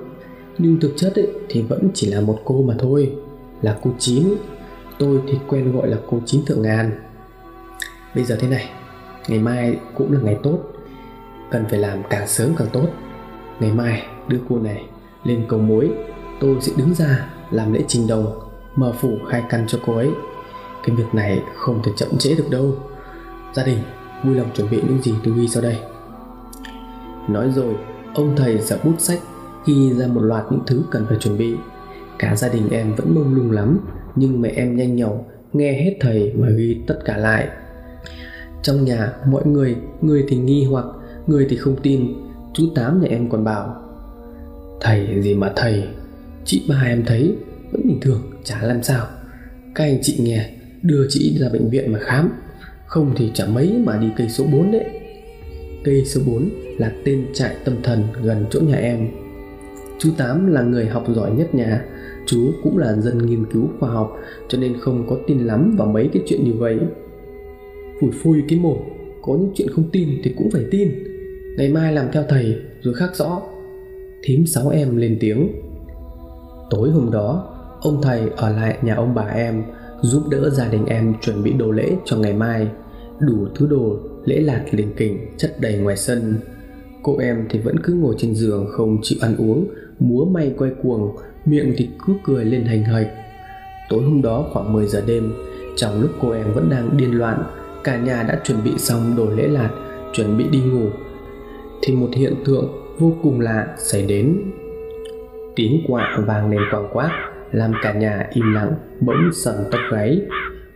[0.57, 3.15] Nhưng thực chất ấy, thì vẫn chỉ là một cô mà thôi
[3.61, 4.23] là cô chín
[5.00, 6.91] tôi thì quen gọi là cô chín thượng ngàn.
[8.16, 8.70] Bây giờ thế này,
[9.28, 10.60] ngày mai cũng là ngày tốt,
[11.52, 12.88] cần phải làm càng sớm càng tốt.
[13.60, 14.86] Ngày mai đưa cô này
[15.24, 15.91] lên cầu mối,
[16.39, 18.39] tôi sẽ đứng ra làm lễ trình đồng,
[18.76, 20.12] mở phủ khai căn cho cô ấy.
[20.84, 22.76] Cái việc này không thể chậm trễ được đâu.
[23.54, 23.78] Gia đình
[24.24, 25.80] vui lòng chuẩn bị những gì tôi ghi sau đây.
[27.28, 27.76] Nói rồi,
[28.14, 29.20] ông thầy giở bút sách
[29.66, 31.56] ghi ra một loạt những thứ cần phải chuẩn bị.
[32.20, 33.80] Cả gia đình em vẫn mông lung lắm
[34.16, 37.47] nhưng mẹ em nhanh nhẩu nghe hết thầy mà ghi tất cả lại.
[38.61, 40.86] Trong nhà, mọi người người thì nghi hoặc,
[41.28, 42.13] người thì không tin.
[42.53, 43.76] Chú tám nhà em còn bảo,
[44.82, 45.84] thầy gì mà thầy?
[46.45, 47.36] Chị ba em thấy,
[47.72, 49.07] vẫn bình thường, chả làm sao.
[49.76, 50.49] Các anh chị nghe,
[50.82, 52.32] đưa chị ra bệnh viện mà khám.
[52.86, 54.86] Không thì chả mấy mà đi cây số 4 đấy.
[55.84, 59.07] Cây số 4 là tên trại tâm thần gần chỗ nhà em.
[59.99, 61.86] Chú Tám là người học giỏi nhất nhà
[62.26, 64.17] chú cũng là dân nghiên cứu khoa học,
[64.47, 66.80] cho nên không có tin lắm vào mấy cái chuyện như vậy.
[68.01, 68.78] Phủi phui cái mồm,
[69.21, 70.89] có những chuyện không tin thì cũng phải tin.
[71.57, 73.41] Ngày mai làm theo thầy, rồi khác rõ.
[74.23, 75.49] Thím sáu em lên tiếng.
[76.69, 79.63] Tối hôm đó, ông thầy ở lại nhà ông bà em,
[80.01, 82.67] giúp đỡ gia đình em chuẩn bị đồ lễ cho ngày mai.
[83.20, 86.36] Đủ thứ đồ lễ lạt lình kình, chất đầy ngoài sân.
[87.04, 89.67] Cô em thì vẫn cứ ngồi trên giường không chịu ăn uống,
[90.00, 91.16] múa may quay cuồng
[91.46, 93.08] miệng thì cứ cười lên hành hạch
[93.89, 95.34] tối hôm đó khoảng 10 giờ đêm,
[95.76, 97.43] trong lúc cô em vẫn đang điên loạn,
[97.84, 99.70] cả nhà đã chuẩn bị xong đồ lễ lạt,
[100.13, 100.89] chuẩn bị đi ngủ,
[101.82, 102.70] thì một hiện tượng
[103.00, 104.42] vô cùng lạ xảy đến.
[105.55, 107.12] Tiếng quạ vàng lên quàng quát
[107.51, 110.22] làm cả nhà im lặng, bỗng sần tóc gáy.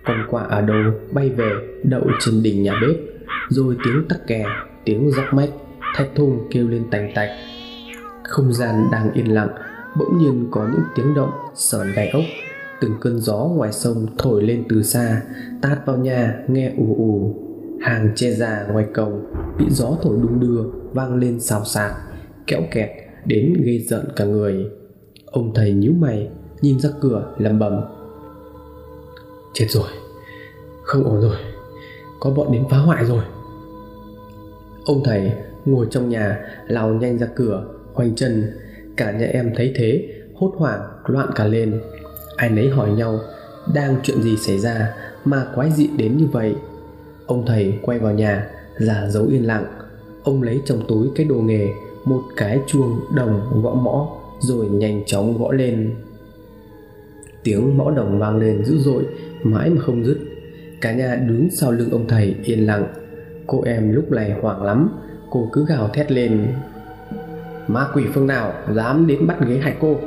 [0.05, 1.51] Con quạ ở đâu bay về,
[1.83, 2.95] đậu trên đỉnh nhà bếp,
[3.49, 4.45] rồi tiếng tắc kè,
[4.85, 5.49] tiếng róc mách
[5.95, 7.29] thạch thùng kêu lên tành tạch.
[8.23, 9.49] Không gian đang yên lặng
[9.97, 12.23] bỗng nhiên có những tiếng động sờn gai ốc
[12.81, 15.21] từng cơn gió ngoài sông thổi lên từ xa
[15.61, 17.35] tát vào nhà nghe ù ù.
[17.81, 19.25] Hàng che già ngoài cổng
[19.57, 20.63] bị gió thổi đung đưa
[20.93, 21.93] vang lên xào xạc
[22.47, 22.89] kẽo kẹt
[23.25, 24.65] đến gây giận cả người.
[25.25, 26.29] Ông thầy nhíu mày
[26.61, 27.81] nhìn ra cửa lẩm bẩm.
[29.53, 29.87] Chết rồi
[30.83, 31.35] không ổn rồi
[32.19, 33.23] có bọn đến phá hoại rồi.
[34.85, 35.31] Ông thầy
[35.65, 38.53] ngồi trong nhà lao nhanh ra cửa khoanh chân
[38.99, 40.03] cả nhà em thấy thế,
[40.33, 41.81] hốt hoảng, loạn cả lên.
[42.35, 43.19] Ai nấy hỏi nhau,
[43.73, 44.93] đang chuyện gì xảy ra
[45.25, 46.55] mà quái dị đến như vậy?
[47.25, 48.49] Ông thầy quay vào nhà,
[48.79, 49.65] giả dấu yên lặng.
[50.23, 51.67] Ông lấy trong túi cái đồ nghề,
[52.05, 54.09] một cái chuông đồng gõ mõ,
[54.39, 55.95] rồi nhanh chóng gõ lên.
[57.43, 59.03] Tiếng mõ đồng vang lên dữ dội,
[59.43, 60.17] mãi mà không dứt.
[60.81, 62.87] Cả nhà đứng sau lưng ông thầy yên lặng.
[63.47, 64.89] Cô em lúc này hoảng lắm,
[65.29, 66.47] Cô cứ gào thét lên.
[67.69, 69.99] Ma quỷ phương nào dám đến bắt ghế hại cô?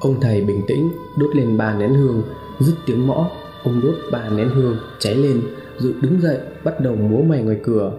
[0.00, 2.22] Ông thầy bình tĩnh, đốt lên ba nén hương,
[2.60, 3.30] Dứt tiếng mõ.
[3.64, 5.42] Ông đốt ba nén hương, cháy lên,
[5.78, 7.92] Rồi đứng dậy, bắt đầu múa mày ngoài cửa.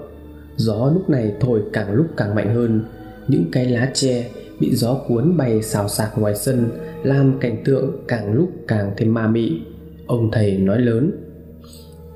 [0.56, 2.84] Gió lúc này thổi càng lúc càng mạnh hơn.
[3.28, 4.30] Những cái lá tre
[4.60, 6.70] bị gió cuốn bay xào xạc ngoài sân,
[7.04, 9.62] Làm cảnh tượng càng lúc càng thêm ma mị.
[10.08, 11.12] Ông thầy nói lớn,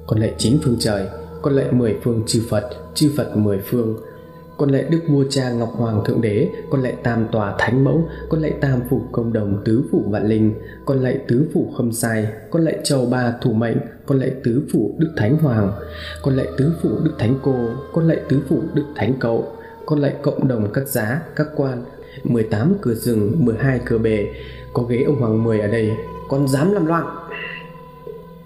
[0.07, 1.07] Con lệ chín phương trời,
[1.41, 3.97] Con lệ mười phương chư Phật Chư Phật mười phương
[4.61, 8.09] con lạy đức vua cha ngọc hoàng thượng đế, con lạy tam tòa thánh mẫu,
[8.29, 10.53] con lạy tam phủ công đồng tứ phủ vạn linh,
[10.85, 14.63] con lạy tứ phủ khâm sai, con lạy châu ba thủ mệnh, con lạy tứ
[14.73, 15.71] phủ đức thánh hoàng,
[16.21, 17.55] con lạy tứ phủ đức thánh cô,
[17.93, 19.55] con lạy tứ phủ đức thánh cậu,
[19.85, 21.83] con lạy cộng đồng các giá, các quan
[22.23, 24.27] 18 cửa rừng 12 cửa bể.
[24.73, 25.91] Có ghế ông hoàng mười ở đây,
[26.29, 27.05] con dám làm loạn.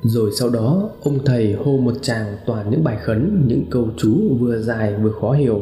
[0.03, 4.13] Rồi sau đó, ông thầy hô một tràng toàn những bài khấn, những câu chú
[4.39, 5.61] vừa dài vừa khó hiểu.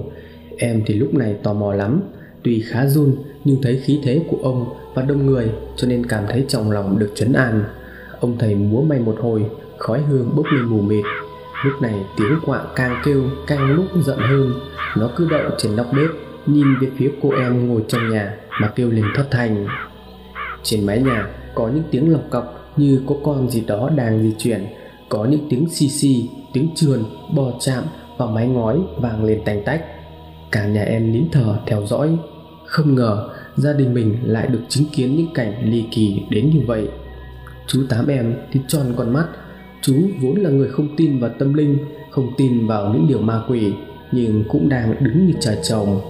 [0.63, 2.01] Em thì lúc này tò mò lắm
[2.43, 6.23] Tuy khá run nhưng thấy khí thế của ông và đông người cho nên cảm
[6.29, 7.63] thấy trong lòng được chấn an.
[8.19, 9.45] Ông thầy múa may một hồi
[9.77, 11.05] Khói hương bốc lên mù mịt.
[11.65, 14.53] Lúc này tiếng quạ càng kêu càng lúc giận hơn
[14.97, 16.09] Nó cứ đậu trên nóc bếp
[16.45, 19.67] Nhìn về phía cô em ngồi trong nhà Mà kêu lên thất thành
[20.63, 24.35] Trên mái nhà có những tiếng lọc cọc Như có con gì đó đang di
[24.37, 24.65] chuyển
[25.09, 27.03] Có những tiếng xì xì Tiếng trườn,
[27.35, 27.83] bò chạm
[28.17, 29.85] vào mái ngói vang lên tành tách
[30.53, 32.17] cả nhà em nín thở, theo dõi.
[32.65, 36.59] Không ngờ, gia đình mình lại được chứng kiến những cảnh ly kỳ đến như
[36.67, 36.87] vậy.
[37.67, 39.25] Chú tám em thì tròn con mắt.
[39.81, 41.77] Chú vốn là người không tin vào tâm linh,
[42.11, 43.73] không tin vào những điều ma quỷ,
[44.11, 46.01] nhưng cũng đang đứng như trời trồng.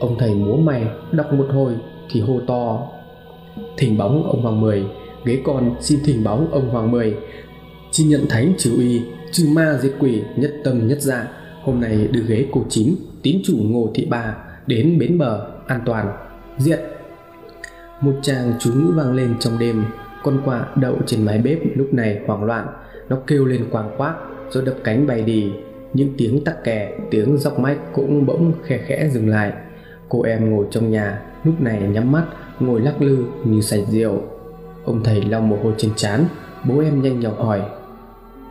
[0.00, 1.72] Ông thầy múa mày đọc một hồi
[2.10, 2.82] thì hô to.
[3.76, 4.84] Thỉnh bóng ông hoàng mười,
[5.24, 7.16] ghế con xin thỉnh bóng ông hoàng mười.
[7.92, 9.02] Xin nhận thánh trừ uy,
[9.32, 11.28] trừ ma diệt quỷ, nhất tâm nhất dạ.
[11.62, 14.36] Hôm nay đưa ghế cô chín tín chủ ngô thị bà
[14.66, 16.12] đến bến bờ an toàn,
[16.58, 16.78] diện.
[18.00, 19.84] Một tràng chú ngữ vang lên trong đêm.
[20.22, 22.66] Con quạ đậu trên mái bếp lúc này hoảng loạn.
[23.08, 24.14] Nó kêu lên quàng quác,
[24.50, 25.52] rồi đập cánh bay đi.
[25.94, 29.52] Những tiếng tắc kè, tiếng dọc mách cũng bỗng khe khẽ dừng lại.
[30.08, 32.24] Cô em ngồi trong nhà, lúc này nhắm mắt,
[32.60, 34.22] ngồi lắc lư như say rượu.
[34.84, 36.24] Ông thầy lau mồ hôi trên trán,
[36.64, 37.62] bố em nhanh nhọc hỏi.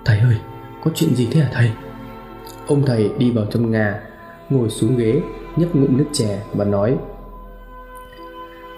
[0.06, 0.36] Thầy ơi,
[0.84, 1.72] có chuyện gì thế hả thầy?
[2.68, 4.04] Ông thầy đi vào trong nhà
[4.50, 5.22] ngồi xuống ghế,
[5.56, 6.98] nhấp ngụm nước chè và nói,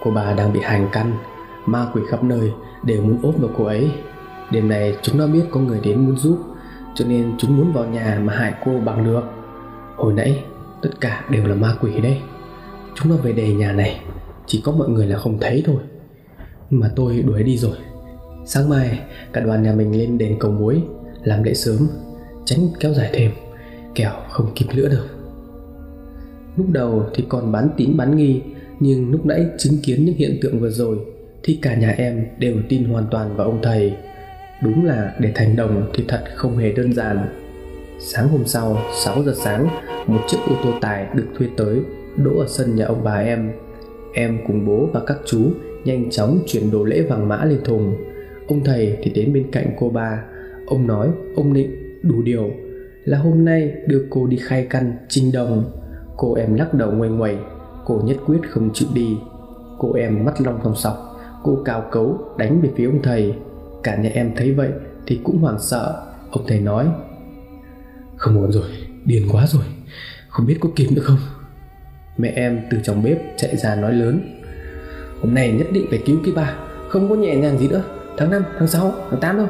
[0.02, 1.18] cô bà đang bị hành căn,
[1.66, 2.52] ma quỷ khắp nơi
[2.82, 3.90] đều muốn ốp vào cô ấy.
[4.50, 6.38] Đêm này chúng nó biết có người đến muốn giúp,
[6.94, 9.22] cho nên chúng muốn vào nhà mà hại cô bằng được.
[9.96, 10.44] Hồi nãy,
[10.82, 12.20] tất cả đều là ma quỷ đấy.
[12.94, 14.00] Chúng nó về đề nhà này,
[14.46, 15.80] chỉ có mọi người là không thấy thôi.
[16.70, 17.76] Mà tôi đuổi đi rồi.
[18.44, 19.00] Sáng mai,
[19.32, 20.82] cả đoàn nhà mình lên đền cầu muối,
[21.22, 21.88] làm lễ sớm,
[22.44, 23.30] tránh kéo dài thêm,
[23.94, 25.15] kẻo không kịp lửa đâu
[26.56, 28.40] lúc đầu thì còn bán tín bán nghi,
[28.80, 30.98] nhưng lúc nãy chứng kiến những hiện tượng vừa rồi
[31.42, 33.92] thì cả nhà em đều tin hoàn toàn vào ông thầy.
[34.62, 37.18] Đúng là để thành đồng thì thật không hề đơn giản.
[37.98, 39.68] Sáng hôm sau 6 giờ sáng,
[40.06, 41.80] một chiếc ô tô tải được thuê tới,
[42.16, 43.52] đỗ ở sân nhà ông bà em.
[44.14, 45.50] Em cùng bố và các chú
[45.84, 47.96] nhanh chóng chuyển đồ lễ vàng mã lên thùng.
[48.48, 50.24] Ông thầy thì đến bên cạnh cô ba.
[50.66, 52.50] Ông nói, ông định đủ điều.
[53.04, 55.64] Là hôm nay đưa cô đi khai căn trình đồng
[56.16, 57.38] cô em lắc đầu ngoay ngoẩy
[57.84, 59.18] cô nhất quyết không chịu đi.
[59.78, 61.18] Cô em mắt long thòng sọc.
[61.42, 63.34] Cô cao cấu đánh về phía ông thầy.
[63.82, 64.70] Cả nhà em thấy vậy
[65.06, 66.06] thì cũng hoảng sợ.
[66.30, 66.88] Ông thầy nói
[68.16, 68.70] không ổn rồi
[69.04, 69.64] điên quá rồi.
[70.28, 71.18] Không biết có kịp nữa không?
[72.18, 74.42] Mẹ em từ trong bếp chạy ra nói lớn
[75.22, 76.54] hôm nay nhất định phải cứu cái bà
[76.88, 77.82] không có nhẹ nhàng gì nữa.
[78.16, 79.48] Tháng 5, tháng 6, tháng 8 đâu.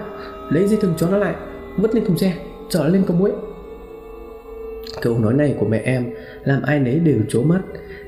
[0.50, 1.34] Lấy dây thừng cho nó lại
[1.76, 2.34] vứt lên thùng xe
[2.68, 3.32] chở lên cầu muối
[5.02, 6.04] câu nói này của mẹ em
[6.44, 7.60] làm ai nấy đều trố mắt.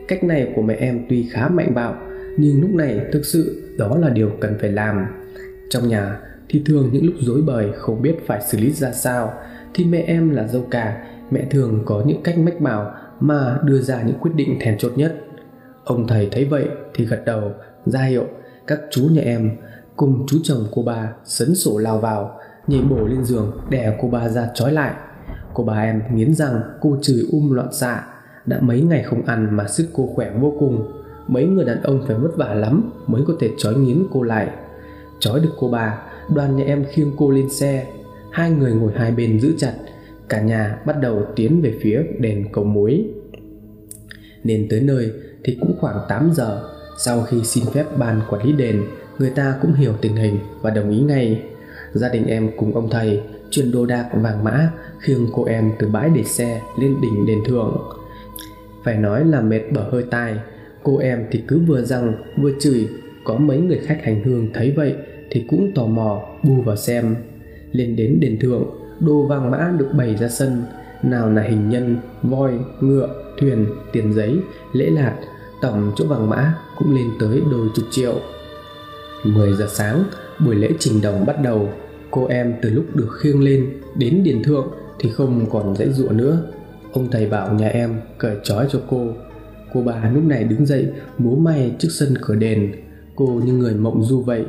[0.09, 1.95] Cách này của mẹ em tuy khá mạnh bạo,
[2.37, 5.07] nhưng lúc này thực sự đó là điều cần phải làm.
[5.71, 9.33] Trong nhà thì thường những lúc dối bời không biết phải xử lý ra sao,
[9.75, 11.05] thì mẹ em là dâu cả.
[11.31, 14.93] Mẹ thường có những cách mách bảo mà đưa ra những quyết định thèn chốt
[14.97, 15.15] nhất.
[15.85, 17.53] Ông thầy thấy vậy thì gật đầu,
[17.85, 18.25] ra hiệu
[18.67, 19.51] các chú nhà em
[19.97, 24.09] cùng chú chồng cô bà sấn sổ lao vào, nhảy bổ lên giường đè cô
[24.09, 24.95] bà ra trói lại
[25.59, 28.05] cô bà em nghiến rằng cô chửi um loạn xạ.
[28.47, 30.93] Đã mấy ngày không ăn mà sức cô khỏe vô cùng.
[31.29, 34.49] Mấy người đàn ông phải vất vả lắm mới có thể trói nghiến cô lại.
[35.19, 35.99] Trói được cô bà
[36.35, 37.87] đoàn nhà em khiêng cô lên xe.
[38.33, 39.73] Hai người ngồi hai bên giữ chặt.
[40.29, 43.11] Cả nhà bắt đầu tiến về phía đền cầu muối.
[44.45, 45.13] Nên tới nơi
[45.45, 46.63] thì cũng khoảng 8 giờ.
[46.99, 48.85] Sau khi xin phép ban quản lý đền,
[49.19, 51.43] người ta cũng hiểu tình hình và đồng ý ngay.
[51.93, 55.89] Gia đình em cùng ông thầy chuyển đồ đạc vàng mã khiêng cô em từ
[55.89, 57.83] bãi để xe lên đỉnh đền thượng.
[58.85, 60.35] Phải nói là mệt bở hơi tai,
[60.83, 62.89] cô em thì cứ vừa răng vừa chửi,
[63.25, 64.95] có mấy người khách hành hương thấy vậy
[65.31, 67.17] thì cũng tò mò bu vào xem.
[67.73, 68.65] Lên đến đền thượng,
[69.01, 70.63] đồ vàng mã được bày ra sân,
[71.03, 73.09] nào là hình nhân, voi, ngựa,
[73.41, 74.37] thuyền, tiền giấy,
[74.73, 75.15] lễ lạt,
[75.63, 78.15] tổng chỗ vàng mã cũng lên tới đôi chục triệu.
[79.25, 80.05] 10 giờ sáng,
[80.39, 81.69] buổi lễ trình đồng bắt đầu.
[82.11, 84.67] Cô em từ lúc được khiêng lên đến điền thượng
[84.99, 86.43] thì không còn dãy dụa nữa.
[86.93, 89.07] Ông thầy bảo nhà em cởi trói cho cô.
[89.75, 90.87] Cô bà lúc này đứng dậy
[91.19, 92.73] múa may trước sân cửa đền.
[93.17, 94.45] Cô như người mộng du vậy,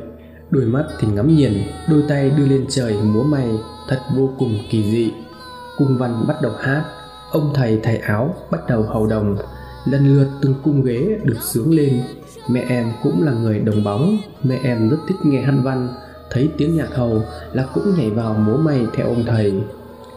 [0.50, 1.52] đôi mắt thì ngắm nhìn,
[1.90, 3.48] đôi tay đưa lên trời múa may
[3.88, 5.12] thật vô cùng kỳ dị.
[5.78, 6.84] Cung văn bắt đầu hát,
[7.30, 9.36] ông thầy thầy áo bắt đầu hầu đồng,
[9.84, 12.02] lần lượt từng cung ghế được sướng lên
[12.48, 15.88] mẹ em cũng là người đồng bóng mẹ em rất thích nghe hát văn
[16.30, 19.52] thấy tiếng nhạc hầu là cũng nhảy vào múa may theo ông thầy.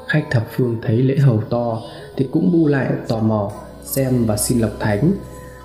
[0.07, 1.81] Khách thập phương thấy lễ hầu to
[2.17, 3.51] thì cũng bu lại tò mò
[3.83, 5.11] xem và xin lộc thánh.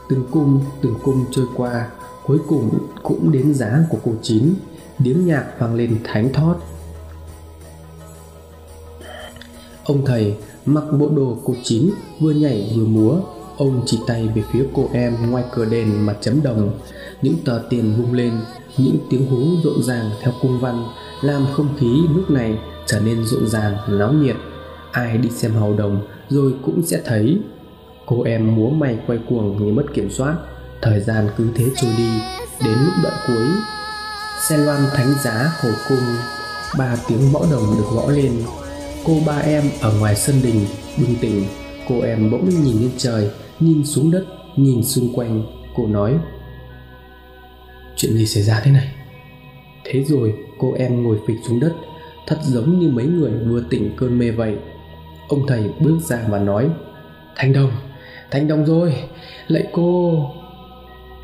[0.09, 1.89] Từng cung từng cung trôi qua,
[2.27, 4.55] cuối cùng cũng đến giá của cô chín.
[5.05, 6.55] Tiếng nhạc vang lên thánh thót.
[9.85, 13.21] Ông thầy mặc bộ đồ cô chín vừa nhảy vừa múa.
[13.57, 16.79] Ông chỉ tay về phía cô em ngoài cửa đền mà chấm đồng.
[17.23, 18.33] Những tờ tiền vung lên
[18.79, 20.85] những tiếng hú rộn ràng theo cung văn
[21.23, 24.37] Làm không khí lúc này trở nên rộn ràng, náo nhiệt.
[24.93, 27.39] Ai đi xem hầu đồng rồi cũng sẽ thấy.
[28.07, 30.37] Cô em múa may quay cuồng như mất kiểm soát.
[30.83, 32.11] Thời gian cứ thế trôi đi
[32.65, 33.47] Đến lúc đoạn cuối.
[34.49, 36.17] Xe loan thánh giá hồi cung
[36.79, 38.33] Ba tiếng võ đồng được gõ lên.
[39.05, 40.67] Cô ba em ở ngoài sân đình
[40.99, 41.45] bừng tỉnh.
[41.89, 43.31] Cô em bỗng nhìn lên trời
[43.61, 44.25] nhìn xuống đất
[44.57, 45.43] nhìn xung quanh.
[45.77, 46.19] Cô nói
[47.99, 48.89] chuyện gì xảy ra thế này?
[49.85, 51.73] Thế rồi cô em ngồi phịch xuống đất,
[52.27, 54.57] thật giống như mấy người vừa tỉnh cơn mê vậy.
[55.29, 56.69] Ông thầy bước ra và nói,
[57.37, 57.71] thanh đồng
[58.31, 58.95] thanh đồng rồi,
[59.49, 60.15] lạy cô.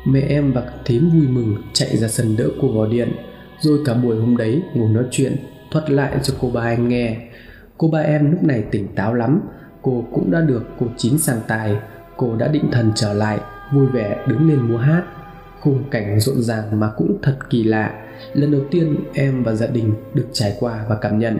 [0.05, 3.11] Mẹ em và thím vui mừng chạy ra sân đỡ cô vào điện,
[3.59, 5.35] rồi cả buổi hôm đấy ngồi nói chuyện,
[5.71, 7.17] thuật lại cho cô ba anh nghe.
[7.77, 9.41] Cô ba em lúc này tỉnh táo lắm,
[9.81, 11.75] cô cũng đã được cô chín sang tài,
[12.17, 13.39] cô đã định thần trở lại,
[13.73, 15.03] vui vẻ đứng lên múa hát
[15.65, 17.93] khung cảnh rộn ràng mà cũng thật kỳ lạ.
[18.33, 21.37] Lần đầu tiên em và gia đình được trải qua và cảm nhận.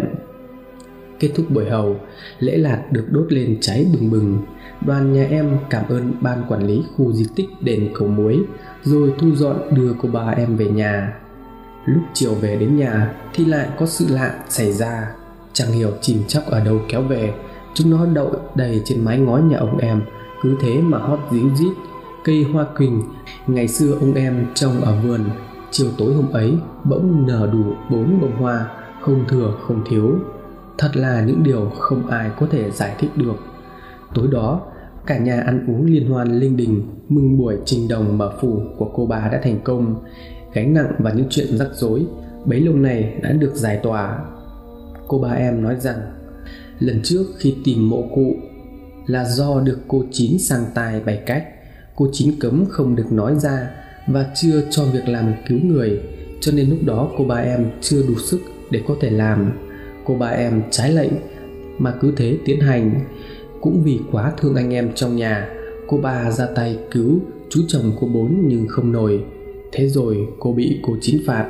[1.20, 1.96] Kết thúc buổi hầu,
[2.40, 4.38] lễ lạt được đốt lên cháy bừng bừng.
[4.86, 8.40] Đoàn nhà em cảm ơn ban quản lý khu di tích đền cầu muối,
[8.84, 11.14] rồi thu dọn đưa cô ba em về nhà.
[11.86, 15.12] Lúc chiều về đến nhà thì lại có sự lạ xảy ra.
[15.54, 17.34] Chẳng hiểu chìm chóc ở đâu kéo về,
[17.74, 20.02] chúng nó đậu đầy trên mái ngói nhà ông em.
[20.42, 21.74] Cứ thế mà hót díu dít
[22.26, 23.02] cây hoa quỳnh,
[23.48, 25.22] ngày xưa ông em trồng ở vườn.
[25.72, 26.54] Chiều tối hôm ấy,
[26.84, 28.72] bỗng nở đủ bốn bông hoa,
[29.02, 30.20] không thừa, không thiếu.
[30.78, 33.36] Thật là những điều không ai có thể giải thích được.
[34.14, 34.62] Tối đó,
[35.06, 38.92] cả nhà ăn uống liên hoan linh đình mừng buổi trình đồng mở phủ của
[38.94, 39.96] cô bà đã thành công.
[40.54, 42.06] Gánh nặng và những chuyện rắc rối,
[42.46, 44.20] bấy lâu này đã được giải tỏa.
[45.08, 46.00] Cô bà em nói rằng,
[46.80, 48.36] lần trước khi tìm mộ cụ
[49.06, 51.55] là do được cô chín sang tài bày cách
[51.96, 53.70] cô chín cấm không được nói ra
[54.08, 56.00] và chưa cho việc làm cứu người,
[56.42, 58.40] cho nên lúc đó cô ba em chưa đủ sức
[58.72, 59.52] để có thể làm.
[60.06, 61.12] Cô ba em trái lệnh
[61.78, 63.02] mà cứ thế tiến hành.
[63.62, 65.50] Cũng vì quá thương anh em trong nhà,
[65.88, 67.20] cô ba ra tay cứu
[67.50, 69.24] chú chồng cô bốn nhưng không nổi.
[69.72, 71.50] Thế rồi cô bị cô chín phạt.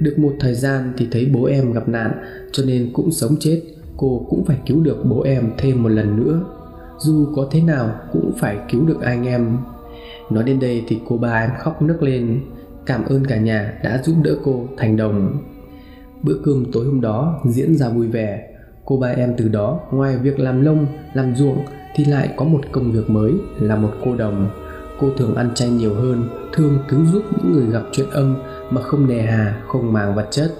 [0.00, 2.12] Được một thời gian thì thấy bố em gặp nạn,
[2.52, 3.62] cho nên cũng sống chết.
[3.96, 6.40] Cô cũng phải cứu được bố em thêm một lần nữa.
[6.98, 9.56] Dù có thế nào cũng phải cứu được anh em
[10.30, 12.40] nói đến đây thì cô ba em khóc nức lên.
[12.86, 15.42] Cảm ơn cả nhà đã giúp đỡ cô thành đồng.
[16.22, 18.48] Bữa cơm tối hôm đó diễn ra vui vẻ.
[18.84, 21.58] Cô ba em từ đó, ngoài việc làm lông, làm ruộng
[21.94, 24.50] thì lại có một công việc mới là một cô đồng.
[25.00, 28.36] Cô thường ăn chay nhiều hơn, thường cứu giúp những người gặp chuyện âm
[28.70, 30.54] mà không nề hà, không màng vật chất.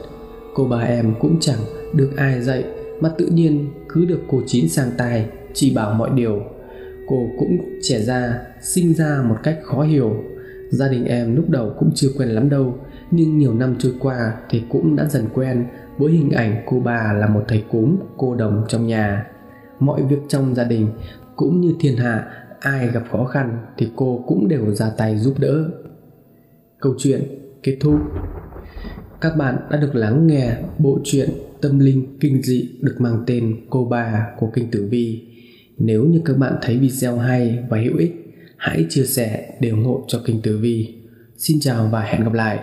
[0.54, 1.58] Cô ba em cũng chẳng
[1.94, 2.64] được ai dạy
[3.00, 6.42] mà tự nhiên cứ được cô chín sang tài chỉ bảo mọi điều
[7.08, 10.24] cô cũng trẻ ra, sinh ra một cách khó hiểu.
[10.70, 12.78] Gia đình em lúc đầu cũng chưa quen lắm đâu,
[13.10, 15.66] nhưng nhiều năm trôi qua thì cũng đã dần quen
[15.98, 19.26] với hình ảnh cô bà là một thầy cúng, cô đồng trong nhà.
[19.80, 20.88] Mọi việc trong gia đình
[21.36, 22.26] cũng như thiên hạ,
[22.60, 25.70] ai gặp khó khăn thì cô cũng đều ra tay giúp đỡ.
[26.80, 27.22] Câu chuyện
[27.62, 28.00] kết thúc.
[29.20, 31.30] Các bạn đã được lắng nghe bộ truyện
[31.60, 35.27] tâm linh kinh dị được mang tên cô bà của kinh tử vi
[35.78, 38.14] nếu như các bạn thấy video hay và hữu ích,
[38.56, 40.94] hãy chia sẻ để ủng hộ cho kênh Tử Vi.
[41.36, 42.58] Xin chào và hẹn gặp lại.